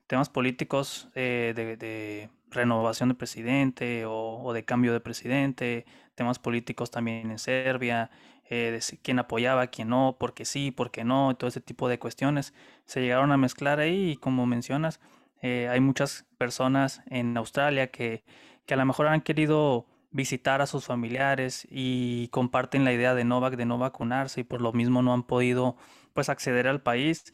Temas 0.07 0.29
políticos 0.29 1.09
eh, 1.15 1.53
de, 1.55 2.29
renovación 2.49 3.09
de 3.09 3.15
presidente 3.15 4.03
o, 4.05 4.51
de 4.53 4.65
cambio 4.65 4.91
de 4.91 4.99
presidente, 4.99 5.85
temas 6.15 6.37
políticos 6.37 6.91
también 6.91 7.31
en 7.31 7.39
Serbia, 7.39 8.11
eh, 8.49 8.77
de 8.77 8.97
quién 9.01 9.19
apoyaba, 9.19 9.67
quién 9.67 9.87
no, 9.89 10.17
por 10.19 10.33
qué 10.33 10.43
sí, 10.43 10.71
por 10.71 10.91
qué 10.91 11.05
no, 11.05 11.35
todo 11.37 11.47
ese 11.47 11.61
tipo 11.61 11.87
de 11.87 11.97
cuestiones 11.97 12.53
se 12.85 13.01
llegaron 13.01 13.31
a 13.31 13.37
mezclar 13.37 13.79
ahí 13.79 14.11
y 14.11 14.17
como 14.17 14.45
mencionas, 14.45 14.99
hay 15.41 15.79
muchas 15.79 16.25
personas 16.37 17.01
en 17.07 17.35
Australia 17.35 17.87
que, 17.87 18.23
que 18.65 18.75
a 18.75 18.77
lo 18.77 18.85
mejor 18.85 19.07
han 19.07 19.21
querido 19.21 19.87
visitar 20.11 20.61
a 20.61 20.67
sus 20.67 20.85
familiares 20.85 21.65
y 21.69 22.27
comparten 22.29 22.83
la 22.83 22.93
idea 22.93 23.15
de 23.15 23.23
no, 23.23 23.49
de 23.49 23.65
no 23.65 23.77
vacunarse 23.77 24.41
y 24.41 24.43
por 24.43 24.61
lo 24.61 24.73
mismo 24.73 25.01
no 25.01 25.13
han 25.13 25.23
podido 25.23 25.77
pues 26.13 26.29
acceder 26.29 26.67
al 26.67 26.81
país 26.81 27.33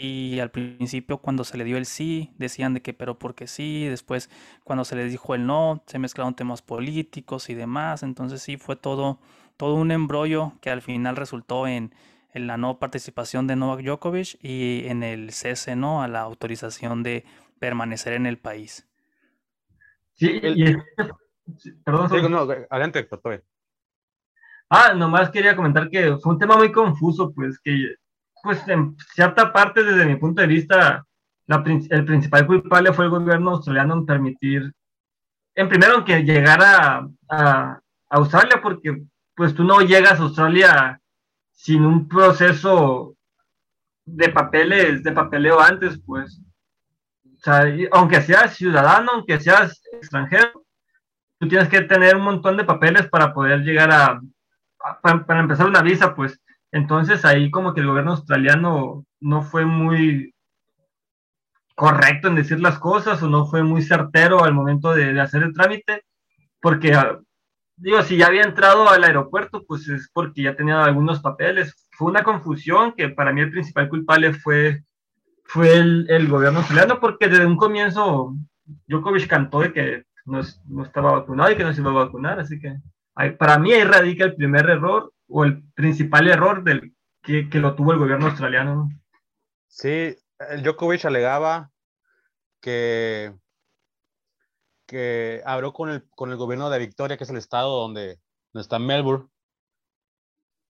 y 0.00 0.40
al 0.40 0.50
principio 0.50 1.18
cuando 1.18 1.44
se 1.44 1.58
le 1.58 1.64
dio 1.64 1.76
el 1.76 1.86
sí 1.86 2.32
decían 2.38 2.74
de 2.74 2.82
que 2.82 2.94
pero 2.94 3.18
porque 3.18 3.46
sí 3.46 3.86
después 3.86 4.30
cuando 4.64 4.84
se 4.84 4.96
les 4.96 5.10
dijo 5.10 5.34
el 5.34 5.46
no 5.46 5.82
se 5.86 5.98
mezclaron 5.98 6.34
temas 6.34 6.62
políticos 6.62 7.50
y 7.50 7.54
demás. 7.54 8.02
Entonces 8.02 8.42
sí 8.42 8.56
fue 8.56 8.76
todo 8.76 9.18
todo 9.56 9.74
un 9.74 9.90
embrollo 9.90 10.52
que 10.60 10.70
al 10.70 10.82
final 10.82 11.16
resultó 11.16 11.66
en, 11.66 11.92
en 12.32 12.46
la 12.46 12.56
no 12.56 12.78
participación 12.78 13.46
de 13.46 13.56
Novak 13.56 13.82
Djokovic 13.82 14.38
y 14.42 14.86
en 14.86 15.02
el 15.02 15.32
cese 15.32 15.76
no 15.76 16.02
a 16.02 16.08
la 16.08 16.20
autorización 16.20 17.02
de 17.02 17.24
permanecer 17.58 18.12
en 18.12 18.26
el 18.26 18.38
país. 18.38 18.86
Sí 20.14 20.40
y 20.42 20.76
perdón. 21.84 22.30
no, 22.30 22.40
adelante, 22.70 23.08
Ah, 24.70 24.92
nomás 24.94 25.30
quería 25.30 25.56
comentar 25.56 25.88
que 25.88 26.16
fue 26.18 26.34
un 26.34 26.38
tema 26.38 26.56
muy 26.56 26.70
confuso, 26.70 27.32
pues 27.32 27.58
que, 27.58 27.94
pues 28.42 28.66
en 28.68 28.96
cierta 29.14 29.52
parte, 29.52 29.82
desde 29.82 30.06
mi 30.06 30.16
punto 30.16 30.40
de 30.40 30.48
vista, 30.48 31.04
el 31.46 32.04
principal 32.04 32.46
culpable 32.46 32.92
fue 32.92 33.06
el 33.06 33.10
gobierno 33.10 33.52
australiano 33.52 33.94
en 33.94 34.06
permitir, 34.06 34.72
en 35.54 35.68
primero, 35.68 36.04
que 36.04 36.22
llegara 36.22 37.08
a, 37.28 37.80
Australia, 38.10 38.60
porque 38.62 39.02
pues 39.34 39.54
tú 39.54 39.64
no 39.64 39.80
llegas 39.80 40.18
a 40.18 40.22
Australia 40.22 41.00
sin 41.52 41.84
un 41.84 42.08
proceso 42.08 43.14
de 44.06 44.30
papeles, 44.30 45.02
de 45.02 45.12
papeleo 45.12 45.60
antes, 45.60 46.00
pues. 46.06 46.40
O 47.24 47.40
sea, 47.42 47.64
aunque 47.92 48.22
seas 48.22 48.56
ciudadano, 48.56 49.12
aunque 49.12 49.38
seas 49.38 49.82
extranjero, 49.92 50.64
tú 51.38 51.48
tienes 51.48 51.68
que 51.68 51.82
tener 51.82 52.16
un 52.16 52.22
montón 52.22 52.56
de 52.56 52.64
papeles 52.64 53.06
para 53.08 53.34
poder 53.34 53.60
llegar 53.60 53.90
a, 53.92 54.20
para, 55.02 55.40
empezar 55.40 55.66
una 55.66 55.82
visa, 55.82 56.14
pues. 56.14 56.40
Entonces 56.72 57.24
ahí 57.24 57.50
como 57.50 57.74
que 57.74 57.80
el 57.80 57.86
gobierno 57.86 58.12
australiano 58.12 59.04
no 59.20 59.42
fue 59.42 59.64
muy 59.64 60.34
correcto 61.74 62.28
en 62.28 62.34
decir 62.34 62.60
las 62.60 62.78
cosas 62.78 63.22
o 63.22 63.28
no 63.28 63.46
fue 63.46 63.62
muy 63.62 63.82
certero 63.82 64.44
al 64.44 64.52
momento 64.52 64.94
de, 64.94 65.18
hacer 65.20 65.44
el 65.44 65.54
trámite, 65.54 66.02
porque, 66.60 66.92
ah, 66.94 67.20
digo, 67.76 68.02
si 68.02 68.16
ya 68.16 68.26
había 68.26 68.42
entrado 68.42 68.88
al 68.88 69.04
aeropuerto, 69.04 69.64
pues 69.66 69.88
es 69.88 70.10
porque 70.12 70.42
ya 70.42 70.56
tenía 70.56 70.82
algunos 70.82 71.20
papeles. 71.20 71.88
Fue 71.92 72.10
una 72.10 72.24
confusión 72.24 72.92
que 72.96 73.08
para 73.10 73.32
mí 73.32 73.40
el 73.40 73.52
principal 73.52 73.88
culpable 73.88 74.34
fue, 74.34 74.82
fue 75.44 75.76
el, 75.76 76.06
el 76.10 76.28
gobierno 76.28 76.58
australiano, 76.58 77.00
porque 77.00 77.28
desde 77.28 77.46
un 77.46 77.56
comienzo 77.56 78.34
Djokovic 78.86 79.26
cantó 79.28 79.60
de 79.60 79.72
que 79.72 80.04
no, 80.26 80.40
estaba 80.82 81.12
vacunado 81.12 81.50
y 81.50 81.56
que 81.56 81.64
no 81.64 81.72
se 81.72 81.80
iba 81.80 81.90
a 81.90 82.04
vacunar. 82.04 82.38
Así 82.40 82.58
que 82.60 82.76
para 83.38 83.58
mí 83.58 83.72
ahí 83.72 83.84
radica 83.84 84.24
el 84.24 84.36
primer 84.36 84.68
error 84.68 85.12
o 85.28 85.44
el 85.44 85.62
principal 85.72 86.28
error 86.28 86.64
del, 86.64 86.94
que, 87.22 87.48
que 87.48 87.58
lo 87.58 87.74
tuvo 87.74 87.92
el 87.92 87.98
gobierno 87.98 88.26
australiano. 88.26 88.88
Sí, 89.66 90.16
el 90.50 90.62
Djokovic 90.62 91.04
alegaba 91.04 91.70
que, 92.60 93.34
que 94.86 95.42
habló 95.44 95.72
con 95.72 95.90
el, 95.90 96.08
con 96.10 96.30
el 96.30 96.36
gobierno 96.36 96.70
de 96.70 96.78
Victoria, 96.78 97.16
que 97.16 97.24
es 97.24 97.30
el 97.30 97.36
estado 97.36 97.80
donde, 97.80 98.18
donde 98.52 98.62
está 98.62 98.78
Melbourne, 98.78 99.28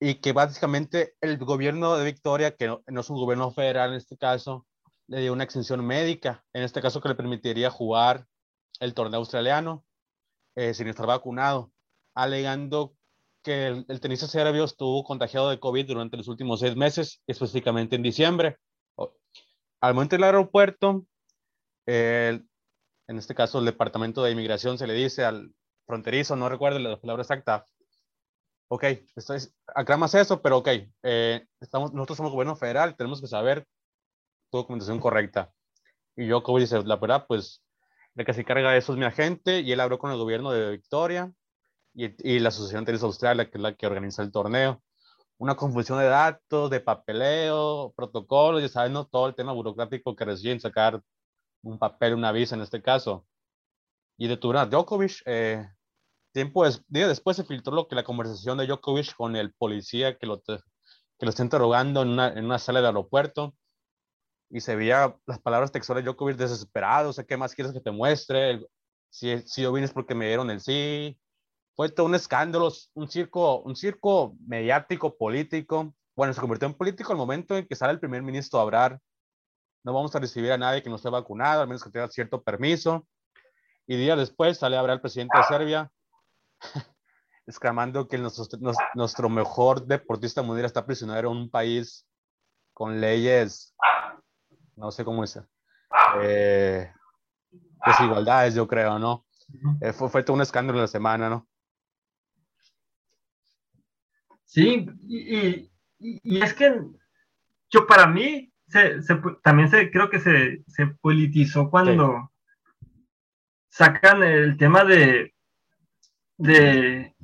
y 0.00 0.16
que 0.16 0.32
básicamente 0.32 1.14
el 1.20 1.38
gobierno 1.38 1.96
de 1.96 2.04
Victoria, 2.04 2.54
que 2.54 2.68
no, 2.68 2.82
es 2.86 3.10
un 3.10 3.16
gobierno 3.16 3.50
federal 3.50 3.90
en 3.90 3.96
este 3.96 4.16
caso, 4.16 4.66
le 5.06 5.20
dio 5.20 5.32
una 5.32 5.44
exención 5.44 5.84
médica, 5.84 6.44
en 6.52 6.62
este 6.62 6.82
caso 6.82 7.00
que 7.00 7.08
le 7.08 7.14
permitiría 7.14 7.70
jugar 7.70 8.26
el 8.80 8.94
torneo 8.94 9.20
australiano 9.20 9.84
eh, 10.54 10.74
sin 10.74 10.88
estar 10.88 11.06
vacunado, 11.06 11.72
alegando 12.14 12.94
que 13.48 13.84
el, 13.88 14.00
tenista 14.00 14.26
serbio 14.26 14.64
estuvo 14.64 15.02
contagiado 15.04 15.48
de 15.48 15.58
COVID 15.58 15.86
durante 15.86 16.18
los 16.18 16.28
últimos 16.28 16.60
seis 16.60 16.76
meses, 16.76 17.22
específicamente 17.26 17.96
en 17.96 18.02
diciembre. 18.02 18.58
Al 19.80 19.94
momento 19.94 20.16
del 20.16 20.24
aeropuerto, 20.24 21.06
en 21.86 22.46
este 23.06 23.34
caso 23.34 23.58
el 23.58 23.64
departamento 23.64 24.22
de 24.22 24.32
inmigración 24.32 24.76
se 24.76 24.86
le 24.86 24.92
dice 24.92 25.24
al 25.24 25.54
fronterizo, 25.86 26.36
no 26.36 26.50
recuerdo 26.50 26.78
la 26.78 27.00
palabra 27.00 27.22
exacta, 27.22 27.64
ok, 28.68 28.84
estoy, 29.16 29.38
aclamas 29.74 30.14
eso, 30.14 30.42
pero 30.42 30.58
ok, 30.58 30.68
eh, 31.02 31.46
estamos, 31.60 31.94
nosotros 31.94 32.18
somos 32.18 32.32
gobierno 32.32 32.56
federal, 32.56 32.96
tenemos 32.96 33.22
que 33.22 33.26
saber 33.28 33.66
tu 34.50 34.58
documentación 34.58 35.00
correcta. 35.00 35.50
Y 36.16 36.26
yo, 36.26 36.42
como 36.42 36.58
dice, 36.58 36.82
la 36.82 36.96
verdad, 36.96 37.24
pues 37.26 37.62
de 38.12 38.24
que 38.26 38.34
se 38.34 38.42
encarga 38.42 38.72
de 38.72 38.78
eso 38.78 38.92
es 38.92 38.98
mi 38.98 39.06
agente 39.06 39.60
y 39.60 39.72
él 39.72 39.80
habló 39.80 39.98
con 39.98 40.10
el 40.10 40.18
gobierno 40.18 40.50
de 40.50 40.72
Victoria 40.72 41.32
y, 41.94 42.36
y 42.36 42.38
la 42.38 42.48
Asociación 42.50 42.84
Tenis 42.84 43.02
Australia, 43.02 43.50
que 43.50 43.58
es 43.58 43.62
la 43.62 43.74
que 43.74 43.86
organiza 43.86 44.22
el 44.22 44.32
torneo. 44.32 44.82
Una 45.38 45.54
confusión 45.56 45.98
de 45.98 46.06
datos, 46.06 46.70
de 46.70 46.80
papeleo, 46.80 47.92
protocolos, 47.96 48.62
ya 48.62 48.68
saben, 48.68 48.92
¿no? 48.92 49.06
todo 49.06 49.28
el 49.28 49.34
tema 49.34 49.52
burocrático 49.52 50.16
que 50.16 50.24
reciben 50.24 50.60
sacar 50.60 51.00
un 51.62 51.78
papel, 51.78 52.14
una 52.14 52.32
visa 52.32 52.56
en 52.56 52.62
este 52.62 52.82
caso. 52.82 53.26
Y 54.16 54.26
de 54.28 54.36
Turán 54.36 54.70
Djokovic, 54.70 55.22
eh, 55.26 55.68
tiempo 56.32 56.64
día 56.88 57.08
después 57.08 57.36
se 57.36 57.44
filtró 57.44 57.74
lo 57.74 57.88
que 57.88 57.94
la 57.94 58.04
conversación 58.04 58.58
de 58.58 58.66
Djokovic 58.66 59.14
con 59.16 59.36
el 59.36 59.52
policía 59.54 60.18
que 60.18 60.26
lo, 60.26 60.42
que 60.42 60.56
lo 61.20 61.30
está 61.30 61.42
interrogando 61.42 62.02
en 62.02 62.08
una, 62.08 62.28
en 62.28 62.44
una 62.44 62.58
sala 62.58 62.80
de 62.80 62.88
aeropuerto 62.88 63.54
y 64.50 64.60
se 64.60 64.76
veía 64.76 65.16
las 65.26 65.38
palabras 65.40 65.72
textuales 65.72 66.04
de 66.04 66.10
Djokovic 66.10 66.36
desesperado, 66.36 67.10
o 67.10 67.12
sea, 67.12 67.24
¿qué 67.24 67.36
más 67.36 67.54
quieres 67.54 67.72
que 67.72 67.80
te 67.80 67.90
muestre? 67.90 68.66
Si, 69.10 69.38
si 69.46 69.62
yo 69.62 69.72
vine 69.72 69.86
es 69.86 69.92
porque 69.92 70.14
me 70.14 70.26
dieron 70.26 70.50
el 70.50 70.60
sí. 70.60 71.18
Fue 71.78 71.88
todo 71.90 72.06
un 72.06 72.16
escándalo, 72.16 72.72
un 72.94 73.08
circo, 73.08 73.60
un 73.60 73.76
circo 73.76 74.34
mediático, 74.48 75.16
político. 75.16 75.94
Bueno, 76.16 76.32
se 76.32 76.40
convirtió 76.40 76.66
en 76.66 76.74
político 76.74 77.12
el 77.12 77.18
momento 77.18 77.56
en 77.56 77.68
que 77.68 77.76
sale 77.76 77.92
el 77.92 78.00
primer 78.00 78.20
ministro 78.20 78.58
a 78.58 78.62
hablar. 78.62 78.98
No 79.84 79.92
vamos 79.92 80.12
a 80.16 80.18
recibir 80.18 80.50
a 80.50 80.58
nadie 80.58 80.82
que 80.82 80.90
no 80.90 80.96
esté 80.96 81.08
vacunado, 81.08 81.62
al 81.62 81.68
menos 81.68 81.84
que 81.84 81.90
tenga 81.90 82.08
cierto 82.08 82.42
permiso. 82.42 83.06
Y 83.86 83.96
días 83.96 84.18
después 84.18 84.58
sale 84.58 84.74
a 84.74 84.80
hablar 84.80 84.96
el 84.96 85.00
presidente 85.00 85.38
de 85.38 85.44
Serbia. 85.44 85.92
exclamando 87.46 88.08
que 88.08 88.18
nuestro, 88.18 88.44
nuestro 88.94 89.28
mejor 89.28 89.86
deportista 89.86 90.42
mundial 90.42 90.66
está 90.66 90.84
prisionero 90.84 91.30
en 91.30 91.36
un 91.36 91.48
país 91.48 92.04
con 92.74 93.00
leyes, 93.00 93.76
no 94.74 94.90
sé 94.90 95.04
cómo 95.04 95.22
es, 95.22 95.40
eh, 96.22 96.92
desigualdades, 97.86 98.56
yo 98.56 98.66
creo, 98.66 98.98
¿no? 98.98 99.24
Eh, 99.80 99.92
fue, 99.92 100.08
fue 100.08 100.24
todo 100.24 100.34
un 100.34 100.42
escándalo 100.42 100.80
en 100.80 100.82
la 100.82 100.88
semana, 100.88 101.30
¿no? 101.30 101.46
Sí, 104.48 104.88
y, 105.06 105.70
y, 105.98 106.40
es 106.40 106.54
que 106.54 106.80
yo 107.70 107.86
para 107.86 108.06
mí 108.06 108.50
se, 108.66 108.98
también 109.42 109.68
se, 109.68 109.90
creo 109.90 110.08
que 110.08 110.20
se, 110.20 110.64
se 110.66 110.86
politizó 110.86 111.68
cuando 111.68 112.32
sacan 113.68 114.22
el 114.22 114.56
tema 114.56 114.84
de, 114.84 115.34
de, 116.38 117.14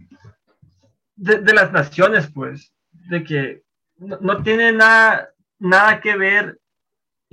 de, 1.17 1.55
las 1.55 1.73
naciones, 1.73 2.31
pues, 2.31 2.75
de 2.91 3.25
que 3.25 3.63
no, 3.97 4.43
tiene 4.43 4.73
nada, 4.73 5.31
nada 5.59 6.03
que 6.03 6.17
ver 6.19 6.61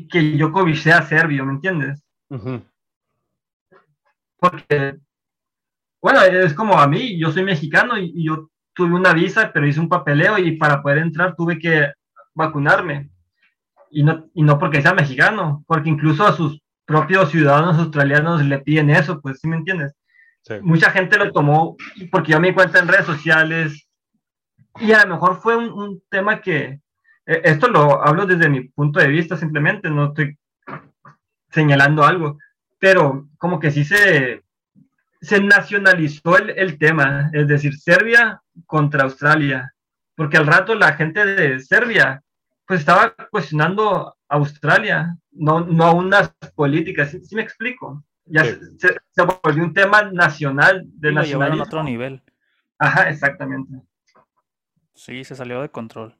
que 0.10 0.22
Djokovic 0.38 0.78
sea 0.78 1.02
serbio, 1.02 1.46
¿me 1.46 1.52
entiendes? 1.54 2.02
Porque, 4.38 5.00
bueno, 6.02 6.22
es 6.22 6.54
como 6.54 6.80
a 6.80 6.88
mí, 6.88 7.20
yo 7.20 7.30
soy 7.30 7.44
mexicano 7.44 7.98
y, 7.98 8.24
yo 8.24 8.51
tuve 8.74 8.93
una 8.93 9.13
visa, 9.13 9.51
pero 9.53 9.67
hice 9.67 9.80
un 9.80 9.89
papeleo 9.89 10.38
y 10.38 10.57
para 10.57 10.82
poder 10.82 10.99
entrar 10.99 11.36
tuve 11.36 11.59
que 11.59 11.91
vacunarme. 12.34 13.09
Y 13.89 14.03
no, 14.03 14.30
y 14.34 14.43
no 14.43 14.57
porque 14.57 14.82
sea 14.82 14.93
mexicano, 14.93 15.63
porque 15.67 15.89
incluso 15.89 16.26
a 16.26 16.34
sus 16.34 16.61
propios 16.86 17.30
ciudadanos 17.30 17.78
australianos 17.78 18.43
le 18.45 18.59
piden 18.59 18.89
eso, 18.89 19.22
pues, 19.22 19.39
¿sí 19.39 19.47
me 19.47 19.57
entiendes? 19.57 19.95
Mucha 20.61 20.89
gente 20.91 21.17
lo 21.17 21.32
tomó 21.32 21.78
porque 22.11 22.32
yo 22.32 22.39
me 22.39 22.47
di 22.49 22.53
cuenta 22.53 22.80
en 22.80 22.88
redes 22.88 23.05
sociales 23.05 23.88
y 24.80 24.91
a 24.91 25.05
lo 25.05 25.13
mejor 25.13 25.39
fue 25.39 25.55
un, 25.55 26.01
tema 26.09 26.41
que, 26.41 26.80
eh, 27.26 27.41
esto 27.43 27.67
lo 27.67 28.03
hablo 28.03 28.26
desde 28.26 28.49
mi 28.49 28.67
punto 28.69 28.99
de 28.99 29.07
vista 29.07 29.38
simplemente, 29.38 29.89
no 29.89 30.07
estoy 30.07 30.38
señalando 31.51 32.03
algo, 32.03 32.38
pero 32.80 33.28
como 33.38 33.59
que 33.59 33.72
sí 33.72 33.86
se, 33.86 34.43
se 35.22 35.39
nacionalizó 35.39 36.38
el, 36.38 36.49
el 36.51 36.78
tema, 36.78 37.30
es 37.34 37.47
decir, 37.47 37.78
Serbia 37.78 38.41
contra 38.65 39.03
Australia, 39.03 39.74
porque 40.15 40.38
al 40.38 40.47
rato 40.47 40.76
la 40.76 40.93
gente 40.93 41.26
de 41.26 41.59
Serbia 41.59 42.24
pues 42.65 42.80
estaba 42.80 43.13
cuestionando 43.30 44.07
a 44.07 44.36
Australia, 44.36 45.17
no, 45.32 45.59
no 45.61 45.86
a 45.86 45.93
unas 45.93 46.34
políticas, 46.55 47.11
¿sí, 47.11 47.36
me 47.36 47.41
explico? 47.41 48.03
Ya 48.26 48.45
se, 48.45 48.57
se, 48.78 49.24
volvió 49.43 49.63
un 49.63 49.74
tema 49.74 50.03
nacional 50.03 50.84
de 50.86 51.11
nacionalismo. 51.11 51.63
a 51.63 51.67
otro 51.67 51.84
nivel. 51.84 52.24
Ajá, 52.80 53.09
exactamente. 53.09 53.82
Sí, 54.95 55.24
se 55.24 55.36
salió 55.36 55.61
de 55.61 55.69
control. 55.69 56.15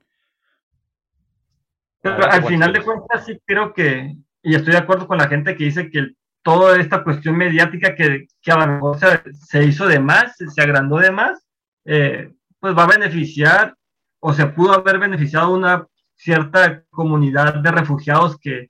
Pero 2.02 2.30
al 2.30 2.44
final 2.44 2.74
de 2.74 2.84
cuentas 2.84 3.26
sí 3.26 3.40
creo 3.46 3.74
que, 3.74 4.18
y 4.44 4.56
estoy 4.56 4.74
de 4.74 4.80
acuerdo 4.80 5.08
con 5.08 5.20
la 5.20 5.28
gente 5.28 5.56
que 5.56 5.64
dice 5.64 5.90
que 5.90 6.16
toda 6.44 6.80
esta 6.80 7.04
cuestión 7.04 7.38
mediática 7.38 7.96
que, 7.96 8.28
que 8.42 8.52
a 8.52 8.66
lo 8.66 8.74
mejor 8.74 8.98
se, 9.34 9.64
hizo 9.64 9.88
de 9.88 10.00
más, 10.00 10.36
se 10.38 10.62
agrandó 10.62 10.98
de 10.98 11.12
más, 11.12 11.46
eh, 11.86 12.34
pues 12.60 12.78
va 12.78 12.84
a 12.84 12.98
beneficiar 12.98 13.76
o 14.20 14.34
se 14.34 14.46
pudo 14.48 14.74
haber 14.74 15.00
beneficiado 15.00 15.54
una 15.54 15.88
cierta 16.16 16.84
comunidad 16.90 17.56
de 17.56 17.72
refugiados 17.72 18.38
que, 18.40 18.70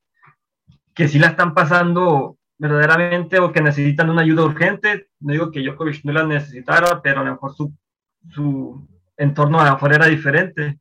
que 0.94 1.08
sí 1.08 1.20
la 1.20 1.28
están 1.28 1.54
pasando 1.54 2.38
verdaderamente 2.58 3.40
o 3.40 3.52
que 3.52 3.62
necesitan 3.62 4.10
una 4.10 4.22
ayuda 4.22 4.46
urgente. 4.46 5.10
No 5.20 5.34
digo 5.34 5.52
que 5.52 5.62
Djokovic 5.62 6.06
no 6.06 6.14
la 6.14 6.26
necesitara, 6.26 7.02
pero 7.02 7.22
a 7.22 7.24
lo 7.24 7.32
mejor 7.32 7.54
su, 7.54 7.74
su 8.30 8.88
entorno 9.18 9.60
afuera 9.60 9.96
era 9.96 10.06
diferente. 10.06 10.80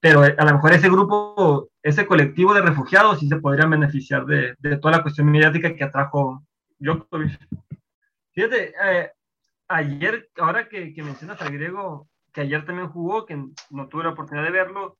Pero 0.00 0.22
a 0.22 0.44
lo 0.44 0.54
mejor 0.54 0.72
ese 0.72 0.88
grupo, 0.88 1.69
ese 1.82 2.06
colectivo 2.06 2.54
de 2.54 2.62
refugiados 2.62 3.18
sí 3.20 3.28
se 3.28 3.36
podrían 3.36 3.70
beneficiar 3.70 4.26
de, 4.26 4.56
de 4.58 4.76
toda 4.76 4.98
la 4.98 5.02
cuestión 5.02 5.30
mediática 5.30 5.74
que 5.74 5.84
atrajo 5.84 6.44
Djokovic. 6.78 7.38
Fíjate, 8.32 8.74
eh, 8.82 9.12
ayer, 9.68 10.30
ahora 10.38 10.68
que, 10.68 10.92
que, 10.92 11.02
mencionas 11.02 11.40
al 11.40 11.52
griego, 11.52 12.08
que 12.32 12.42
ayer 12.42 12.64
también 12.64 12.88
jugó, 12.88 13.26
que 13.26 13.36
no 13.70 13.88
tuve 13.88 14.04
la 14.04 14.10
oportunidad 14.10 14.44
de 14.44 14.52
verlo, 14.52 14.98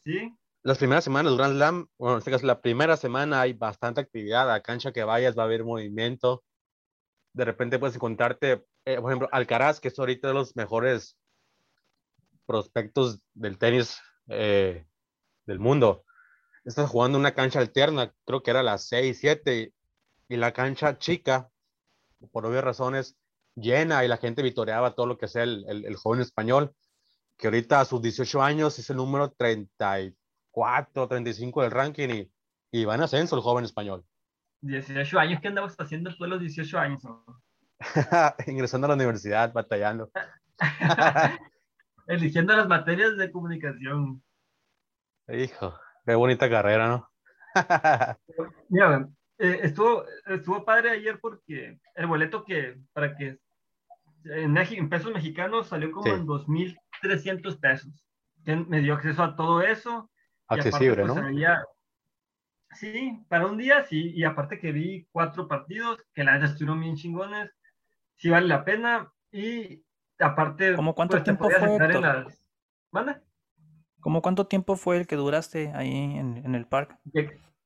sí. 0.03 0.35
Las 0.63 0.79
primeras 0.79 1.03
semanas 1.03 1.31
los 1.31 1.37
Grand 1.37 1.55
Slam, 1.55 1.87
bueno, 1.97 2.15
en 2.15 2.19
este 2.19 2.31
caso, 2.31 2.47
la 2.47 2.61
primera 2.61 2.97
semana 2.97 3.41
hay 3.41 3.53
bastante 3.53 4.01
actividad. 4.01 4.51
A 4.51 4.61
cancha 4.61 4.91
que 4.91 5.03
vayas 5.03 5.37
va 5.37 5.43
a 5.43 5.45
haber 5.45 5.63
movimiento. 5.63 6.43
De 7.33 7.45
repente 7.45 7.77
puedes 7.77 7.95
encontrarte, 7.95 8.65
eh, 8.85 8.99
por 8.99 9.11
ejemplo, 9.11 9.29
Alcaraz, 9.31 9.79
que 9.79 9.89
es 9.89 9.99
ahorita 9.99 10.29
de 10.29 10.33
los 10.33 10.55
mejores 10.55 11.17
prospectos 12.45 13.19
del 13.33 13.57
tenis 13.57 13.99
eh, 14.29 14.85
del 15.45 15.59
mundo 15.59 16.05
estás 16.65 16.89
jugando 16.89 17.17
una 17.17 17.33
cancha 17.33 17.59
alterna, 17.59 18.13
creo 18.25 18.43
que 18.43 18.51
era 18.51 18.63
las 18.63 18.87
6, 18.87 19.17
7, 19.19 19.73
y 20.27 20.35
la 20.35 20.51
cancha 20.51 20.97
chica, 20.97 21.49
por 22.31 22.45
obvias 22.45 22.63
razones, 22.63 23.15
llena 23.55 24.03
y 24.03 24.07
la 24.07 24.17
gente 24.17 24.41
vitoreaba 24.41 24.95
todo 24.95 25.07
lo 25.07 25.17
que 25.17 25.27
sea 25.27 25.43
el, 25.43 25.65
el, 25.67 25.95
joven 25.95 26.21
español, 26.21 26.73
que 27.37 27.47
ahorita 27.47 27.81
a 27.81 27.85
sus 27.85 28.01
18 28.01 28.41
años 28.41 28.77
es 28.79 28.89
el 28.89 28.97
número 28.97 29.31
34, 29.31 31.07
35 31.07 31.61
del 31.61 31.71
ranking 31.71 32.09
y, 32.09 32.31
y 32.71 32.85
va 32.85 32.95
en 32.95 33.01
ascenso 33.01 33.35
el 33.35 33.41
joven 33.41 33.65
español. 33.65 34.05
18 34.61 35.19
años, 35.19 35.41
¿qué 35.41 35.47
andabas 35.47 35.75
haciendo 35.79 36.15
tú 36.15 36.23
a 36.23 36.27
los 36.27 36.39
18 36.39 36.77
años? 36.77 37.03
Ingresando 38.47 38.85
a 38.85 38.89
la 38.89 38.95
universidad, 38.95 39.53
batallando. 39.53 40.11
Eligiendo 42.07 42.55
las 42.55 42.67
materias 42.67 43.17
de 43.17 43.31
comunicación. 43.31 44.23
Hijo, 45.27 45.73
Qué 46.05 46.13
bonita 46.13 46.47
carrera, 46.47 46.87
¿no? 46.87 47.09
Mira, 48.69 49.09
eh, 49.39 49.59
estuvo, 49.63 50.05
estuvo 50.27 50.63
padre 50.63 50.91
ayer 50.91 51.19
porque 51.19 51.79
el 51.95 52.05
boleto 52.05 52.45
que, 52.45 52.77
para 52.93 53.15
que 53.17 53.39
en, 54.25 54.57
en 54.57 54.89
pesos 54.89 55.13
mexicanos 55.13 55.67
salió 55.67 55.91
como 55.91 56.07
en 56.13 56.25
2.300 56.25 57.59
pesos. 57.59 58.05
Me 58.45 58.81
dio 58.81 58.93
acceso 58.93 59.23
a 59.23 59.35
todo 59.35 59.61
eso. 59.61 60.09
Accesible, 60.47 61.05
pues, 61.05 61.15
¿no? 61.15 61.23
sí, 62.71 63.23
para 63.29 63.47
un 63.47 63.57
día 63.57 63.83
sí, 63.83 64.11
y 64.13 64.23
aparte 64.23 64.59
que 64.59 64.71
vi 64.71 65.07
cuatro 65.11 65.47
partidos 65.47 65.97
que 66.13 66.23
la 66.23 66.33
verdad 66.33 66.51
estuvieron 66.51 66.81
bien 66.81 66.95
chingones, 66.95 67.49
sí 68.15 68.29
vale 68.29 68.47
la 68.47 68.63
pena, 68.63 69.11
y 69.31 69.83
aparte... 70.19 70.75
¿Cómo 70.75 70.93
cuánto 70.93 71.13
pues, 71.13 71.23
tiempo 71.23 71.49
fue? 71.49 71.75
En 71.75 72.01
las... 72.01 72.45
¿Manda? 72.91 73.23
¿Cómo 74.01 74.21
cuánto 74.21 74.45
tiempo 74.45 74.75
fue 74.75 74.97
el 74.97 75.07
que 75.07 75.15
duraste 75.15 75.71
ahí 75.73 75.91
en, 75.91 76.37
en 76.37 76.53
el 76.53 76.67
parque? 76.67 76.95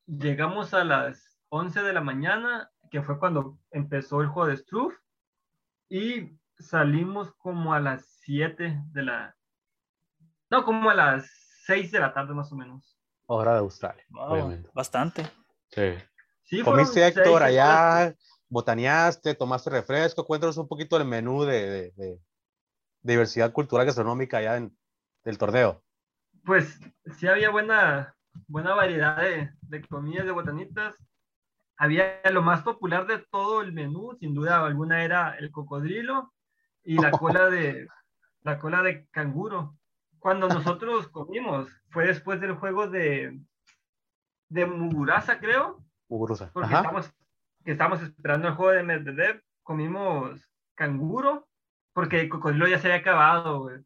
Llegamos 0.05 0.73
a 0.73 0.85
las 0.85 1.37
11 1.49 1.81
de 1.81 1.93
la 1.93 2.01
mañana, 2.01 2.71
que 2.89 3.01
fue 3.01 3.19
cuando 3.19 3.59
empezó 3.71 4.21
el 4.21 4.27
juego 4.27 4.47
de 4.47 4.57
Struff, 4.57 4.93
y 5.89 6.38
salimos 6.59 7.33
como 7.35 7.73
a 7.73 7.79
las 7.79 8.05
7 8.21 8.81
de 8.91 9.03
la... 9.03 9.35
No, 10.49 10.63
como 10.63 10.89
a 10.89 10.93
las 10.93 11.29
6 11.65 11.91
de 11.91 11.99
la 11.99 12.13
tarde 12.13 12.33
más 12.33 12.51
o 12.51 12.55
menos. 12.55 12.97
Hora 13.25 13.53
de 13.53 13.59
Australia, 13.59 14.03
Bastante. 14.73 15.23
Sí. 15.71 15.93
sí 16.43 16.63
Comiste, 16.63 17.05
Héctor, 17.05 17.43
allá, 17.43 18.15
botaneaste, 18.47 19.35
tomaste 19.35 19.69
refresco. 19.69 20.25
Cuéntanos 20.25 20.57
un 20.57 20.67
poquito 20.67 20.97
del 20.97 21.07
menú 21.07 21.43
de, 21.43 21.69
de, 21.69 21.91
de 21.91 22.19
diversidad 23.01 23.51
cultural 23.51 23.85
gastronómica 23.85 24.37
allá 24.37 24.57
en, 24.57 24.75
del 25.23 25.37
torneo 25.37 25.83
pues 26.49 26.79
sí 27.17 27.27
había 27.27 27.49
buena, 27.49 28.15
buena 28.47 28.73
variedad 28.73 29.17
de, 29.17 29.51
de 29.61 29.87
comidas, 29.87 30.25
de 30.25 30.31
botanitas. 30.31 30.95
había 31.77 32.21
lo 32.31 32.41
más 32.41 32.63
popular 32.63 33.07
de 33.07 33.19
todo 33.31 33.61
el 33.61 33.71
menú, 33.71 34.17
sin 34.19 34.33
duda 34.33 34.65
alguna 34.65 35.03
era 35.03 35.35
el 35.37 35.51
cocodrilo 35.51 36.33
y 36.83 36.97
la 36.97 37.11
cola 37.11 37.49
de, 37.49 37.87
la 38.41 38.59
cola 38.59 38.81
de 38.81 39.07
canguro. 39.07 39.75
Cuando 40.19 40.47
nosotros 40.47 41.07
comimos, 41.07 41.69
fue 41.89 42.07
después 42.07 42.41
del 42.41 42.55
juego 42.55 42.87
de, 42.87 43.39
de 44.49 44.65
Mugurasa, 44.65 45.39
creo. 45.39 45.83
Muguruza. 46.09 46.51
Porque 46.51 46.67
Ajá. 46.73 46.81
estamos, 46.81 47.13
que 47.63 47.71
estamos 47.71 48.01
esperando 48.01 48.47
el 48.47 48.55
juego 48.55 48.71
de 48.71 48.83
Medvedev, 48.83 49.41
comimos 49.63 50.41
canguro, 50.75 51.47
porque 51.93 52.21
el 52.21 52.29
cocodrilo 52.29 52.67
ya 52.67 52.79
se 52.79 52.87
había 52.87 52.99
acabado, 52.99 53.61
güey. 53.61 53.77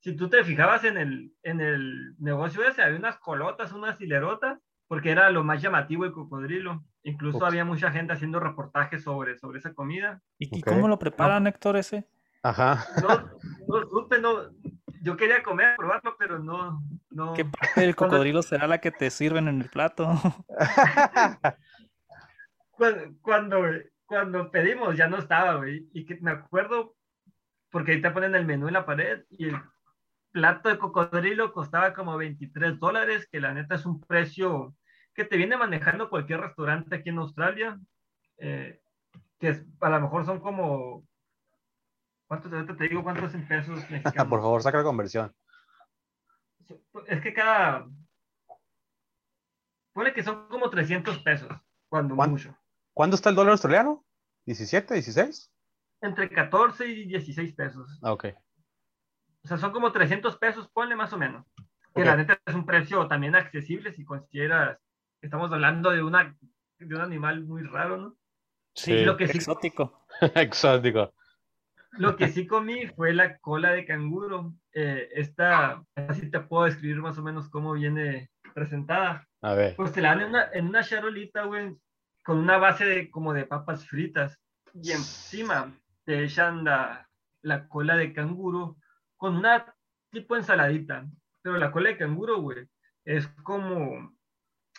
Si 0.00 0.16
tú 0.16 0.28
te 0.28 0.42
fijabas 0.44 0.84
en 0.84 0.96
el, 0.96 1.32
en 1.42 1.60
el 1.60 2.16
negocio 2.18 2.66
ese, 2.66 2.82
había 2.82 2.98
unas 2.98 3.18
colotas, 3.18 3.72
unas 3.72 4.00
hilerotas, 4.00 4.58
porque 4.88 5.10
era 5.10 5.30
lo 5.30 5.44
más 5.44 5.62
llamativo 5.62 6.04
el 6.04 6.12
cocodrilo. 6.12 6.84
Incluso 7.04 7.38
Ups. 7.38 7.46
había 7.46 7.64
mucha 7.64 7.90
gente 7.90 8.12
haciendo 8.12 8.40
reportajes 8.40 9.02
sobre, 9.02 9.38
sobre 9.38 9.58
esa 9.58 9.74
comida. 9.74 10.20
¿Y, 10.38 10.58
y 10.58 10.60
Ok. 10.60 10.68
cómo 10.68 10.88
lo 10.88 10.98
preparan, 10.98 11.46
Héctor, 11.46 11.76
ese? 11.76 12.08
Ajá. 12.42 12.84
No, 13.02 13.30
no 13.68 13.88
supe, 13.88 14.18
no, 14.20 14.50
yo 15.02 15.16
quería 15.16 15.42
comer, 15.42 15.76
probarlo, 15.76 16.16
pero 16.18 16.38
no, 16.38 16.82
no. 17.10 17.34
¿Qué 17.34 17.44
parte 17.44 17.80
del 17.80 17.94
Cuando- 17.96 18.16
cocodrilo 18.16 18.42
será 18.42 18.66
la 18.66 18.78
que 18.78 18.90
te 18.90 19.10
sirven 19.10 19.48
en 19.48 19.60
el 19.62 19.68
plato? 19.68 20.08
cuando, 22.70 23.14
cuando, 23.22 23.62
cuando 24.06 24.50
pedimos 24.50 24.96
ya 24.96 25.08
no 25.08 25.18
estaba, 25.18 25.56
güey. 25.56 25.88
Y 25.92 26.04
que 26.04 26.18
me 26.20 26.32
acuerdo, 26.32 26.94
porque 27.70 27.92
ahí 27.92 28.02
te 28.02 28.10
ponen 28.10 28.34
el 28.34 28.46
menú 28.46 28.68
en 28.68 28.74
la 28.74 28.86
pared 28.86 29.24
y 29.30 29.48
el 29.48 29.56
plato 30.32 30.68
de 30.68 30.78
cocodrilo 30.78 31.52
costaba 31.52 31.92
como 31.94 32.16
23 32.16 32.78
dólares, 32.78 33.28
que 33.30 33.40
la 33.40 33.52
neta 33.54 33.74
es 33.74 33.86
un 33.86 34.00
precio 34.00 34.74
que 35.14 35.24
te 35.24 35.36
viene 35.36 35.56
manejando 35.56 36.08
cualquier 36.08 36.40
restaurante 36.40 36.96
aquí 36.96 37.10
en 37.10 37.18
Australia, 37.18 37.78
eh, 38.38 38.80
que 39.38 39.48
es- 39.50 39.64
a 39.80 39.90
lo 39.90 40.00
mejor 40.00 40.24
son 40.24 40.40
como, 40.40 41.04
¿cuántos, 42.32 42.50
ahorita 42.50 42.76
te 42.78 42.88
digo 42.88 43.02
cuántos 43.02 43.34
en 43.34 43.46
pesos 43.46 43.78
mexicanos? 43.90 44.28
Por 44.28 44.40
favor, 44.40 44.62
saca 44.62 44.78
la 44.78 44.84
conversión. 44.84 45.34
Es 47.06 47.20
que 47.20 47.34
cada, 47.34 47.86
pone 49.92 50.14
que 50.14 50.22
son 50.22 50.48
como 50.48 50.70
300 50.70 51.18
pesos, 51.18 51.50
cuando 51.90 52.16
¿Cuán- 52.16 52.30
mucho. 52.30 52.56
¿Cuándo 52.94 53.16
está 53.16 53.28
el 53.30 53.36
dólar 53.36 53.52
australiano? 53.52 54.04
¿17, 54.46 54.88
16? 54.94 55.50
Entre 56.00 56.28
14 56.30 56.86
y 56.88 57.06
16 57.06 57.54
pesos. 57.54 57.98
Ah, 58.02 58.12
ok. 58.12 58.26
O 59.44 59.48
sea, 59.48 59.56
son 59.58 59.72
como 59.72 59.92
300 59.92 60.36
pesos, 60.38 60.68
ponle 60.72 60.96
más 60.96 61.12
o 61.12 61.18
menos. 61.18 61.46
Que 61.94 62.00
Ok. 62.02 62.06
la 62.06 62.16
neta 62.16 62.38
es 62.46 62.54
un 62.54 62.64
precio 62.64 63.06
también 63.08 63.34
accesible 63.34 63.92
si 63.94 64.04
consideras 64.04 64.78
que 65.20 65.26
estamos 65.26 65.52
hablando 65.52 65.90
de, 65.90 66.02
una, 66.02 66.34
de 66.78 66.94
un 66.94 67.00
animal 67.02 67.44
muy 67.44 67.62
raro, 67.62 67.96
¿no? 67.98 68.16
Sí. 68.74 69.04
Lo 69.04 69.16
que 69.16 69.28
sí, 69.28 69.38
Exótico. 69.38 70.06
Lo 71.98 72.16
que 72.16 72.28
sí 72.28 72.46
comí 72.46 72.86
fue 72.86 73.12
la 73.12 73.38
cola 73.38 73.72
de 73.72 73.84
canguro. 73.84 74.54
Eh, 74.72 75.08
esta, 75.12 75.84
así 75.94 76.30
te 76.30 76.40
puedo 76.40 76.64
describir 76.64 76.96
más 76.96 77.18
o 77.18 77.22
menos 77.22 77.48
cómo 77.50 77.74
viene 77.74 78.30
presentada. 78.54 79.28
A 79.42 79.54
ver. 79.54 79.76
Pues 79.76 79.92
te 79.92 80.00
la 80.00 80.10
dan 80.10 80.20
en 80.20 80.28
una, 80.28 80.48
en 80.52 80.66
una 80.68 80.82
charolita, 80.82 81.44
güey, 81.44 81.76
con 82.24 82.38
una 82.38 82.56
base 82.56 82.84
de, 82.84 83.10
como 83.10 83.34
de 83.34 83.44
papas 83.44 83.86
fritas. 83.86 84.38
Y 84.74 84.92
encima 84.92 85.72
te 86.04 86.24
echan 86.24 86.64
la, 86.64 87.08
la 87.42 87.68
cola 87.68 87.96
de 87.96 88.14
canguro 88.14 88.76
con 89.16 89.36
una 89.36 89.74
tipo 90.10 90.36
ensaladita. 90.36 91.06
Pero 91.42 91.58
la 91.58 91.72
cola 91.72 91.90
de 91.90 91.98
canguro, 91.98 92.40
güey, 92.40 92.68
es 93.04 93.26
como 93.42 94.16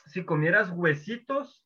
si 0.07 0.26
comieras 0.26 0.72
huesitos. 0.72 1.64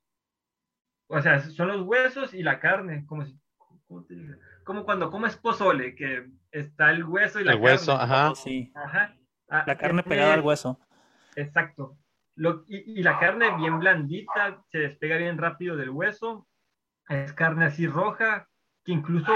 O 1.07 1.21
sea, 1.21 1.39
son 1.39 1.69
los 1.69 1.81
huesos 1.83 2.33
y 2.33 2.43
la 2.43 2.59
carne, 2.59 3.05
como 3.05 3.25
si, 3.25 3.39
¿cómo 3.87 4.03
te 4.03 4.15
digo? 4.15 4.33
Como 4.67 4.83
cuando 4.83 5.09
comes 5.09 5.37
pozole, 5.37 5.95
que 5.95 6.27
está 6.51 6.91
el 6.91 7.05
hueso 7.05 7.39
y 7.39 7.45
la 7.45 7.53
El 7.53 7.59
hueso, 7.59 7.97
carne. 7.97 8.13
ajá. 8.13 8.31
Oh, 8.31 8.35
sí. 8.35 8.71
Ajá. 8.75 9.15
Ah, 9.49 9.63
La 9.65 9.77
carne 9.77 10.03
tiene- 10.03 10.15
pegada 10.15 10.33
al 10.33 10.41
hueso. 10.41 10.77
Exacto. 11.37 11.97
Lo- 12.35 12.65
y, 12.67 12.99
y 12.99 13.01
la 13.01 13.17
carne 13.17 13.55
bien 13.55 13.79
blandita, 13.79 14.61
se 14.69 14.79
despega 14.79 15.15
bien 15.15 15.37
rápido 15.37 15.77
del 15.77 15.89
hueso. 15.91 16.45
Es 17.07 17.31
carne 17.31 17.63
así 17.65 17.87
roja, 17.87 18.49
que 18.83 18.91
incluso 18.91 19.31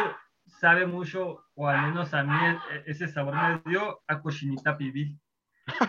sabe 0.45 0.86
mucho, 0.86 1.45
o 1.55 1.69
al 1.69 1.82
menos 1.88 2.13
a 2.13 2.23
mí 2.25 2.36
e- 2.73 2.84
ese 2.91 3.07
sabor 3.07 3.34
me 3.36 3.61
dio 3.71 4.01
a 4.07 4.21
cochinita 4.21 4.77
pibil. 4.77 5.17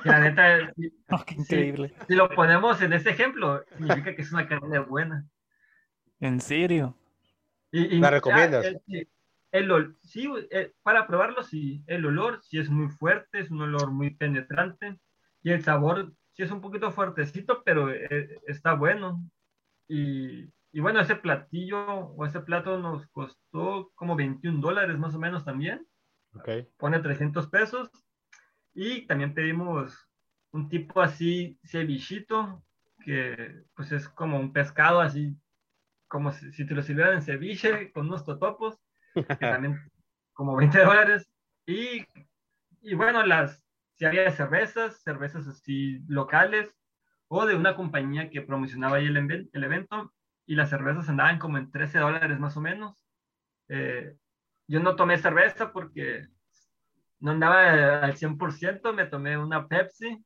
Que 0.04 0.08
la 0.08 0.20
neta, 0.20 0.72
si, 0.76 0.92
Oh, 1.10 1.24
qué 1.26 1.34
increíble. 1.34 1.94
si 2.06 2.14
lo 2.14 2.30
ponemos 2.30 2.80
en 2.80 2.92
ese 2.92 3.10
ejemplo, 3.10 3.64
significa 3.76 4.14
que 4.14 4.22
es 4.22 4.32
una 4.32 4.46
carne 4.46 4.78
buena. 4.78 5.26
¿En 6.20 6.40
serio? 6.40 6.96
Y, 7.72 7.96
y- 7.96 7.98
¿La 7.98 8.10
recomiendas? 8.10 8.64
ah, 8.64 8.68
el- 8.86 9.08
el 9.52 9.70
ol- 9.70 9.98
sí, 10.02 10.28
eh, 10.50 10.72
para 10.82 11.06
probarlo, 11.06 11.42
sí. 11.44 11.84
El 11.86 12.06
olor 12.06 12.40
sí 12.42 12.58
es 12.58 12.70
muy 12.70 12.88
fuerte, 12.90 13.40
es 13.40 13.50
un 13.50 13.62
olor 13.62 13.92
muy 13.92 14.14
penetrante. 14.16 15.00
Y 15.42 15.52
el 15.52 15.62
sabor 15.64 16.14
sí 16.32 16.42
es 16.44 16.50
un 16.52 16.60
poquito 16.62 16.90
fuertecito, 16.92 17.62
pero 17.64 17.90
eh, 17.92 18.40
está 18.46 18.74
bueno. 18.74 19.22
Y, 19.88 20.44
y 20.72 20.80
bueno, 20.80 21.00
ese 21.00 21.16
platillo 21.16 21.84
o 21.86 22.26
ese 22.26 22.40
plato 22.40 22.78
nos 22.78 23.06
costó 23.08 23.92
como 23.94 24.16
21 24.16 24.60
dólares 24.60 24.98
más 24.98 25.14
o 25.14 25.18
menos 25.20 25.44
también. 25.44 25.86
Ok. 26.34 26.72
Pone 26.78 27.00
300 27.00 27.48
pesos. 27.48 27.90
Y 28.74 29.06
también 29.06 29.34
pedimos 29.34 30.08
un 30.52 30.68
tipo 30.68 31.00
así 31.00 31.58
cevichito, 31.64 32.64
que 33.04 33.64
pues 33.74 33.92
es 33.92 34.08
como 34.08 34.38
un 34.40 34.52
pescado 34.52 35.00
así, 35.00 35.36
como 36.08 36.32
si, 36.32 36.52
si 36.52 36.66
te 36.66 36.74
lo 36.74 36.82
sirvieran 36.82 37.14
en 37.16 37.22
ceviche 37.22 37.92
con 37.92 38.06
unos 38.08 38.24
totopos, 38.24 38.78
que 39.14 39.22
también 39.40 39.78
como 40.32 40.56
20 40.56 40.78
dólares. 40.84 41.28
Y, 41.66 42.04
y 42.80 42.94
bueno, 42.94 43.24
las, 43.24 43.64
si 43.94 44.04
había 44.04 44.30
cervezas, 44.30 45.02
cervezas 45.02 45.46
así 45.46 46.00
locales 46.08 46.74
o 47.28 47.46
de 47.46 47.54
una 47.54 47.76
compañía 47.76 48.30
que 48.30 48.42
promocionaba 48.42 48.96
ahí 48.96 49.06
el, 49.06 49.50
el 49.52 49.64
evento 49.64 50.12
y 50.46 50.54
las 50.54 50.70
cervezas 50.70 51.08
andaban 51.08 51.38
como 51.38 51.58
en 51.58 51.70
13 51.70 51.98
dólares 51.98 52.38
más 52.38 52.56
o 52.56 52.60
menos. 52.60 53.06
Eh, 53.68 54.16
yo 54.68 54.80
no 54.80 54.96
tomé 54.96 55.18
cerveza 55.18 55.72
porque 55.72 56.26
no 57.20 57.30
andaba 57.30 58.02
al 58.02 58.16
100%, 58.16 58.92
me 58.92 59.06
tomé 59.06 59.38
una 59.38 59.68
Pepsi 59.68 60.24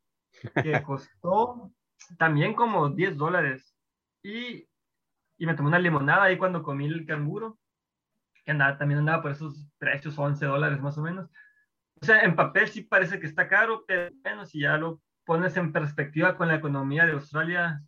que 0.63 0.83
costó 0.83 1.73
también 2.19 2.55
como 2.55 2.89
10 2.89 3.17
dólares. 3.17 3.77
Y, 4.23 4.69
y 5.39 5.47
me 5.47 5.55
tomé 5.55 5.69
una 5.69 5.79
limonada 5.79 6.25
ahí 6.25 6.39
cuando 6.39 6.63
comí 6.63 6.87
el 6.87 7.07
canguro, 7.07 7.59
que 8.47 8.53
andaba, 8.53 8.79
también 8.79 9.01
andaba 9.01 9.21
por 9.21 9.33
esos 9.33 9.69
precios, 9.77 10.17
11 10.17 10.47
dólares 10.47 10.81
más 10.81 10.97
o 10.97 11.03
menos. 11.03 11.29
O 12.01 12.05
sea, 12.05 12.21
en 12.21 12.37
papel 12.37 12.69
sí 12.69 12.83
parece 12.83 13.19
que 13.19 13.27
está 13.27 13.49
caro, 13.49 13.85
pero 13.87 14.15
bueno, 14.23 14.47
si 14.47 14.61
ya 14.61 14.79
lo 14.79 15.03
pones 15.25 15.57
en 15.57 15.73
perspectiva 15.73 16.37
con 16.37 16.47
la 16.47 16.55
economía 16.55 17.05
de 17.05 17.13
Australia, 17.13 17.83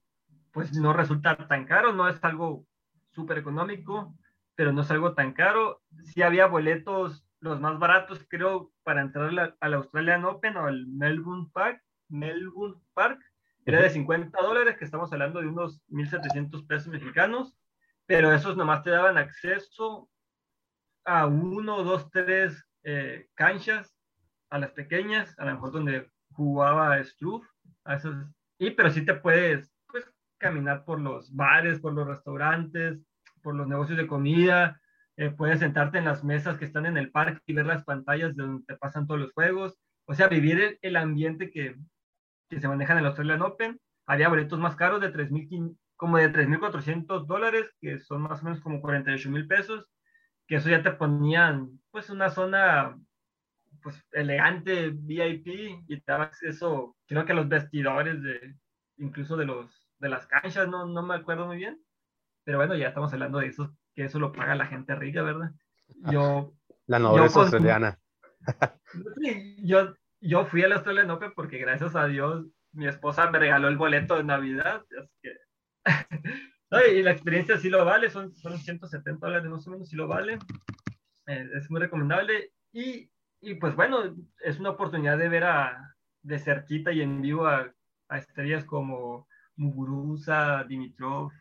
pues 0.50 0.74
no 0.74 0.92
resulta 0.92 1.36
tan 1.46 1.64
caro, 1.64 1.92
no 1.92 2.08
es 2.08 2.22
algo 2.24 2.66
súper 3.12 3.38
económico, 3.38 4.16
pero 4.56 4.72
no 4.72 4.82
es 4.82 4.90
algo 4.90 5.14
tan 5.14 5.32
caro. 5.32 5.80
Sí 6.02 6.22
había 6.22 6.46
boletos, 6.46 7.24
los 7.38 7.60
más 7.60 7.78
baratos, 7.78 8.26
creo, 8.28 8.72
para 8.82 9.02
entrar 9.02 9.54
al 9.60 9.74
Australian 9.74 10.24
Open 10.24 10.56
o 10.56 10.66
al 10.66 10.88
Melbourne 10.88 11.48
Park, 11.52 11.80
Melbourne 12.08 12.80
Park, 12.94 13.20
era 13.64 13.82
de 13.82 13.90
50 13.90 14.40
dólares, 14.42 14.76
que 14.76 14.84
estamos 14.84 15.12
hablando 15.12 15.40
de 15.40 15.46
unos 15.46 15.82
1.700 15.88 16.66
pesos 16.66 16.88
mexicanos, 16.88 17.56
pero 18.06 18.32
esos 18.32 18.56
nomás 18.56 18.82
te 18.82 18.90
daban 18.90 19.18
acceso 19.18 20.08
a 21.04 21.26
uno, 21.26 21.82
dos, 21.82 22.10
tres 22.10 22.64
eh, 22.84 23.26
canchas, 23.34 23.94
a 24.50 24.58
las 24.58 24.72
pequeñas, 24.72 25.38
a 25.38 25.44
lo 25.44 25.52
mejor 25.52 25.72
donde 25.72 26.10
jugaba 26.32 27.02
Struff, 27.02 27.46
a 27.84 27.96
esos, 27.96 28.16
y 28.58 28.70
pero 28.70 28.90
sí 28.90 29.04
te 29.04 29.14
puedes, 29.14 29.72
pues, 29.88 30.04
caminar 30.38 30.84
por 30.84 31.00
los 31.00 31.34
bares, 31.34 31.80
por 31.80 31.92
los 31.92 32.06
restaurantes, 32.06 32.98
por 33.42 33.54
los 33.54 33.66
negocios 33.66 33.98
de 33.98 34.06
comida, 34.06 34.80
eh, 35.16 35.30
puedes 35.30 35.58
sentarte 35.58 35.98
en 35.98 36.04
las 36.04 36.22
mesas 36.22 36.58
que 36.58 36.64
están 36.64 36.86
en 36.86 36.96
el 36.96 37.10
parque 37.10 37.40
y 37.46 37.52
ver 37.52 37.66
las 37.66 37.84
pantallas 37.84 38.36
de 38.36 38.44
donde 38.44 38.64
te 38.66 38.76
pasan 38.76 39.06
todos 39.06 39.20
los 39.20 39.32
juegos, 39.32 39.76
o 40.06 40.14
sea, 40.14 40.28
vivir 40.28 40.78
el, 40.80 40.96
ambiente 40.96 41.50
que, 41.50 41.76
que 42.48 42.60
se 42.60 42.68
maneja 42.68 42.92
en 42.92 43.00
el 43.00 43.06
Australian 43.06 43.42
Open. 43.42 43.80
Había 44.06 44.28
boletos 44.28 44.58
más 44.58 44.76
caros 44.76 45.00
de 45.00 45.12
3.000, 45.12 45.76
como 45.96 46.16
de 46.16 46.32
3.400 46.32 47.26
dólares, 47.26 47.74
que 47.80 47.98
son 47.98 48.22
más 48.22 48.40
o 48.40 48.44
menos 48.44 48.60
como 48.60 48.80
48 48.80 49.30
mil 49.30 49.46
pesos, 49.46 49.86
que 50.48 50.56
eso 50.56 50.68
ya 50.68 50.82
te 50.82 50.90
ponían, 50.90 51.80
pues, 51.92 52.10
una 52.10 52.30
zona, 52.30 52.98
pues, 53.82 54.04
elegante, 54.10 54.90
VIP, 54.90 55.46
y 55.86 56.00
te 56.00 56.12
daba 56.12 56.24
acceso, 56.24 56.96
creo 57.06 57.24
que 57.24 57.32
a 57.32 57.36
los 57.36 57.48
vestidores 57.48 58.20
de, 58.22 58.56
incluso 58.96 59.36
de 59.36 59.44
los, 59.44 59.88
de 60.00 60.08
las 60.08 60.26
canchas, 60.26 60.66
no, 60.68 60.86
no 60.86 61.02
me 61.02 61.14
acuerdo 61.14 61.46
muy 61.46 61.58
bien, 61.58 61.80
pero 62.44 62.58
bueno, 62.58 62.74
ya 62.74 62.88
estamos 62.88 63.12
hablando 63.12 63.38
de 63.38 63.46
eso, 63.46 63.76
que 63.94 64.04
eso 64.04 64.18
lo 64.18 64.32
paga 64.32 64.56
la 64.56 64.66
gente 64.66 64.94
rica, 64.96 65.22
¿verdad? 65.22 65.52
Yo, 66.10 66.54
La 66.86 66.98
nobleza 66.98 67.40
australiana. 67.40 67.98
Sí, 69.20 69.56
yo, 69.62 69.94
yo 70.20 70.46
fui 70.46 70.62
al 70.62 70.72
Australian 70.72 71.10
Open 71.10 71.32
porque 71.36 71.58
gracias 71.58 71.94
a 71.94 72.06
Dios 72.06 72.46
mi 72.72 72.86
esposa 72.86 73.30
me 73.30 73.38
regaló 73.38 73.68
el 73.68 73.76
boleto 73.76 74.16
de 74.16 74.24
Navidad, 74.24 74.84
así 74.98 75.12
que 75.20 75.36
y 76.70 77.02
la 77.02 77.12
experiencia 77.12 77.56
sí 77.56 77.70
lo 77.70 77.84
vale, 77.84 78.10
son, 78.10 78.34
son 78.36 78.58
170 78.58 79.26
dólares 79.26 79.50
más 79.50 79.66
o 79.66 79.70
menos, 79.70 79.88
sí 79.88 79.96
lo 79.96 80.06
vale. 80.06 80.38
Eh, 81.26 81.48
es 81.56 81.70
muy 81.70 81.80
recomendable. 81.80 82.52
Y, 82.72 83.10
y, 83.40 83.54
pues 83.54 83.74
bueno, 83.74 84.14
es 84.42 84.58
una 84.58 84.70
oportunidad 84.70 85.18
de 85.18 85.28
ver 85.28 85.44
a, 85.44 85.94
de 86.22 86.38
cerquita 86.38 86.92
y 86.92 87.00
en 87.00 87.22
vivo 87.22 87.46
a, 87.46 87.72
a 88.08 88.18
estrellas 88.18 88.64
como 88.64 89.28
Muguruza, 89.56 90.64
Dimitrov, 90.64 91.32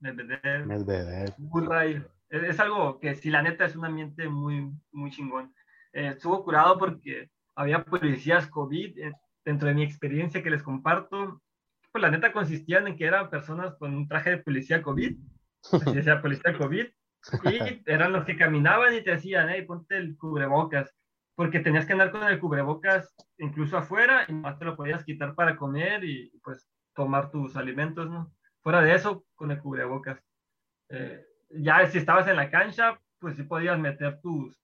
Medvedev, 0.00 0.66
Medvedev. 0.66 1.34
Murray. 1.38 2.02
Es, 2.28 2.42
es, 2.42 2.60
algo 2.60 2.98
que 2.98 3.14
si 3.14 3.30
la 3.30 3.42
neta 3.42 3.64
es 3.64 3.76
un 3.76 3.84
ambiente 3.84 4.28
muy, 4.28 4.70
muy 4.90 5.10
chingón. 5.10 5.54
Eh, 5.92 6.08
estuvo 6.08 6.42
curado 6.44 6.78
porque 6.78 7.30
había 7.54 7.84
policías 7.84 8.46
COVID 8.48 8.98
eh, 8.98 9.12
dentro 9.44 9.68
de 9.68 9.74
mi 9.74 9.82
experiencia 9.82 10.42
que 10.42 10.50
les 10.50 10.62
comparto. 10.62 11.40
Pues 11.92 12.02
la 12.02 12.10
neta 12.10 12.32
consistían 12.32 12.88
en 12.88 12.96
que 12.96 13.04
eran 13.04 13.30
personas 13.30 13.76
con 13.76 13.94
un 13.94 14.08
traje 14.08 14.30
de 14.30 14.38
policía 14.38 14.82
COVID, 14.82 15.16
así 15.72 15.92
decía 15.92 16.22
policía 16.22 16.56
COVID, 16.56 16.86
y 17.44 17.82
eran 17.86 18.12
los 18.12 18.24
que 18.24 18.36
caminaban 18.36 18.94
y 18.94 19.02
te 19.02 19.12
decían, 19.12 19.48
hey, 19.50 19.64
ponte 19.66 19.96
el 19.96 20.16
cubrebocas, 20.16 20.92
porque 21.34 21.60
tenías 21.60 21.86
que 21.86 21.92
andar 21.92 22.10
con 22.10 22.24
el 22.24 22.40
cubrebocas 22.40 23.14
incluso 23.38 23.76
afuera 23.76 24.24
y 24.28 24.32
más 24.32 24.58
te 24.58 24.64
lo 24.64 24.76
podías 24.76 25.04
quitar 25.04 25.34
para 25.34 25.56
comer 25.56 26.02
y 26.04 26.30
pues 26.42 26.68
tomar 26.94 27.30
tus 27.30 27.56
alimentos, 27.56 28.10
¿no? 28.10 28.32
Fuera 28.62 28.80
de 28.80 28.94
eso, 28.94 29.24
con 29.34 29.50
el 29.50 29.58
cubrebocas. 29.58 30.18
Eh, 30.88 31.24
ya 31.50 31.86
si 31.86 31.98
estabas 31.98 32.26
en 32.28 32.36
la 32.36 32.50
cancha, 32.50 32.98
pues 33.18 33.36
sí 33.36 33.42
podías 33.42 33.78
meter 33.78 34.20
tus, 34.20 34.58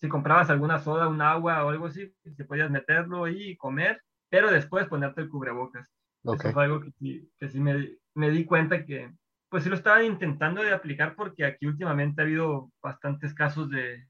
si 0.00 0.08
comprabas 0.08 0.50
alguna 0.50 0.78
soda, 0.78 1.08
un 1.08 1.22
agua 1.22 1.64
o 1.64 1.70
algo 1.70 1.86
así, 1.86 2.12
si 2.36 2.44
podías 2.44 2.70
meterlo 2.70 3.28
y 3.28 3.56
comer, 3.56 4.02
pero 4.28 4.50
después 4.50 4.86
ponerte 4.86 5.22
el 5.22 5.28
cubrebocas. 5.28 5.93
Okay. 6.24 6.48
Eso 6.48 6.54
fue 6.54 6.64
algo 6.64 6.80
que 6.80 6.90
sí, 6.92 7.30
que 7.38 7.48
sí 7.48 7.60
me, 7.60 7.96
me 8.14 8.30
di 8.30 8.44
cuenta 8.44 8.84
que, 8.84 9.12
pues 9.48 9.64
sí 9.64 9.68
lo 9.68 9.76
estaban 9.76 10.04
intentando 10.04 10.62
de 10.62 10.72
aplicar 10.72 11.14
porque 11.14 11.44
aquí 11.44 11.66
últimamente 11.66 12.20
ha 12.20 12.24
habido 12.24 12.72
bastantes 12.82 13.34
casos 13.34 13.70
de, 13.70 14.06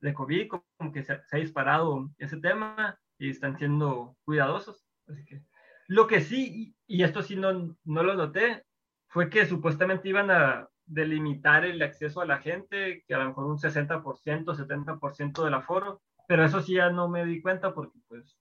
de 0.00 0.14
COVID, 0.14 0.48
como 0.48 0.92
que 0.92 1.02
se, 1.02 1.20
se, 1.24 1.36
ha 1.36 1.40
disparado 1.40 2.08
ese 2.18 2.38
tema 2.38 2.98
y 3.18 3.30
están 3.30 3.58
siendo 3.58 4.16
cuidadosos. 4.24 4.86
Así 5.08 5.24
que 5.24 5.42
lo 5.88 6.06
que 6.06 6.20
sí, 6.20 6.76
y 6.86 7.02
esto 7.02 7.22
sí 7.22 7.36
no, 7.36 7.76
no 7.84 8.02
lo 8.02 8.14
noté, 8.14 8.64
fue 9.08 9.30
que 9.30 9.46
supuestamente 9.46 10.08
iban 10.08 10.30
a 10.30 10.68
delimitar 10.84 11.64
el 11.64 11.82
acceso 11.82 12.20
a 12.20 12.26
la 12.26 12.38
gente, 12.38 13.04
que 13.06 13.14
a 13.14 13.18
lo 13.18 13.26
mejor 13.26 13.44
un 13.46 13.58
60%, 13.58 14.02
70% 14.02 15.44
del 15.44 15.54
aforo, 15.54 16.02
pero 16.28 16.44
eso 16.44 16.60
sí 16.60 16.74
ya 16.74 16.90
no 16.90 17.08
me 17.08 17.24
di 17.24 17.40
cuenta 17.40 17.72
porque 17.74 17.98
pues 18.08 18.36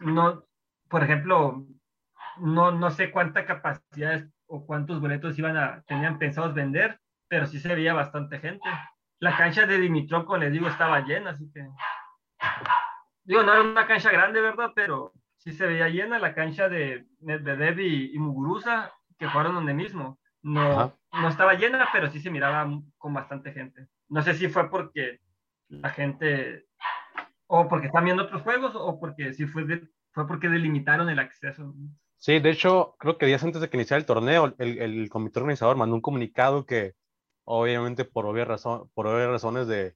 no, 0.00 0.44
por 0.88 1.02
ejemplo, 1.02 1.66
no, 2.38 2.70
no 2.72 2.90
sé 2.90 3.10
cuánta 3.10 3.46
capacidad 3.46 4.24
o 4.46 4.66
cuántos 4.66 5.00
boletos 5.00 5.38
iban 5.38 5.56
a, 5.56 5.82
tenían 5.86 6.18
pensados 6.18 6.54
vender, 6.54 7.00
pero 7.28 7.46
sí 7.46 7.58
se 7.58 7.74
veía 7.74 7.94
bastante 7.94 8.38
gente. 8.38 8.68
La 9.20 9.36
cancha 9.36 9.66
de 9.66 9.78
Dimitrov, 9.78 10.36
les 10.36 10.52
digo, 10.52 10.68
estaba 10.68 11.00
llena, 11.00 11.30
así 11.30 11.50
que... 11.52 11.66
Digo, 13.24 13.42
no 13.42 13.52
era 13.52 13.62
una 13.62 13.86
cancha 13.86 14.10
grande, 14.10 14.40
¿verdad? 14.40 14.72
Pero 14.74 15.12
sí 15.38 15.52
se 15.52 15.66
veía 15.66 15.88
llena 15.88 16.18
la 16.18 16.34
cancha 16.34 16.68
de 16.68 17.06
Medvedev 17.20 17.80
y, 17.80 18.14
y 18.14 18.18
Muguruza, 18.18 18.92
que 19.18 19.28
fueron 19.28 19.54
donde 19.54 19.74
mismo. 19.74 20.18
No, 20.42 20.94
no 21.12 21.28
estaba 21.28 21.54
llena, 21.54 21.88
pero 21.92 22.10
sí 22.10 22.20
se 22.20 22.30
miraba 22.30 22.68
con 22.98 23.14
bastante 23.14 23.52
gente. 23.52 23.88
No 24.08 24.22
sé 24.22 24.34
si 24.34 24.48
fue 24.48 24.70
porque 24.70 25.20
la 25.68 25.90
gente, 25.90 26.66
o 27.46 27.66
porque 27.66 27.86
están 27.86 28.04
viendo 28.04 28.24
otros 28.24 28.42
juegos, 28.42 28.74
o 28.74 29.00
porque 29.00 29.32
sí 29.32 29.46
fue, 29.46 29.64
de, 29.64 29.88
fue 30.12 30.26
porque 30.26 30.48
delimitaron 30.48 31.08
el 31.08 31.18
acceso. 31.18 31.74
Sí, 32.24 32.40
de 32.40 32.50
hecho, 32.50 32.96
creo 32.98 33.18
que 33.18 33.26
días 33.26 33.44
antes 33.44 33.60
de 33.60 33.68
que 33.68 33.76
iniciara 33.76 34.00
el 34.00 34.06
torneo, 34.06 34.54
el, 34.58 34.78
el 34.78 35.10
comité 35.10 35.40
organizador 35.40 35.76
mandó 35.76 35.94
un 35.94 36.00
comunicado 36.00 36.64
que, 36.64 36.94
obviamente, 37.44 38.06
por 38.06 38.24
obvias, 38.24 38.48
razón, 38.48 38.90
por 38.94 39.06
obvias 39.06 39.28
razones 39.28 39.66
de 39.68 39.94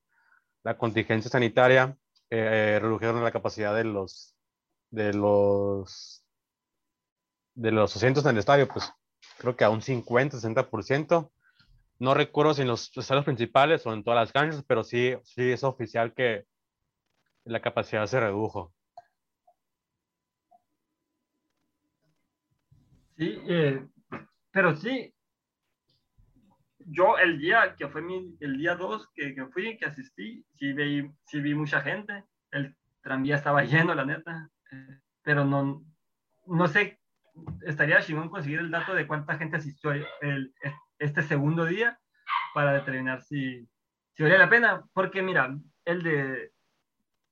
la 0.62 0.76
contingencia 0.76 1.30
sanitaria, 1.30 1.96
eh, 2.28 2.78
redujeron 2.82 3.24
la 3.24 3.32
capacidad 3.32 3.74
de 3.74 3.84
los, 3.84 4.36
de 4.90 5.14
los, 5.14 6.22
de 7.54 7.72
los 7.72 7.96
asientos 7.96 8.24
en 8.26 8.32
el 8.32 8.38
estadio, 8.38 8.68
pues 8.68 8.92
creo 9.38 9.56
que 9.56 9.64
a 9.64 9.70
un 9.70 9.80
50, 9.80 10.36
60%. 10.36 11.30
No 11.98 12.12
recuerdo 12.12 12.52
si 12.52 12.60
en 12.60 12.68
los 12.68 12.94
estadios 12.94 13.24
principales 13.24 13.86
o 13.86 13.94
en 13.94 14.04
todas 14.04 14.20
las 14.20 14.32
canchas, 14.32 14.62
pero 14.68 14.84
sí, 14.84 15.14
sí 15.24 15.50
es 15.50 15.64
oficial 15.64 16.12
que 16.12 16.44
la 17.44 17.62
capacidad 17.62 18.06
se 18.06 18.20
redujo. 18.20 18.74
Sí, 23.18 23.36
eh, 23.48 23.84
pero 24.52 24.76
sí, 24.76 25.12
yo 26.78 27.18
el 27.18 27.40
día 27.40 27.74
que 27.76 27.88
fue 27.88 28.00
mi, 28.00 28.36
el 28.38 28.56
día 28.56 28.76
2 28.76 29.08
que, 29.12 29.34
que, 29.34 29.46
fui, 29.46 29.76
que 29.76 29.86
asistí, 29.86 30.46
sí 30.54 30.72
vi, 30.72 31.10
sí 31.26 31.40
vi 31.40 31.52
mucha 31.52 31.80
gente, 31.80 32.24
el 32.52 32.76
tranvía 33.02 33.34
estaba 33.34 33.64
lleno, 33.64 33.92
la 33.92 34.04
neta, 34.04 34.48
pero 35.22 35.44
no, 35.44 35.84
no 36.46 36.68
sé, 36.68 37.00
estaría 37.62 38.00
chingón 38.02 38.28
conseguir 38.28 38.60
el 38.60 38.70
dato 38.70 38.94
de 38.94 39.08
cuánta 39.08 39.36
gente 39.36 39.56
asistió 39.56 39.90
el, 40.20 40.54
este 41.00 41.22
segundo 41.22 41.64
día 41.64 41.98
para 42.54 42.72
determinar 42.72 43.22
si, 43.22 43.68
si 44.14 44.22
valía 44.22 44.38
la 44.38 44.48
pena, 44.48 44.84
porque 44.92 45.22
mira, 45.22 45.58
el 45.84 46.04
de 46.04 46.52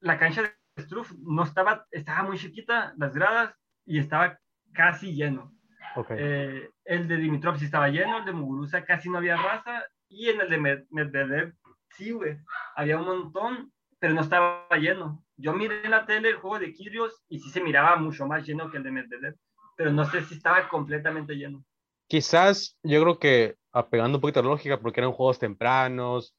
la 0.01 0.19
cancha 0.19 0.43
de 0.43 0.83
Struff 0.83 1.13
no 1.21 1.45
estaba, 1.45 1.87
estaba 1.93 2.25
muy 2.25 2.39
chiquita, 2.39 2.93
las 2.97 3.15
gradas, 3.15 3.55
y 3.85 4.01
estaba 4.01 4.37
casi 4.73 5.15
lleno. 5.15 5.56
Okay. 5.97 6.17
Eh, 6.21 6.71
el 6.85 7.09
de 7.09 7.17
Dimitrov 7.17 7.59
sí 7.59 7.65
estaba 7.65 7.89
lleno, 7.89 8.19
el 8.19 8.25
de 8.27 8.33
Muguruza 8.33 8.85
casi 8.85 9.09
no 9.09 9.19
había 9.19 9.37
raza, 9.37 9.83
y 10.09 10.29
en 10.29 10.41
el 10.43 10.51
de 10.51 10.87
Medvedev 10.91 11.55
sí, 11.97 12.11
güey, 12.11 12.37
había 12.75 12.99
un 12.99 13.07
montón, 13.07 13.73
pero 13.99 14.13
no 14.13 14.21
estaba 14.21 14.69
lleno. 14.79 15.25
Yo 15.37 15.55
miré 15.55 15.85
en 15.85 15.91
la 15.91 16.07
tele 16.07 16.31
el 16.31 16.37
juego 16.37 16.59
de 16.59 16.73
Kyrgios 16.73 17.25
y 17.29 17.39
sí 17.39 17.51
se 17.51 17.63
miraba 17.63 17.97
mucho 17.97 18.27
más 18.27 18.47
lleno 18.47 18.71
que 18.71 18.77
el 18.77 18.83
de 18.83 18.91
Medvedev, 18.91 19.37
pero 19.77 19.91
no 19.91 20.05
sé 20.05 20.23
si 20.23 20.35
estaba 20.35 20.69
completamente 20.69 21.35
lleno. 21.35 21.65
Quizás, 22.09 22.79
yo 22.83 23.03
creo 23.03 23.19
que 23.19 23.57
apegando 23.73 24.19
un 24.19 24.21
poquito 24.21 24.41
a 24.41 24.43
la 24.43 24.51
lógica, 24.51 24.81
porque 24.81 25.01
eran 25.01 25.13
juegos 25.13 25.39
tempranos, 25.39 26.37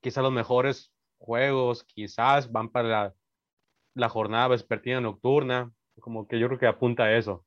quizás 0.00 0.22
los 0.22 0.32
mejores 0.32 0.92
juegos, 1.18 1.84
quizás 1.84 2.50
van 2.50 2.70
para 2.70 2.88
la, 2.88 3.14
la 3.94 4.08
jornada 4.08 4.48
vespertina 4.48 5.00
nocturna, 5.00 5.70
como 6.00 6.26
que 6.26 6.38
yo 6.38 6.46
creo 6.46 6.58
que 6.58 6.66
apunta 6.66 7.04
a 7.04 7.16
eso. 7.16 7.44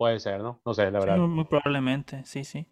Puede 0.00 0.18
ser, 0.18 0.40
¿no? 0.40 0.62
No 0.64 0.72
sé, 0.72 0.90
la 0.90 0.98
verdad. 0.98 1.16
Sí, 1.16 1.20
muy 1.20 1.44
probablemente, 1.44 2.24
sí, 2.24 2.42
sí. 2.42 2.66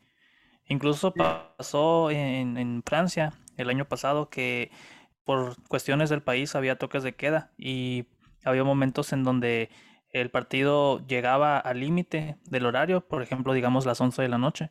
Incluso 0.64 1.12
pasó 1.12 2.10
en, 2.10 2.56
en, 2.56 2.82
Francia 2.82 3.34
el 3.58 3.68
año 3.68 3.84
pasado 3.84 4.30
que 4.30 4.70
por 5.24 5.62
cuestiones 5.64 6.08
del 6.08 6.22
país 6.22 6.54
había 6.54 6.78
toques 6.78 7.02
de 7.02 7.16
queda 7.16 7.52
y 7.58 8.06
había 8.44 8.64
momentos 8.64 9.12
en 9.12 9.24
donde 9.24 9.68
el 10.10 10.30
partido 10.30 11.06
llegaba 11.06 11.58
al 11.58 11.80
límite 11.80 12.38
del 12.46 12.64
horario, 12.64 13.02
por 13.02 13.20
ejemplo, 13.20 13.52
digamos 13.52 13.84
las 13.84 14.00
11 14.00 14.22
de 14.22 14.28
la 14.28 14.38
noche, 14.38 14.70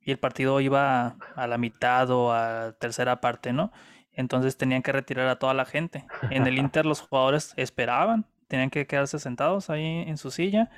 y 0.00 0.10
el 0.10 0.18
partido 0.18 0.62
iba 0.62 1.18
a 1.36 1.46
la 1.46 1.58
mitad 1.58 2.10
o 2.10 2.32
a 2.32 2.72
tercera 2.80 3.20
parte, 3.20 3.52
¿no? 3.52 3.70
Entonces 4.14 4.56
tenían 4.56 4.80
que 4.80 4.92
retirar 4.92 5.28
a 5.28 5.38
toda 5.38 5.52
la 5.52 5.66
gente. 5.66 6.06
En 6.30 6.46
el 6.46 6.56
Inter 6.58 6.86
los 6.86 7.02
jugadores 7.02 7.52
esperaban, 7.58 8.24
tenían 8.46 8.70
que 8.70 8.86
quedarse 8.86 9.18
sentados 9.18 9.68
ahí 9.68 10.04
en 10.06 10.16
su 10.16 10.30
silla 10.30 10.70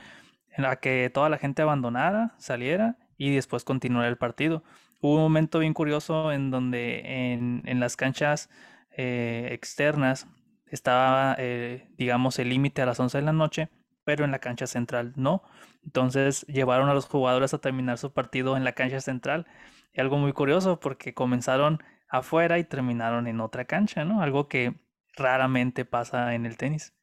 en 0.53 0.65
la 0.65 0.77
que 0.77 1.11
toda 1.13 1.29
la 1.29 1.39
gente 1.39 1.63
abandonara, 1.63 2.35
saliera 2.39 2.97
y 3.17 3.35
después 3.35 3.65
continuara 3.65 4.09
el 4.09 4.19
partido. 4.19 4.63
Hubo 5.01 5.15
un 5.17 5.23
momento 5.23 5.59
bien 5.59 5.75
curioso 5.75 6.33
en 6.33 6.51
donde 6.51 7.33
en, 7.33 7.63
en 7.67 7.81
las 7.81 7.97
canchas 7.97 8.51
eh, 8.91 9.49
externas 9.53 10.27
estaba, 10.67 11.37
eh, 11.39 11.89
digamos, 11.97 12.39
el 12.39 12.49
límite 12.49 12.83
a 12.83 12.87
las 12.87 13.01
11 13.01 13.19
de 13.19 13.25
la 13.25 13.33
noche, 13.33 13.71
pero 14.05 14.25
en 14.25 14.31
la 14.31 14.39
cancha 14.39 14.67
central 14.67 15.13
no. 15.17 15.43
Entonces 15.85 16.47
llevaron 16.47 16.89
a 16.89 16.95
los 16.95 17.07
jugadores 17.07 17.55
a 17.55 17.59
terminar 17.59 17.99
su 17.99 18.13
partido 18.13 18.57
en 18.57 18.65
la 18.65 18.73
cancha 18.73 19.01
central. 19.01 19.47
Y 19.93 20.01
algo 20.01 20.19
muy 20.19 20.33
curioso 20.33 20.81
porque 20.81 21.15
comenzaron 21.15 21.83
afuera 22.09 22.59
y 22.59 22.65
terminaron 22.65 23.27
en 23.27 23.41
otra 23.41 23.65
cancha, 23.65 24.05
¿no? 24.05 24.23
Algo 24.23 24.49
que 24.49 24.75
raramente 25.17 25.85
pasa 25.85 26.35
en 26.35 26.47
el 26.47 26.57
tenis. 26.57 26.95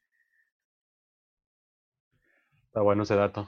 Está 2.78 2.84
bueno 2.84 3.02
ese 3.02 3.16
dato. 3.16 3.44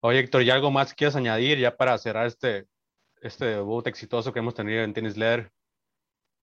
Oye, 0.00 0.20
Héctor, 0.20 0.42
¿y 0.42 0.48
algo 0.48 0.70
más 0.70 0.94
quieres 0.94 1.14
añadir 1.14 1.58
ya 1.58 1.76
para 1.76 1.98
cerrar 1.98 2.24
este, 2.24 2.66
este 3.20 3.44
debut 3.44 3.86
exitoso 3.86 4.32
que 4.32 4.38
hemos 4.38 4.54
tenido 4.54 4.82
en 4.82 4.94
Tennis 4.94 5.18
Leer? 5.18 5.52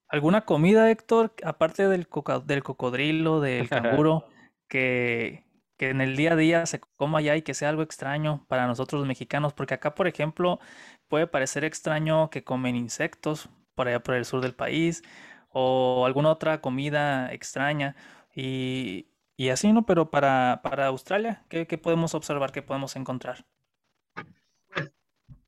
¿Alguna 0.07 0.45
comida, 0.45 0.91
Héctor, 0.91 1.33
aparte 1.43 1.87
del, 1.87 2.07
del 2.45 2.61
cocodrilo, 2.63 3.39
del 3.39 3.67
canguro, 3.69 4.25
que, 4.67 5.43
que 5.75 5.89
en 5.89 6.01
el 6.01 6.15
día 6.15 6.33
a 6.33 6.35
día 6.35 6.65
se 6.67 6.79
coma 6.95 7.19
ya 7.21 7.35
y 7.35 7.41
que 7.41 7.55
sea 7.55 7.69
algo 7.69 7.81
extraño 7.81 8.45
para 8.47 8.67
nosotros 8.67 8.99
los 8.99 9.07
mexicanos? 9.07 9.53
Porque 9.53 9.73
acá, 9.73 9.95
por 9.95 10.07
ejemplo, 10.07 10.59
puede 11.07 11.25
parecer 11.25 11.63
extraño 11.63 12.29
que 12.29 12.43
comen 12.43 12.75
insectos 12.75 13.49
por 13.73 13.87
allá 13.87 14.03
por 14.03 14.13
el 14.13 14.25
sur 14.25 14.41
del 14.41 14.53
país 14.53 15.01
o 15.49 16.05
alguna 16.05 16.29
otra 16.29 16.61
comida 16.61 17.33
extraña. 17.33 17.95
Y, 18.35 19.11
y 19.41 19.49
así, 19.49 19.73
¿no? 19.73 19.87
Pero 19.87 20.11
para, 20.11 20.61
para 20.63 20.85
Australia, 20.85 21.43
¿qué, 21.49 21.65
¿qué, 21.65 21.79
podemos 21.79 22.13
observar, 22.13 22.51
qué 22.51 22.61
podemos 22.61 22.95
encontrar? 22.95 23.43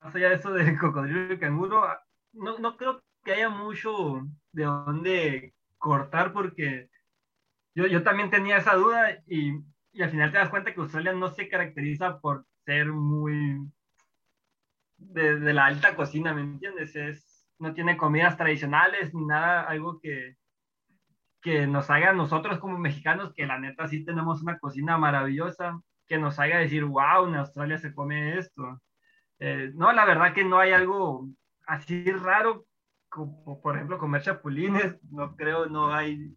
allá 0.02 0.30
de 0.30 0.36
eso 0.36 0.52
del 0.52 0.80
cocodrilo 0.80 1.32
y 1.32 1.38
canguro, 1.38 1.86
no, 2.32 2.58
no 2.58 2.76
creo 2.76 3.04
que 3.24 3.34
haya 3.34 3.50
mucho 3.50 4.28
de 4.52 4.64
dónde 4.64 5.54
cortar 5.78 6.34
porque 6.34 6.90
yo, 7.76 7.86
yo 7.86 8.02
también 8.02 8.32
tenía 8.32 8.58
esa 8.58 8.74
duda 8.74 9.22
y, 9.28 9.60
y 9.92 10.02
al 10.02 10.10
final 10.10 10.32
te 10.32 10.40
das 10.40 10.50
cuenta 10.50 10.74
que 10.74 10.82
Australia 10.82 11.14
no 11.14 11.30
se 11.30 11.48
caracteriza 11.48 12.20
por 12.20 12.48
ser 12.66 12.88
muy 12.88 13.60
de, 14.98 15.40
de, 15.40 15.54
la 15.54 15.68
alta 15.68 15.96
cocina, 15.96 16.34
¿me 16.34 16.42
entiendes? 16.42 16.96
Es, 16.96 17.48
no 17.60 17.76
tiene 17.76 17.96
comidas 17.96 18.38
tradicionales 18.38 19.14
ni 19.14 19.24
nada, 19.24 19.62
algo 19.62 20.00
que, 20.00 20.36
que 21.44 21.68
nos 21.68 21.90
haga 21.90 22.14
nosotros 22.14 22.58
como 22.60 22.80
mexicanos, 22.80 23.34
que 23.34 23.46
la 23.46 23.60
neta 23.60 23.88
sí 23.88 24.04
tenemos 24.06 24.42
una 24.42 24.58
cocina 24.58 24.98
maravillosa, 24.98 25.80
que 26.08 26.18
nos 26.18 26.40
haga 26.40 26.58
decir, 26.58 26.86
wow, 26.86 27.28
en 27.28 27.36
Australia 27.36 27.78
se 27.78 27.94
come 27.94 28.38
esto. 28.38 28.82
Eh, 29.40 29.72
no, 29.76 29.92
la 29.92 30.06
verdad 30.06 30.34
que 30.34 30.46
no 30.46 30.58
hay 30.58 30.72
algo 30.72 31.28
así 31.68 32.04
raro, 32.12 32.66
como 33.10 33.62
por 33.62 33.76
ejemplo 33.76 33.98
comer 34.00 34.22
chapulines, 34.22 34.98
no 35.12 35.36
creo, 35.36 35.66
no 35.68 35.94
hay... 35.94 36.34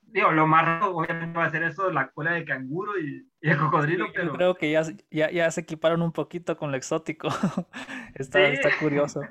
Digo, 0.00 0.30
lo 0.32 0.46
más 0.46 0.64
raro 0.64 0.94
obviamente 0.96 1.38
va 1.38 1.46
a 1.46 1.50
ser 1.50 1.62
eso, 1.62 1.90
la 1.90 2.10
cola 2.10 2.32
de 2.32 2.44
canguro 2.44 2.98
y, 2.98 3.26
y 3.40 3.50
el 3.50 3.56
cocodrilo, 3.58 4.06
Sí, 4.06 4.12
pero... 4.14 4.26
Yo 4.26 4.32
creo 4.34 4.54
que 4.56 4.70
ya, 4.70 4.82
ya, 5.10 5.30
ya 5.30 5.50
se 5.50 5.62
equiparon 5.62 6.02
un 6.02 6.12
poquito 6.12 6.56
con 6.56 6.70
lo 6.70 6.76
exótico. 6.76 7.28
Está, 8.14 8.38
Sí. 8.46 8.52
está 8.52 8.70
curioso. 8.78 9.22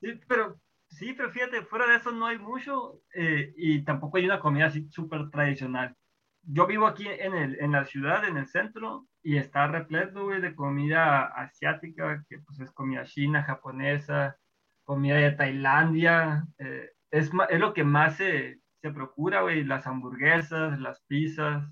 Sí, 0.00 0.20
pero, 0.28 0.60
sí, 0.96 1.12
pero 1.12 1.30
fíjate, 1.30 1.62
fuera 1.62 1.86
de 1.86 1.96
eso 1.96 2.10
no 2.12 2.26
hay 2.26 2.38
mucho 2.38 3.02
eh, 3.14 3.52
y 3.56 3.84
tampoco 3.84 4.16
hay 4.16 4.24
una 4.24 4.40
comida 4.40 4.66
así 4.66 4.88
súper 4.90 5.30
tradicional. 5.30 5.94
Yo 6.42 6.66
vivo 6.66 6.86
aquí 6.86 7.06
en, 7.08 7.34
el, 7.34 7.58
en 7.60 7.72
la 7.72 7.84
ciudad, 7.84 8.24
en 8.26 8.36
el 8.36 8.46
centro, 8.46 9.06
y 9.22 9.36
está 9.36 9.66
repleto, 9.66 10.24
güey, 10.24 10.40
de 10.40 10.54
comida 10.54 11.26
asiática, 11.26 12.24
que 12.28 12.38
pues 12.38 12.60
es 12.60 12.70
comida 12.70 13.04
china, 13.04 13.42
japonesa, 13.42 14.38
comida 14.84 15.16
de 15.16 15.32
Tailandia. 15.32 16.46
eh, 16.58 16.90
es, 17.10 17.30
es 17.50 17.60
lo 17.60 17.74
que 17.74 17.84
más 17.84 18.16
se, 18.16 18.60
se 18.80 18.90
procura, 18.90 19.42
güey, 19.42 19.64
las 19.64 19.86
hamburguesas, 19.86 20.78
las 20.80 21.00
pizzas. 21.02 21.64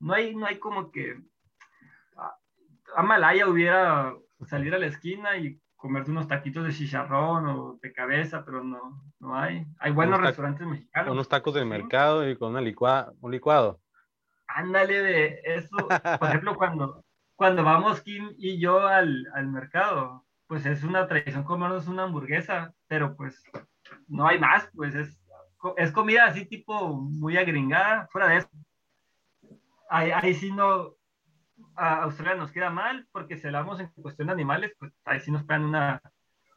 No 0.00 0.14
hay, 0.14 0.34
no 0.34 0.46
hay 0.46 0.58
como 0.58 0.90
que 0.90 1.20
a, 2.16 2.36
a 2.96 3.02
Malaya 3.02 3.48
hubiera 3.48 4.14
salir 4.46 4.74
a 4.74 4.78
la 4.78 4.86
esquina 4.86 5.36
y 5.36 5.60
comerte 5.80 6.10
unos 6.10 6.28
taquitos 6.28 6.64
de 6.64 6.72
chicharrón 6.72 7.46
o 7.46 7.78
de 7.80 7.92
cabeza, 7.92 8.44
pero 8.44 8.62
no, 8.62 9.02
no 9.18 9.34
hay. 9.34 9.66
Hay 9.78 9.92
buenos 9.92 10.18
Unos 10.18 10.28
restaurantes 10.28 10.66
mexicanos. 10.66 11.12
Unos 11.12 11.28
tacos 11.28 11.54
del 11.54 11.64
Sí. 11.64 11.68
mercado 11.70 12.28
y 12.28 12.36
con 12.36 12.50
una 12.50 12.60
licua- 12.60 13.12
un 13.20 13.32
licuado. 13.32 13.80
Ándale 14.46 15.00
de 15.02 15.40
eso. 15.44 15.76
Por 16.18 16.28
ejemplo, 16.44 16.54
cuando, 16.56 17.04
cuando 17.34 17.64
vamos 17.64 18.02
Kim 18.02 18.34
y 18.36 18.58
yo 18.60 18.86
al, 18.86 19.26
al 19.34 19.46
mercado, 19.48 20.26
pues 20.46 20.66
es 20.66 20.84
una 20.84 21.06
tradición 21.08 21.44
comernos 21.44 21.88
una 21.88 22.02
hamburguesa, 22.02 22.74
pero 22.86 23.16
pues 23.16 23.42
no 24.06 24.26
hay 24.26 24.38
más, 24.38 24.68
pues 24.74 24.94
es, 24.94 25.18
es 25.78 25.92
comida 25.92 26.26
así 26.26 26.44
tipo 26.44 26.88
muy 27.00 27.38
agringada, 27.38 28.06
fuera 28.12 28.28
de 28.28 28.36
eso. 28.38 28.48
Ahí, 29.88 30.10
ahí 30.10 30.34
sí 30.34 30.52
no, 30.52 30.94
a 31.80 32.02
Australia 32.02 32.34
nos 32.34 32.52
queda 32.52 32.68
mal, 32.68 33.08
porque 33.10 33.38
si 33.38 33.46
hablamos 33.46 33.80
en 33.80 33.88
cuestión 33.88 34.26
de 34.26 34.34
animales, 34.34 34.74
pues 34.78 34.92
ahí 35.06 35.18
sí 35.20 35.30
nos 35.30 35.44
pegan 35.44 35.64
una, 35.64 36.02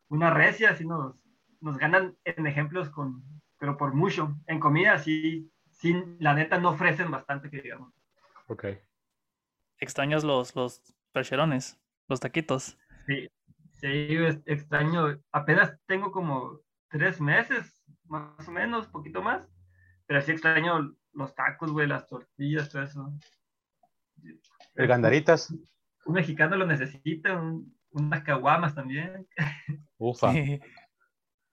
una 0.10 0.30
recia, 0.30 0.72
así 0.72 0.86
nos, 0.86 1.16
nos 1.62 1.78
ganan 1.78 2.18
en 2.26 2.46
ejemplos 2.46 2.90
con, 2.90 3.24
pero 3.58 3.78
por 3.78 3.94
mucho. 3.94 4.36
En 4.48 4.60
comida 4.60 5.00
sí, 5.00 5.50
sí, 5.72 5.96
la 6.20 6.34
neta 6.34 6.60
no 6.60 6.72
ofrecen 6.72 7.10
bastante 7.10 7.50
que 7.50 7.62
digamos. 7.62 7.94
Ok. 8.48 8.66
¿Extrañas 9.80 10.26
los, 10.26 10.54
los 10.58 10.82
percherones, 11.14 11.80
los 12.10 12.20
taquitos? 12.20 12.78
Sí, 13.08 13.30
sí, 13.72 14.18
extraño. 14.46 15.22
Apenas 15.32 15.80
tengo 15.86 16.12
como 16.12 16.60
tres 16.90 17.22
meses, 17.22 17.82
más 18.10 18.46
o 18.46 18.52
menos, 18.52 18.88
poquito 18.88 19.22
más. 19.22 19.48
Pero 20.06 20.22
sí 20.22 20.34
extraño 20.34 20.98
los 21.14 21.34
tacos, 21.34 21.72
güey, 21.72 21.88
las 21.88 22.10
tortillas, 22.10 22.70
todo 22.70 22.84
eso. 22.84 23.14
El 24.76 24.88
gandaritas. 24.88 25.50
Un 26.06 26.14
mexicano 26.14 26.56
lo 26.58 26.66
necesita, 26.66 27.34
un- 27.40 27.76
unas 27.92 28.24
caguamas 28.24 28.76
también. 28.76 29.28
Ufa. 30.00 30.32
Sí. 30.34 30.60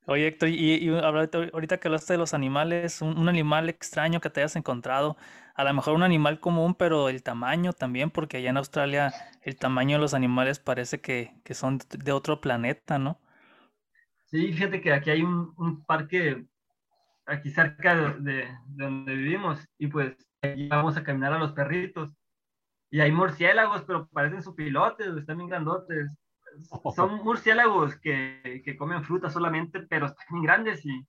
Oye, 0.07 0.27
Héctor, 0.27 0.49
y, 0.51 0.75
y 0.77 0.89
ahorita 0.91 1.79
que 1.79 1.89
hablaste 1.89 2.15
de 2.15 2.19
los 2.19 2.35
animales, 2.35 3.01
un, 3.03 3.17
un 3.19 3.29
animal 3.29 3.69
extraño 3.69 4.21
que 4.21 4.29
te 4.31 4.41
hayas 4.41 4.57
encontrado, 4.57 5.17
a 5.55 5.65
lo 5.65 5.73
mejor 5.75 5.95
un 5.95 6.03
animal 6.03 6.41
común, 6.41 6.75
pero 6.75 7.09
el 7.09 7.23
tamaño 7.23 7.73
también, 7.73 8.11
porque 8.11 8.39
allá 8.39 8.51
en 8.51 8.57
Australia 8.57 9.15
el 9.43 9.57
tamaño 9.57 9.97
de 9.97 10.03
los 10.03 10.15
animales 10.15 10.59
parece 10.59 11.01
que, 11.01 11.35
que 11.45 11.55
son 11.55 11.79
de 11.99 12.13
otro 12.13 12.41
planeta, 12.41 12.99
¿no? 12.99 13.21
Sí, 14.27 14.53
fíjate 14.53 14.81
que 14.81 14.93
aquí 14.93 15.11
hay 15.11 15.23
un, 15.23 15.53
un 15.57 15.85
parque, 15.85 16.47
aquí 17.27 17.51
cerca 17.51 17.97
de, 17.97 18.15
de- 18.21 18.45
de 18.69 18.85
donde 18.85 19.15
vivimos, 19.15 19.61
y 19.79 19.89
pues 19.89 20.17
allí 20.43 20.69
vamos 20.69 20.97
a 20.97 21.05
caminar 21.05 21.33
a 21.35 21.39
los 21.39 21.53
perritos. 21.53 22.13
Y 22.91 23.01
hay 23.01 23.13
murciélagos, 23.13 23.83
pero 23.83 24.09
parecen 24.09 24.43
supilotes, 24.43 25.17
están 25.17 25.39
bien 25.39 25.49
grandotes. 25.49 26.17
Son 26.97 27.23
murciélagos 27.23 27.97
que, 27.97 28.63
que 28.65 28.77
comen 28.77 29.05
fruta 29.05 29.31
solamente, 29.31 29.81
pero 29.81 30.07
están 30.07 30.27
bien 30.31 30.43
grandes 30.43 30.85
y, 30.85 31.07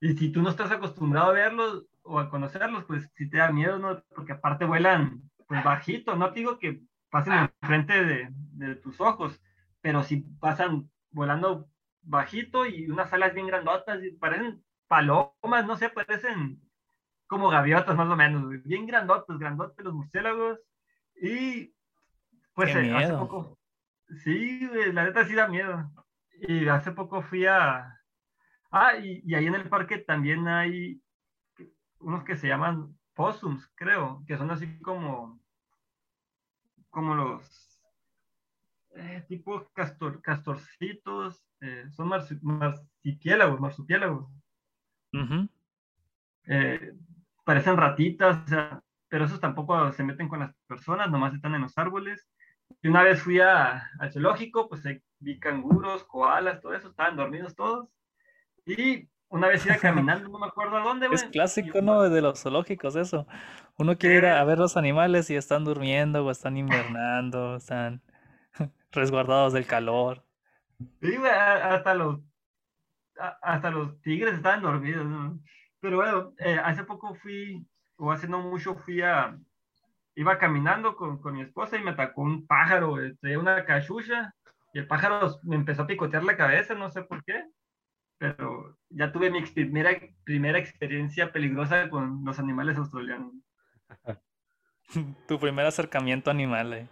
y 0.00 0.16
si 0.16 0.30
tú 0.30 0.42
no 0.42 0.50
estás 0.50 0.70
acostumbrado 0.70 1.30
a 1.30 1.34
verlos 1.34 1.86
o 2.02 2.18
a 2.18 2.30
conocerlos, 2.30 2.84
pues 2.84 3.10
sí 3.16 3.28
te 3.28 3.38
da 3.38 3.50
miedo, 3.50 3.78
¿no? 3.78 4.02
Porque 4.14 4.32
aparte 4.32 4.64
vuelan 4.64 5.22
pues 5.48 5.64
bajito, 5.64 6.14
no 6.14 6.32
te 6.32 6.40
digo 6.40 6.58
que 6.60 6.80
pasen 7.10 7.50
enfrente 7.60 8.04
de, 8.04 8.28
de 8.30 8.76
tus 8.76 9.00
ojos, 9.00 9.40
pero 9.80 10.04
sí 10.04 10.24
pasan 10.38 10.88
volando 11.10 11.68
bajito 12.02 12.66
y 12.66 12.88
unas 12.88 13.12
alas 13.12 13.34
bien 13.34 13.48
grandotas 13.48 14.02
y 14.04 14.12
parecen 14.12 14.64
palomas, 14.86 15.66
no 15.66 15.76
sé, 15.76 15.88
parecen 15.88 16.60
como 17.26 17.48
gaviotas 17.48 17.96
más 17.96 18.08
o 18.08 18.16
menos, 18.16 18.48
bien 18.62 18.86
grandotes, 18.86 19.38
grandotes 19.38 19.84
los 19.84 19.94
murciélagos 19.94 20.60
y 21.20 21.74
pues 22.54 22.72
Qué 22.72 22.80
eh, 22.88 22.94
hace 22.94 23.12
poco, 23.14 23.58
sí, 24.24 24.60
la 24.92 25.04
neta 25.04 25.24
sí 25.24 25.34
da 25.34 25.48
miedo. 25.48 25.90
Y 26.40 26.68
hace 26.68 26.92
poco 26.92 27.22
fui 27.22 27.46
a, 27.46 27.94
ah, 28.70 28.96
y, 28.96 29.22
y 29.24 29.34
ahí 29.34 29.46
en 29.46 29.54
el 29.54 29.68
parque 29.68 29.98
también 29.98 30.48
hay 30.48 31.02
unos 32.00 32.24
que 32.24 32.36
se 32.36 32.48
llaman 32.48 32.98
possums, 33.14 33.70
creo, 33.74 34.24
que 34.26 34.36
son 34.36 34.50
así 34.50 34.80
como, 34.80 35.40
como 36.90 37.14
los 37.14 37.80
eh, 38.96 39.24
tipo 39.28 39.68
castor, 39.72 40.20
castorcitos, 40.22 41.44
eh, 41.60 41.84
son 41.90 42.08
marsu- 42.08 42.40
marsupiélagos, 42.42 43.60
eh, 46.46 46.92
parecen 47.44 47.76
ratitas, 47.76 48.44
o 48.44 48.48
sea, 48.48 48.82
pero 49.10 49.26
esos 49.26 49.40
tampoco 49.40 49.92
se 49.92 50.02
meten 50.04 50.28
con 50.28 50.40
las 50.40 50.54
personas, 50.66 51.10
nomás 51.10 51.34
están 51.34 51.54
en 51.54 51.60
los 51.62 51.76
árboles. 51.76 52.26
Y 52.80 52.88
una 52.88 53.02
vez 53.02 53.20
fui 53.22 53.40
a, 53.40 53.82
al 53.98 54.12
zoológico, 54.12 54.68
pues 54.70 54.82
vi 55.18 55.38
canguros, 55.38 56.04
koalas, 56.04 56.60
todo 56.62 56.72
eso, 56.72 56.88
estaban 56.88 57.16
dormidos 57.16 57.54
todos. 57.54 57.88
Y 58.64 59.08
una 59.28 59.48
vez 59.48 59.66
iba 59.66 59.76
caminando, 59.76 60.28
no 60.28 60.38
me 60.38 60.46
acuerdo 60.46 60.76
a 60.78 60.82
dónde, 60.82 61.08
Es 61.12 61.24
clásico, 61.24 61.78
y- 61.78 61.82
¿no? 61.82 62.02
De 62.08 62.22
los 62.22 62.40
zoológicos, 62.40 62.96
eso. 62.96 63.26
Uno 63.76 63.98
quiere 63.98 64.16
ir 64.16 64.24
a, 64.26 64.36
Eh. 64.36 64.38
a 64.40 64.44
ver 64.44 64.58
los 64.58 64.76
animales 64.76 65.28
y 65.30 65.36
están 65.36 65.64
durmiendo 65.64 66.24
o 66.24 66.30
están 66.30 66.56
invernando, 66.56 67.56
están 67.56 68.02
resguardados 68.92 69.52
del 69.52 69.66
calor. 69.66 70.24
Sí, 71.02 71.16
güey, 71.16 71.30
hasta 71.30 71.94
los, 71.94 72.20
hasta 73.42 73.70
los 73.70 74.00
tigres 74.00 74.34
estaban 74.34 74.62
dormidos, 74.62 75.04
¿no? 75.06 75.38
Pero 75.80 75.96
bueno, 75.96 76.32
eh, 76.38 76.58
hace 76.62 76.84
poco 76.84 77.14
fui, 77.14 77.66
o 78.00 78.10
hace 78.10 78.26
no 78.26 78.40
mucho 78.40 78.74
fui 78.74 79.02
a, 79.02 79.38
iba 80.14 80.38
caminando 80.38 80.96
con, 80.96 81.20
con 81.20 81.34
mi 81.34 81.42
esposa 81.42 81.76
y 81.76 81.82
me 81.84 81.90
atacó 81.90 82.22
un 82.22 82.46
pájaro, 82.46 82.90
güey, 82.90 83.14
traía 83.16 83.38
una 83.38 83.64
cachucha 83.64 84.34
y 84.72 84.78
el 84.78 84.86
pájaro 84.86 85.38
me 85.42 85.56
empezó 85.56 85.82
a 85.82 85.86
picotear 85.86 86.24
la 86.24 86.36
cabeza, 86.36 86.74
no 86.74 86.90
sé 86.90 87.02
por 87.02 87.22
qué, 87.24 87.44
pero 88.18 88.76
ya 88.88 89.12
tuve 89.12 89.30
mi 89.30 89.42
primera, 89.42 89.90
primera 90.24 90.58
experiencia 90.58 91.32
peligrosa 91.32 91.90
con 91.90 92.24
los 92.24 92.38
animales 92.38 92.76
australianos. 92.78 93.34
Tu 95.28 95.38
primer 95.38 95.66
acercamiento 95.66 96.30
animal. 96.30 96.72
eh. 96.72 96.88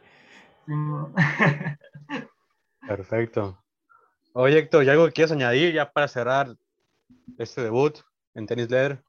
Sí, 0.67 0.73
no. 0.73 1.13
Perfecto. 2.87 3.59
Oye, 4.35 4.59
Héctor, 4.59 4.85
¿y 4.85 4.89
algo 4.89 5.07
que 5.07 5.13
quieras 5.13 5.33
añadir 5.33 5.75
ya 5.75 5.91
para 5.91 6.07
cerrar 6.07 6.55
este 7.39 7.63
debut 7.63 7.99
en 8.35 8.47
Tennis 8.47 8.71
Leather? 8.71 9.03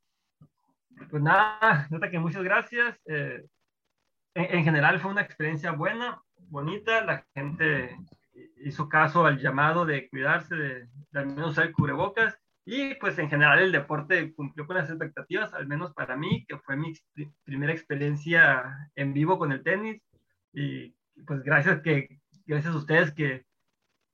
Pues 1.08 1.24
nada, 1.24 1.88
neta 1.89 2.10
que 2.10 2.20
muchas 2.20 2.43
gracias. 2.43 3.00
eh, 3.06 3.45
en, 4.36 4.58
en 4.58 4.64
general 4.64 5.00
fue 5.00 5.12
una 5.12 5.22
experiencia 5.22 5.72
buena, 5.72 6.22
bonita. 6.38 7.04
La 7.04 7.26
gente 7.34 7.95
hizo 8.58 8.88
caso 8.89 9.26
al 9.26 9.39
llamado 9.39 9.86
de 9.86 10.10
cuidarse, 10.10 10.56
de, 10.56 10.88
de 11.12 11.20
al 11.20 11.28
menos 11.28 11.52
usar 11.52 11.68
el 11.68 11.74
cubrebocas. 11.74 12.38
Y 12.66 12.93
pues 12.95 13.18
en 13.18 13.30
general 13.30 13.60
el 13.60 13.72
deporte 13.72 14.34
cumplió 14.36 14.68
con 14.68 14.76
las 14.76 14.89
expectativas, 14.89 15.54
al 15.54 15.68
menos 15.68 15.93
para 15.93 16.16
mí, 16.16 16.45
que 16.47 16.58
fue 16.60 16.76
mi 16.76 16.93
primera 17.43 17.74
experiencia 17.74 18.91
en 18.95 19.14
vivo 19.14 19.39
con 19.39 19.52
el 19.52 19.64
tenis. 19.64 20.02
Y 20.54 20.95
pues 21.26 21.41
gracias, 21.43 21.82
que, 21.82 22.20
gracias 22.45 22.74
a 22.74 22.78
ustedes 22.78 23.12
que, 23.12 23.45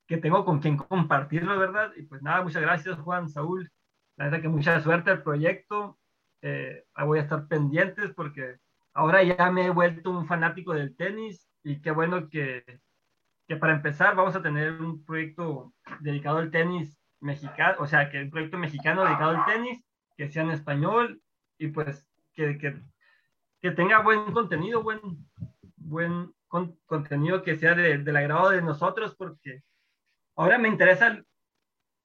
que 0.07 0.17
tengo 0.17 0.45
con 0.45 0.59
quien 0.59 0.77
compartirlo, 0.77 1.57
¿verdad? 1.59 1.91
Y 1.97 2.03
pues 2.03 2.21
nada, 2.21 2.43
muchas 2.43 2.61
gracias 2.61 2.97
Juan, 2.99 3.27
Saúl. 3.27 3.69
La 4.17 4.25
verdad 4.25 4.41
que 4.41 4.47
mucha 4.47 4.79
suerte 4.79 5.11
al 5.11 5.23
proyecto. 5.23 5.99
Eh, 6.47 6.85
voy 7.03 7.17
a 7.17 7.23
estar 7.23 7.47
pendientes 7.47 8.13
porque 8.13 8.57
ahora 8.93 9.23
ya 9.23 9.49
me 9.49 9.65
he 9.65 9.69
vuelto 9.71 10.11
un 10.11 10.27
fanático 10.27 10.75
del 10.75 10.95
tenis 10.95 11.49
y 11.63 11.81
qué 11.81 11.89
bueno 11.89 12.29
que, 12.29 12.63
que 13.47 13.55
para 13.55 13.73
empezar 13.73 14.15
vamos 14.15 14.35
a 14.35 14.43
tener 14.43 14.73
un 14.73 15.03
proyecto 15.03 15.73
dedicado 16.01 16.37
al 16.37 16.51
tenis 16.51 16.99
mexicano, 17.19 17.77
o 17.79 17.87
sea, 17.87 18.11
que 18.11 18.21
un 18.21 18.29
proyecto 18.29 18.59
mexicano 18.59 19.03
dedicado 19.03 19.31
al 19.31 19.45
tenis, 19.45 19.83
que 20.15 20.29
sea 20.29 20.43
en 20.43 20.51
español 20.51 21.19
y 21.57 21.69
pues 21.69 22.07
que, 22.35 22.59
que, 22.59 22.79
que 23.59 23.71
tenga 23.71 24.03
buen 24.03 24.31
contenido, 24.31 24.83
buen, 24.83 25.01
buen 25.77 26.31
contenido 26.85 27.41
que 27.41 27.55
sea 27.55 27.73
de, 27.73 27.97
del 27.97 28.17
agrado 28.17 28.51
de 28.51 28.61
nosotros, 28.61 29.15
porque 29.15 29.63
ahora 30.35 30.59
me 30.59 30.67
interesa 30.67 31.23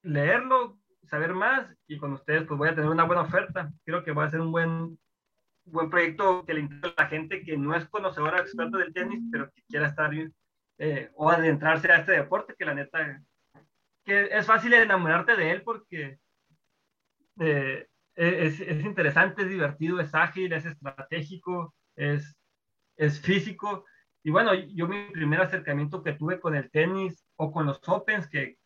leerlo, 0.03 0.80
saber 1.05 1.34
más 1.34 1.66
y 1.86 1.98
con 1.98 2.12
ustedes 2.12 2.46
pues 2.46 2.59
voy 2.59 2.68
a 2.68 2.74
tener 2.74 2.90
una 2.90 3.05
buena 3.05 3.22
oferta. 3.22 3.72
Creo 3.84 4.05
que 4.05 4.12
va 4.12 4.24
a 4.24 4.30
ser 4.30 4.40
un 4.40 4.53
buen, 4.53 4.98
buen 5.64 5.90
proyecto 5.90 6.44
que 6.44 6.55
le 6.55 6.61
interesa 6.61 6.94
a 6.96 7.03
la 7.05 7.09
gente 7.09 7.42
que 7.42 7.57
no 7.57 7.74
es 7.74 7.88
conocedora 7.88 8.40
experta 8.40 8.78
del 8.78 8.92
tenis, 8.92 9.22
pero 9.30 9.51
que 9.51 9.62
quiera 9.68 9.86
estar 9.86 10.12
eh, 10.78 11.11
o 11.14 11.30
adentrarse 11.30 11.90
a 11.90 11.98
este 11.98 12.12
deporte, 12.12 12.55
que 12.59 12.64
la 12.64 12.74
neta, 12.74 13.22
que 14.05 14.28
es 14.30 14.46
fácil 14.46 14.72
enamorarte 14.74 15.36
de 15.36 15.51
él 15.51 15.62
porque 15.62 16.18
eh, 17.40 17.86
es, 18.14 18.61
es, 18.61 18.84
interesante, 18.84 19.42
es 19.42 19.48
divertido, 19.48 20.01
es 20.01 20.14
ágil, 20.14 20.53
es 20.53 20.66
estratégico, 20.66 21.74
es, 21.96 22.36
es 22.96 23.20
físico. 23.20 23.86
Y 24.22 24.30
bueno, 24.30 24.53
yo 24.55 24.86
mi 24.86 25.11
primer 25.11 25.40
acercamiento 25.40 26.03
que 26.03 26.12
tuve 26.12 26.38
con 26.38 26.55
el 26.55 26.70
tenis 26.70 27.26
o 27.36 27.51
con 27.51 27.66
los 27.66 27.80
Opens, 27.88 28.28
que, 28.28 28.59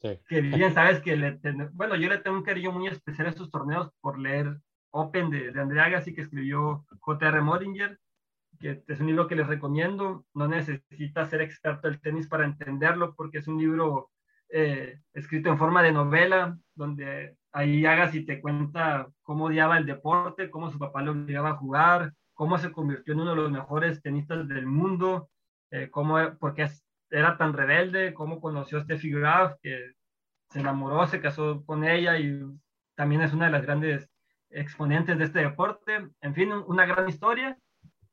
que 0.00 0.40
bien 0.40 0.72
sabes 0.72 1.00
que, 1.00 1.16
le 1.16 1.38
bueno, 1.72 1.96
yo 1.96 2.08
le 2.08 2.18
tengo 2.18 2.36
un 2.36 2.42
cariño 2.42 2.72
muy 2.72 2.86
especial 2.88 3.26
a 3.26 3.30
estos 3.30 3.50
torneos 3.50 3.90
por 4.00 4.18
leer 4.18 4.58
Open 4.90 5.30
de, 5.30 5.52
de 5.52 5.60
Andrea 5.60 5.84
Agassi 5.84 6.14
que 6.14 6.22
escribió 6.22 6.86
J.R. 7.00 7.40
Modinger, 7.40 7.98
que 8.58 8.82
es 8.86 9.00
un 9.00 9.06
libro 9.06 9.26
que 9.26 9.36
les 9.36 9.46
recomiendo. 9.46 10.24
No 10.34 10.48
necesitas 10.48 11.28
ser 11.30 11.42
experto 11.42 11.88
del 11.88 12.00
tenis 12.00 12.28
para 12.28 12.44
entenderlo, 12.44 13.14
porque 13.14 13.38
es 13.38 13.48
un 13.48 13.58
libro 13.58 14.10
eh, 14.48 15.00
escrito 15.12 15.50
en 15.50 15.58
forma 15.58 15.82
de 15.82 15.92
novela, 15.92 16.56
donde 16.74 17.36
ahí 17.52 17.84
Agassi 17.84 18.24
te 18.24 18.40
cuenta 18.40 19.08
cómo 19.22 19.46
odiaba 19.46 19.78
el 19.78 19.86
deporte, 19.86 20.50
cómo 20.50 20.70
su 20.70 20.78
papá 20.78 21.02
lo 21.02 21.12
obligaba 21.12 21.50
a 21.50 21.56
jugar, 21.56 22.12
cómo 22.34 22.58
se 22.58 22.70
convirtió 22.70 23.14
en 23.14 23.20
uno 23.20 23.30
de 23.30 23.36
los 23.36 23.50
mejores 23.50 24.00
tenistas 24.02 24.46
del 24.46 24.66
mundo, 24.66 25.30
eh, 25.70 25.90
cómo, 25.90 26.18
porque 26.38 26.68
era 27.10 27.36
tan 27.36 27.52
rebelde, 27.52 28.14
cómo 28.14 28.40
conoció 28.40 28.78
a 28.78 28.82
Steffi 28.82 29.10
Graf, 29.10 29.54
que 29.62 29.92
se 30.50 30.60
enamoró, 30.60 31.06
se 31.06 31.20
casó 31.20 31.64
con 31.64 31.84
ella 31.84 32.18
y 32.18 32.40
también 32.94 33.22
es 33.22 33.32
una 33.32 33.46
de 33.46 33.52
las 33.52 33.62
grandes 33.62 34.08
exponentes 34.50 35.18
de 35.18 35.24
este 35.24 35.40
deporte. 35.40 36.08
En 36.20 36.34
fin, 36.34 36.52
una 36.52 36.86
gran 36.86 37.08
historia 37.08 37.58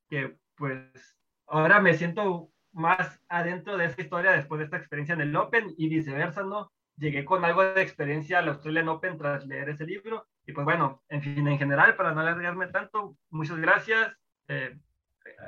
que 0.09 0.37
pues 0.55 1.17
ahora 1.47 1.79
me 1.79 1.93
siento 1.93 2.49
más 2.71 3.21
adentro 3.29 3.77
de 3.77 3.85
esta 3.85 4.01
historia 4.01 4.31
después 4.31 4.59
de 4.59 4.65
esta 4.65 4.77
experiencia 4.77 5.13
en 5.13 5.21
el 5.21 5.35
Open 5.35 5.73
y 5.77 5.89
viceversa, 5.89 6.43
¿no? 6.43 6.71
Llegué 6.97 7.25
con 7.25 7.43
algo 7.45 7.63
de 7.63 7.81
experiencia 7.81 8.39
al 8.39 8.49
Australian 8.49 8.89
Open 8.89 9.17
tras 9.17 9.45
leer 9.45 9.69
ese 9.69 9.85
libro 9.85 10.27
y 10.45 10.53
pues 10.53 10.65
bueno, 10.65 11.01
en 11.09 11.21
fin, 11.21 11.47
en 11.47 11.57
general, 11.57 11.95
para 11.95 12.13
no 12.13 12.21
alargarme 12.21 12.67
tanto, 12.67 13.15
muchas 13.29 13.57
gracias, 13.57 14.15
eh, 14.47 14.77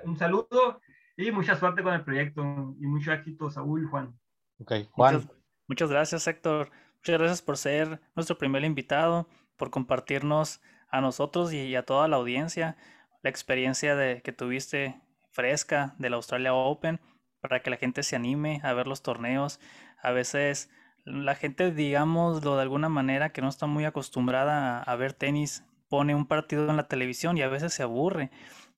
un 0.04 0.18
saludo 0.18 0.82
y 1.18 1.32
mucha 1.32 1.56
suerte 1.56 1.84
con 1.84 1.94
el 1.94 2.04
proyecto 2.04 2.44
y 2.80 2.88
mucho 2.88 3.12
éxito, 3.14 3.50
Saúl, 3.50 3.88
Juan. 3.88 4.18
Ok, 4.60 4.74
Juan. 4.92 5.16
Muchas, 5.16 5.32
muchas 5.68 5.90
gracias, 5.90 6.28
Héctor. 6.28 6.72
Muchas 6.98 7.20
gracias 7.20 7.42
por 7.42 7.58
ser 7.58 8.02
nuestro 8.16 8.38
primer 8.38 8.64
invitado, 8.64 9.28
por 9.58 9.70
compartirnos 9.70 10.62
a 10.90 11.02
nosotros 11.02 11.54
y 11.54 11.76
a 11.76 11.84
toda 11.84 12.08
la 12.08 12.16
audiencia 12.18 12.78
la 13.26 13.32
experiencia 13.32 13.96
de, 13.96 14.22
que 14.22 14.32
tuviste 14.32 15.02
fresca 15.32 15.96
del 15.98 16.14
Australia 16.14 16.54
Open 16.54 17.02
para 17.42 17.64
que 17.64 17.72
la 17.72 17.78
gente 17.78 18.04
se 18.04 18.16
anime 18.16 18.62
a 18.64 18.72
ver 18.74 18.86
los 18.86 19.02
torneos. 19.02 19.60
A 20.00 20.12
veces 20.12 20.70
la 21.06 21.34
gente, 21.34 21.72
digámoslo 21.72 22.56
de 22.56 22.62
alguna 22.62 22.88
manera, 22.88 23.32
que 23.32 23.42
no 23.42 23.50
está 23.50 23.66
muy 23.66 23.84
acostumbrada 23.84 24.80
a, 24.84 24.96
ver 24.96 25.14
tenis, 25.14 25.66
pone 25.90 26.14
un 26.14 26.28
partido 26.28 26.70
en 26.70 26.78
la 26.78 26.88
televisión 26.88 27.36
y 27.36 27.42
a 27.42 27.48
veces 27.48 27.74
se 27.74 27.82
aburre. 27.82 28.30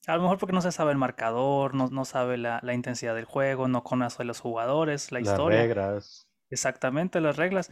A 0.08 0.16
lo 0.16 0.24
mejor 0.24 0.38
porque 0.38 0.54
no 0.54 0.62
se 0.62 0.72
sabe 0.72 0.92
el 0.92 0.98
marcador, 0.98 1.76
no, 1.76 1.90
no 1.90 2.06
sabe 2.06 2.38
la, 2.38 2.60
la, 2.64 2.74
intensidad 2.74 3.14
del 3.14 3.26
juego, 3.26 3.68
no 3.68 3.84
conoce 3.84 4.24
a 4.24 4.26
los 4.26 4.40
jugadores, 4.40 5.12
la 5.12 5.20
historia. 5.20 5.60
Las 5.60 5.68
reglas. 5.68 6.28
Exactamente, 6.50 7.22
las 7.22 7.36
reglas. 7.36 7.72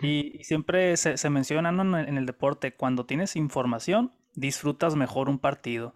Y, 0.00 0.40
y 0.40 0.44
siempre 0.44 0.96
se, 0.96 1.18
se 1.18 1.30
menciona 1.30 1.70
¿no? 1.70 1.98
en 1.98 2.16
el 2.16 2.26
deporte, 2.26 2.74
cuando 2.74 3.04
tienes 3.04 3.36
información, 3.36 4.12
disfrutas 4.34 4.96
mejor 4.96 5.28
un 5.28 5.38
partido. 5.38 5.94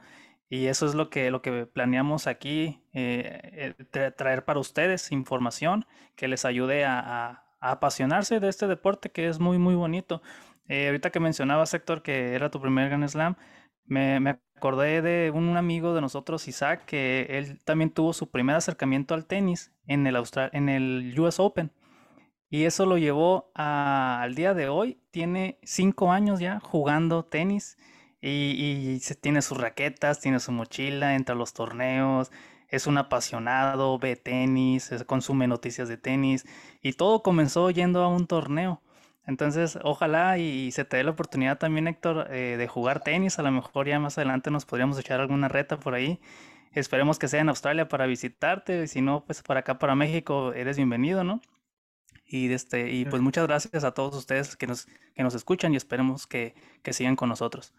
Y 0.51 0.67
eso 0.67 0.87
es 0.87 0.95
lo 0.95 1.11
que, 1.11 1.31
lo 1.31 1.43
que 1.43 1.67
planeamos 1.67 2.27
aquí, 2.27 2.83
eh, 2.95 3.75
eh, 3.93 4.11
traer 4.17 4.45
para 4.45 4.61
ustedes 4.61 5.13
información 5.13 5.87
que 6.17 6.29
les 6.29 6.45
ayude 6.45 6.85
a, 6.85 7.45
apasionarse 7.61 8.39
de 8.39 8.49
este 8.49 8.69
deporte 8.69 9.11
que 9.11 9.27
es 9.27 9.41
muy, 9.41 9.59
muy 9.59 9.75
bonito. 9.75 10.23
Eh, 10.69 10.87
ahorita 10.87 11.11
que 11.11 11.19
mencionabas, 11.19 11.75
Héctor, 11.75 12.03
que 12.03 12.35
era 12.35 12.51
tu 12.51 12.61
primer 12.61 12.89
Grand 12.89 13.07
Slam, 13.09 13.35
me, 13.85 14.21
me, 14.21 14.39
acordé 14.59 15.03
de 15.03 15.31
un 15.31 15.57
amigo 15.57 15.95
de 15.95 16.01
nosotros, 16.01 16.49
Isaac, 16.49 16.85
que 16.85 17.27
él 17.31 17.59
también 17.65 17.91
tuvo 17.91 18.13
su 18.13 18.31
primer 18.31 18.57
acercamiento 18.57 19.15
al 19.15 19.25
tenis 19.25 19.73
en 19.87 20.07
el, 20.07 20.17
en 20.53 20.69
el 20.69 21.19
US 21.19 21.41
Open. 21.41 21.73
Y 22.51 22.65
eso 22.65 22.87
lo 22.87 22.99
llevó 22.99 23.51
al 23.55 24.35
día 24.35 24.55
de 24.55 24.69
hoy. 24.69 25.01
Tiene 25.11 25.59
cinco 25.63 26.13
años 26.13 26.41
ya 26.41 26.61
jugando 26.61 27.25
tenis 27.25 27.79
y, 28.21 28.99
se, 29.03 29.15
tiene 29.15 29.43
sus 29.43 29.59
raquetas, 29.59 30.21
tiene 30.21 30.41
su 30.41 30.53
mochila, 30.53 31.15
entra 31.15 31.35
a 31.35 31.39
los 31.39 31.53
torneos, 31.53 32.33
es 32.69 32.87
un 32.87 32.99
apasionado, 32.99 33.99
ve 33.99 34.17
tenis, 34.17 34.91
consume 35.07 35.47
noticias 35.47 35.89
de 35.89 35.99
tenis 35.99 36.47
y 36.83 36.95
todo 36.95 37.23
comenzó 37.23 37.71
yendo 37.71 38.03
a 38.03 38.09
un 38.09 38.27
torneo. 38.27 38.83
Entonces, 39.29 39.79
ojalá 39.85 40.39
y, 40.39 40.73
se 40.73 40.87
te 40.87 40.97
dé 40.97 41.05
la 41.05 41.11
oportunidad 41.11 41.59
también, 41.59 41.87
Héctor, 41.87 42.29
eh, 42.31 42.57
de 42.57 42.67
jugar 42.67 43.01
tenis. 43.05 43.39
A 43.39 43.43
lo 43.43 43.53
mejor 43.53 43.87
ya 43.87 44.01
más 44.01 44.17
adelante 44.17 44.51
nos 44.51 44.65
podríamos 44.65 44.99
echar 44.99 45.21
alguna 45.21 45.49
reta 45.49 45.79
por 45.79 45.93
ahí. 45.93 46.19
Esperemos 46.73 47.19
que 47.19 47.29
sea 47.29 47.43
en 47.43 47.51
Australia 47.51 47.89
para 47.89 48.07
visitarte. 48.07 48.87
Si 48.87 49.03
no, 49.03 49.27
pues 49.27 49.43
para 49.43 49.61
acá, 49.61 49.79
para 49.79 49.95
México, 49.95 50.55
eres 50.55 50.79
bienvenido, 50.79 51.25
¿no? 51.25 51.43
Y, 52.25 52.51
este, 52.51 52.91
y 52.91 53.05
pues 53.05 53.21
muchas 53.21 53.47
gracias 53.47 53.85
a 53.85 53.93
todos 53.93 54.17
ustedes 54.17 54.57
que 54.57 54.67
nos, 54.67 54.87
que 55.15 55.23
nos 55.23 55.35
escuchan 55.35 55.75
y 55.75 55.77
esperemos 55.77 56.27
que, 56.27 56.55
que 56.83 56.95
sigan 56.95 57.15
con 57.15 57.29
nosotros. 57.29 57.75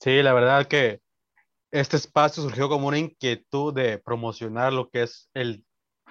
Sí, 0.00 0.24
la 0.24 0.32
verdad 0.32 0.66
que 0.66 1.02
este 1.70 1.96
espacio 1.96 2.42
surgió 2.42 2.68
como 2.68 2.88
una 2.88 2.98
inquietud 2.98 3.72
de 3.72 3.98
promocionar 3.98 4.72
lo 4.72 4.90
que 4.90 5.04
es 5.04 5.30
el, 5.34 5.64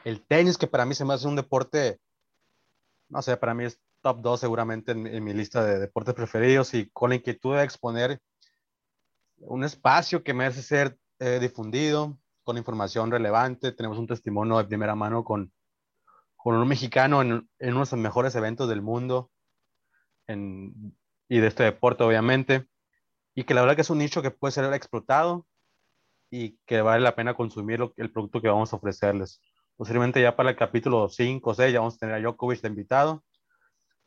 el 0.05 0.25
tenis, 0.25 0.57
que 0.57 0.67
para 0.67 0.85
mí 0.85 0.95
se 0.95 1.03
me 1.03 1.13
hace 1.13 1.27
un 1.27 1.35
deporte, 1.35 1.99
no 3.09 3.21
sé, 3.21 3.35
para 3.35 3.53
mí 3.53 3.65
es 3.65 3.81
top 4.05 4.21
2 4.21 4.39
seguramente 4.39 4.91
en, 4.91 5.23
mi 5.23 5.33
lista 5.33 5.65
de 5.65 5.79
deportes 5.79 6.13
preferidos 6.13 6.75
y 6.75 6.91
con 6.91 7.09
la 7.09 7.15
inquietud 7.15 7.55
de 7.55 7.63
exponer 7.63 8.21
un 9.37 9.63
espacio 9.63 10.21
que 10.21 10.35
merece 10.35 10.61
ser 10.61 10.99
eh, 11.17 11.39
difundido 11.41 12.15
con 12.43 12.55
información 12.55 13.09
relevante. 13.09 13.71
Tenemos 13.71 13.97
un 13.97 14.05
testimonio 14.05 14.59
de 14.59 14.65
primera 14.65 14.93
mano 14.93 15.23
con, 15.23 15.51
con 16.35 16.53
un 16.53 16.67
mexicano 16.67 17.23
en, 17.23 17.49
en 17.57 17.69
uno 17.73 17.83
de 17.83 17.91
los 17.91 17.93
mejores 17.93 18.35
eventos 18.35 18.69
del 18.69 18.83
mundo 18.83 19.31
en, 20.27 20.95
y 21.27 21.39
de 21.39 21.47
este 21.47 21.63
deporte, 21.63 22.03
obviamente 22.03 22.67
y 23.33 23.43
que 23.43 23.55
la 23.55 23.61
verdad 23.61 23.73
que 23.73 23.81
es 23.81 23.89
un 23.89 23.97
nicho 23.97 24.21
que 24.21 24.29
puede 24.29 24.51
ser 24.51 24.71
explotado 24.71 25.47
y 26.29 26.59
que 26.67 26.81
vale 26.81 27.01
la 27.01 27.15
pena 27.15 27.33
consumir 27.33 27.81
el 27.97 28.11
producto 28.11 28.39
que 28.39 28.49
vamos 28.49 28.71
a 28.71 28.75
ofrecerles. 28.75 29.41
Posiblemente 29.75 30.21
ya 30.21 30.35
para 30.35 30.51
el 30.51 30.55
capítulo 30.55 31.09
5 31.09 31.49
o 31.49 31.53
6 31.55 31.73
ya 31.73 31.79
vamos 31.79 31.95
a 31.95 31.97
tener 31.97 32.15
a 32.15 32.19
Djokovic 32.19 32.61
de 32.61 32.67
invitado 32.67 33.24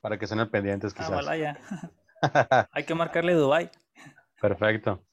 para 0.09 0.18
que 0.18 0.24
estén 0.24 0.48
pendientes 0.48 0.94
ah, 0.94 0.96
quizás. 0.96 1.28
Ah, 1.28 1.36
ya. 1.36 1.59
Hay 2.72 2.84
que 2.84 2.94
marcarle 2.94 3.34
Dubai. 3.34 3.70
Perfecto. 4.40 5.04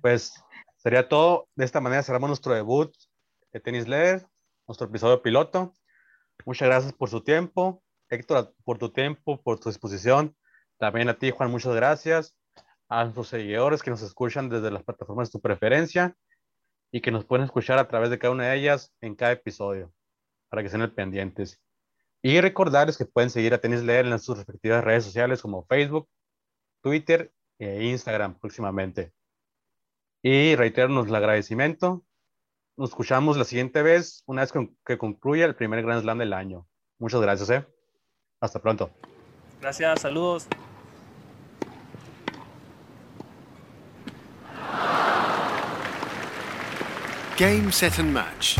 Pues 0.00 0.42
sería 0.78 1.06
todo. 1.10 1.46
De 1.54 1.66
esta 1.66 1.82
manera 1.82 2.02
cerramos 2.02 2.30
nuestro 2.30 2.54
debut 2.54 2.90
de 3.52 3.60
Tenis 3.60 3.86
Leer, 3.86 4.26
nuestro 4.66 4.86
episodio 4.86 5.20
piloto. 5.20 5.74
Muchas 6.46 6.68
gracias 6.68 6.94
por 6.94 7.10
su 7.10 7.22
tiempo. 7.22 7.82
Héctor, 8.08 8.54
por 8.64 8.78
tu 8.78 8.90
tiempo, 8.90 9.42
por 9.42 9.60
tu 9.60 9.68
disposición. 9.68 10.34
También 10.78 11.10
a 11.10 11.18
ti, 11.18 11.30
Juan, 11.30 11.50
muchas 11.50 11.74
gracias 11.74 12.34
a 12.88 13.04
nuestros 13.04 13.28
seguidores 13.28 13.82
que 13.82 13.90
nos 13.90 14.00
escuchan 14.00 14.48
desde 14.48 14.70
las 14.70 14.84
plataformas 14.84 15.28
de 15.28 15.32
tu 15.32 15.40
preferencia 15.42 16.16
y 16.90 17.02
que 17.02 17.10
nos 17.10 17.26
pueden 17.26 17.44
escuchar 17.44 17.78
a 17.78 17.88
través 17.88 18.08
de 18.08 18.18
cada 18.18 18.32
una 18.32 18.44
de 18.44 18.56
ellas 18.56 18.90
en 19.02 19.16
cada 19.16 19.32
episodio 19.32 19.92
para 20.48 20.62
que 20.62 20.68
estén 20.68 20.94
pendientes. 20.94 21.60
Y 22.26 22.40
recordarles 22.40 22.96
que 22.96 23.04
pueden 23.04 23.28
seguir 23.28 23.52
a 23.52 23.58
Tenis 23.58 23.82
Leer 23.82 24.06
en 24.06 24.18
sus 24.18 24.38
respectivas 24.38 24.82
redes 24.82 25.04
sociales 25.04 25.42
como 25.42 25.66
Facebook, 25.66 26.08
Twitter 26.82 27.30
e 27.58 27.84
Instagram 27.84 28.38
próximamente. 28.38 29.12
Y 30.22 30.56
reiterarnos 30.56 31.06
el 31.06 31.14
agradecimiento. 31.14 32.02
Nos 32.78 32.88
escuchamos 32.88 33.36
la 33.36 33.44
siguiente 33.44 33.82
vez, 33.82 34.22
una 34.24 34.40
vez 34.40 34.54
que 34.86 34.96
concluya 34.96 35.44
el 35.44 35.54
primer 35.54 35.82
Grand 35.82 36.00
Slam 36.00 36.16
del 36.16 36.32
año. 36.32 36.66
Muchas 36.98 37.20
gracias, 37.20 37.50
¿eh? 37.50 37.66
Hasta 38.40 38.58
pronto. 38.58 38.90
Gracias, 39.60 40.00
saludos. 40.00 40.48
Game, 47.36 47.70
set 47.70 47.98
and 47.98 48.12
match. 48.12 48.56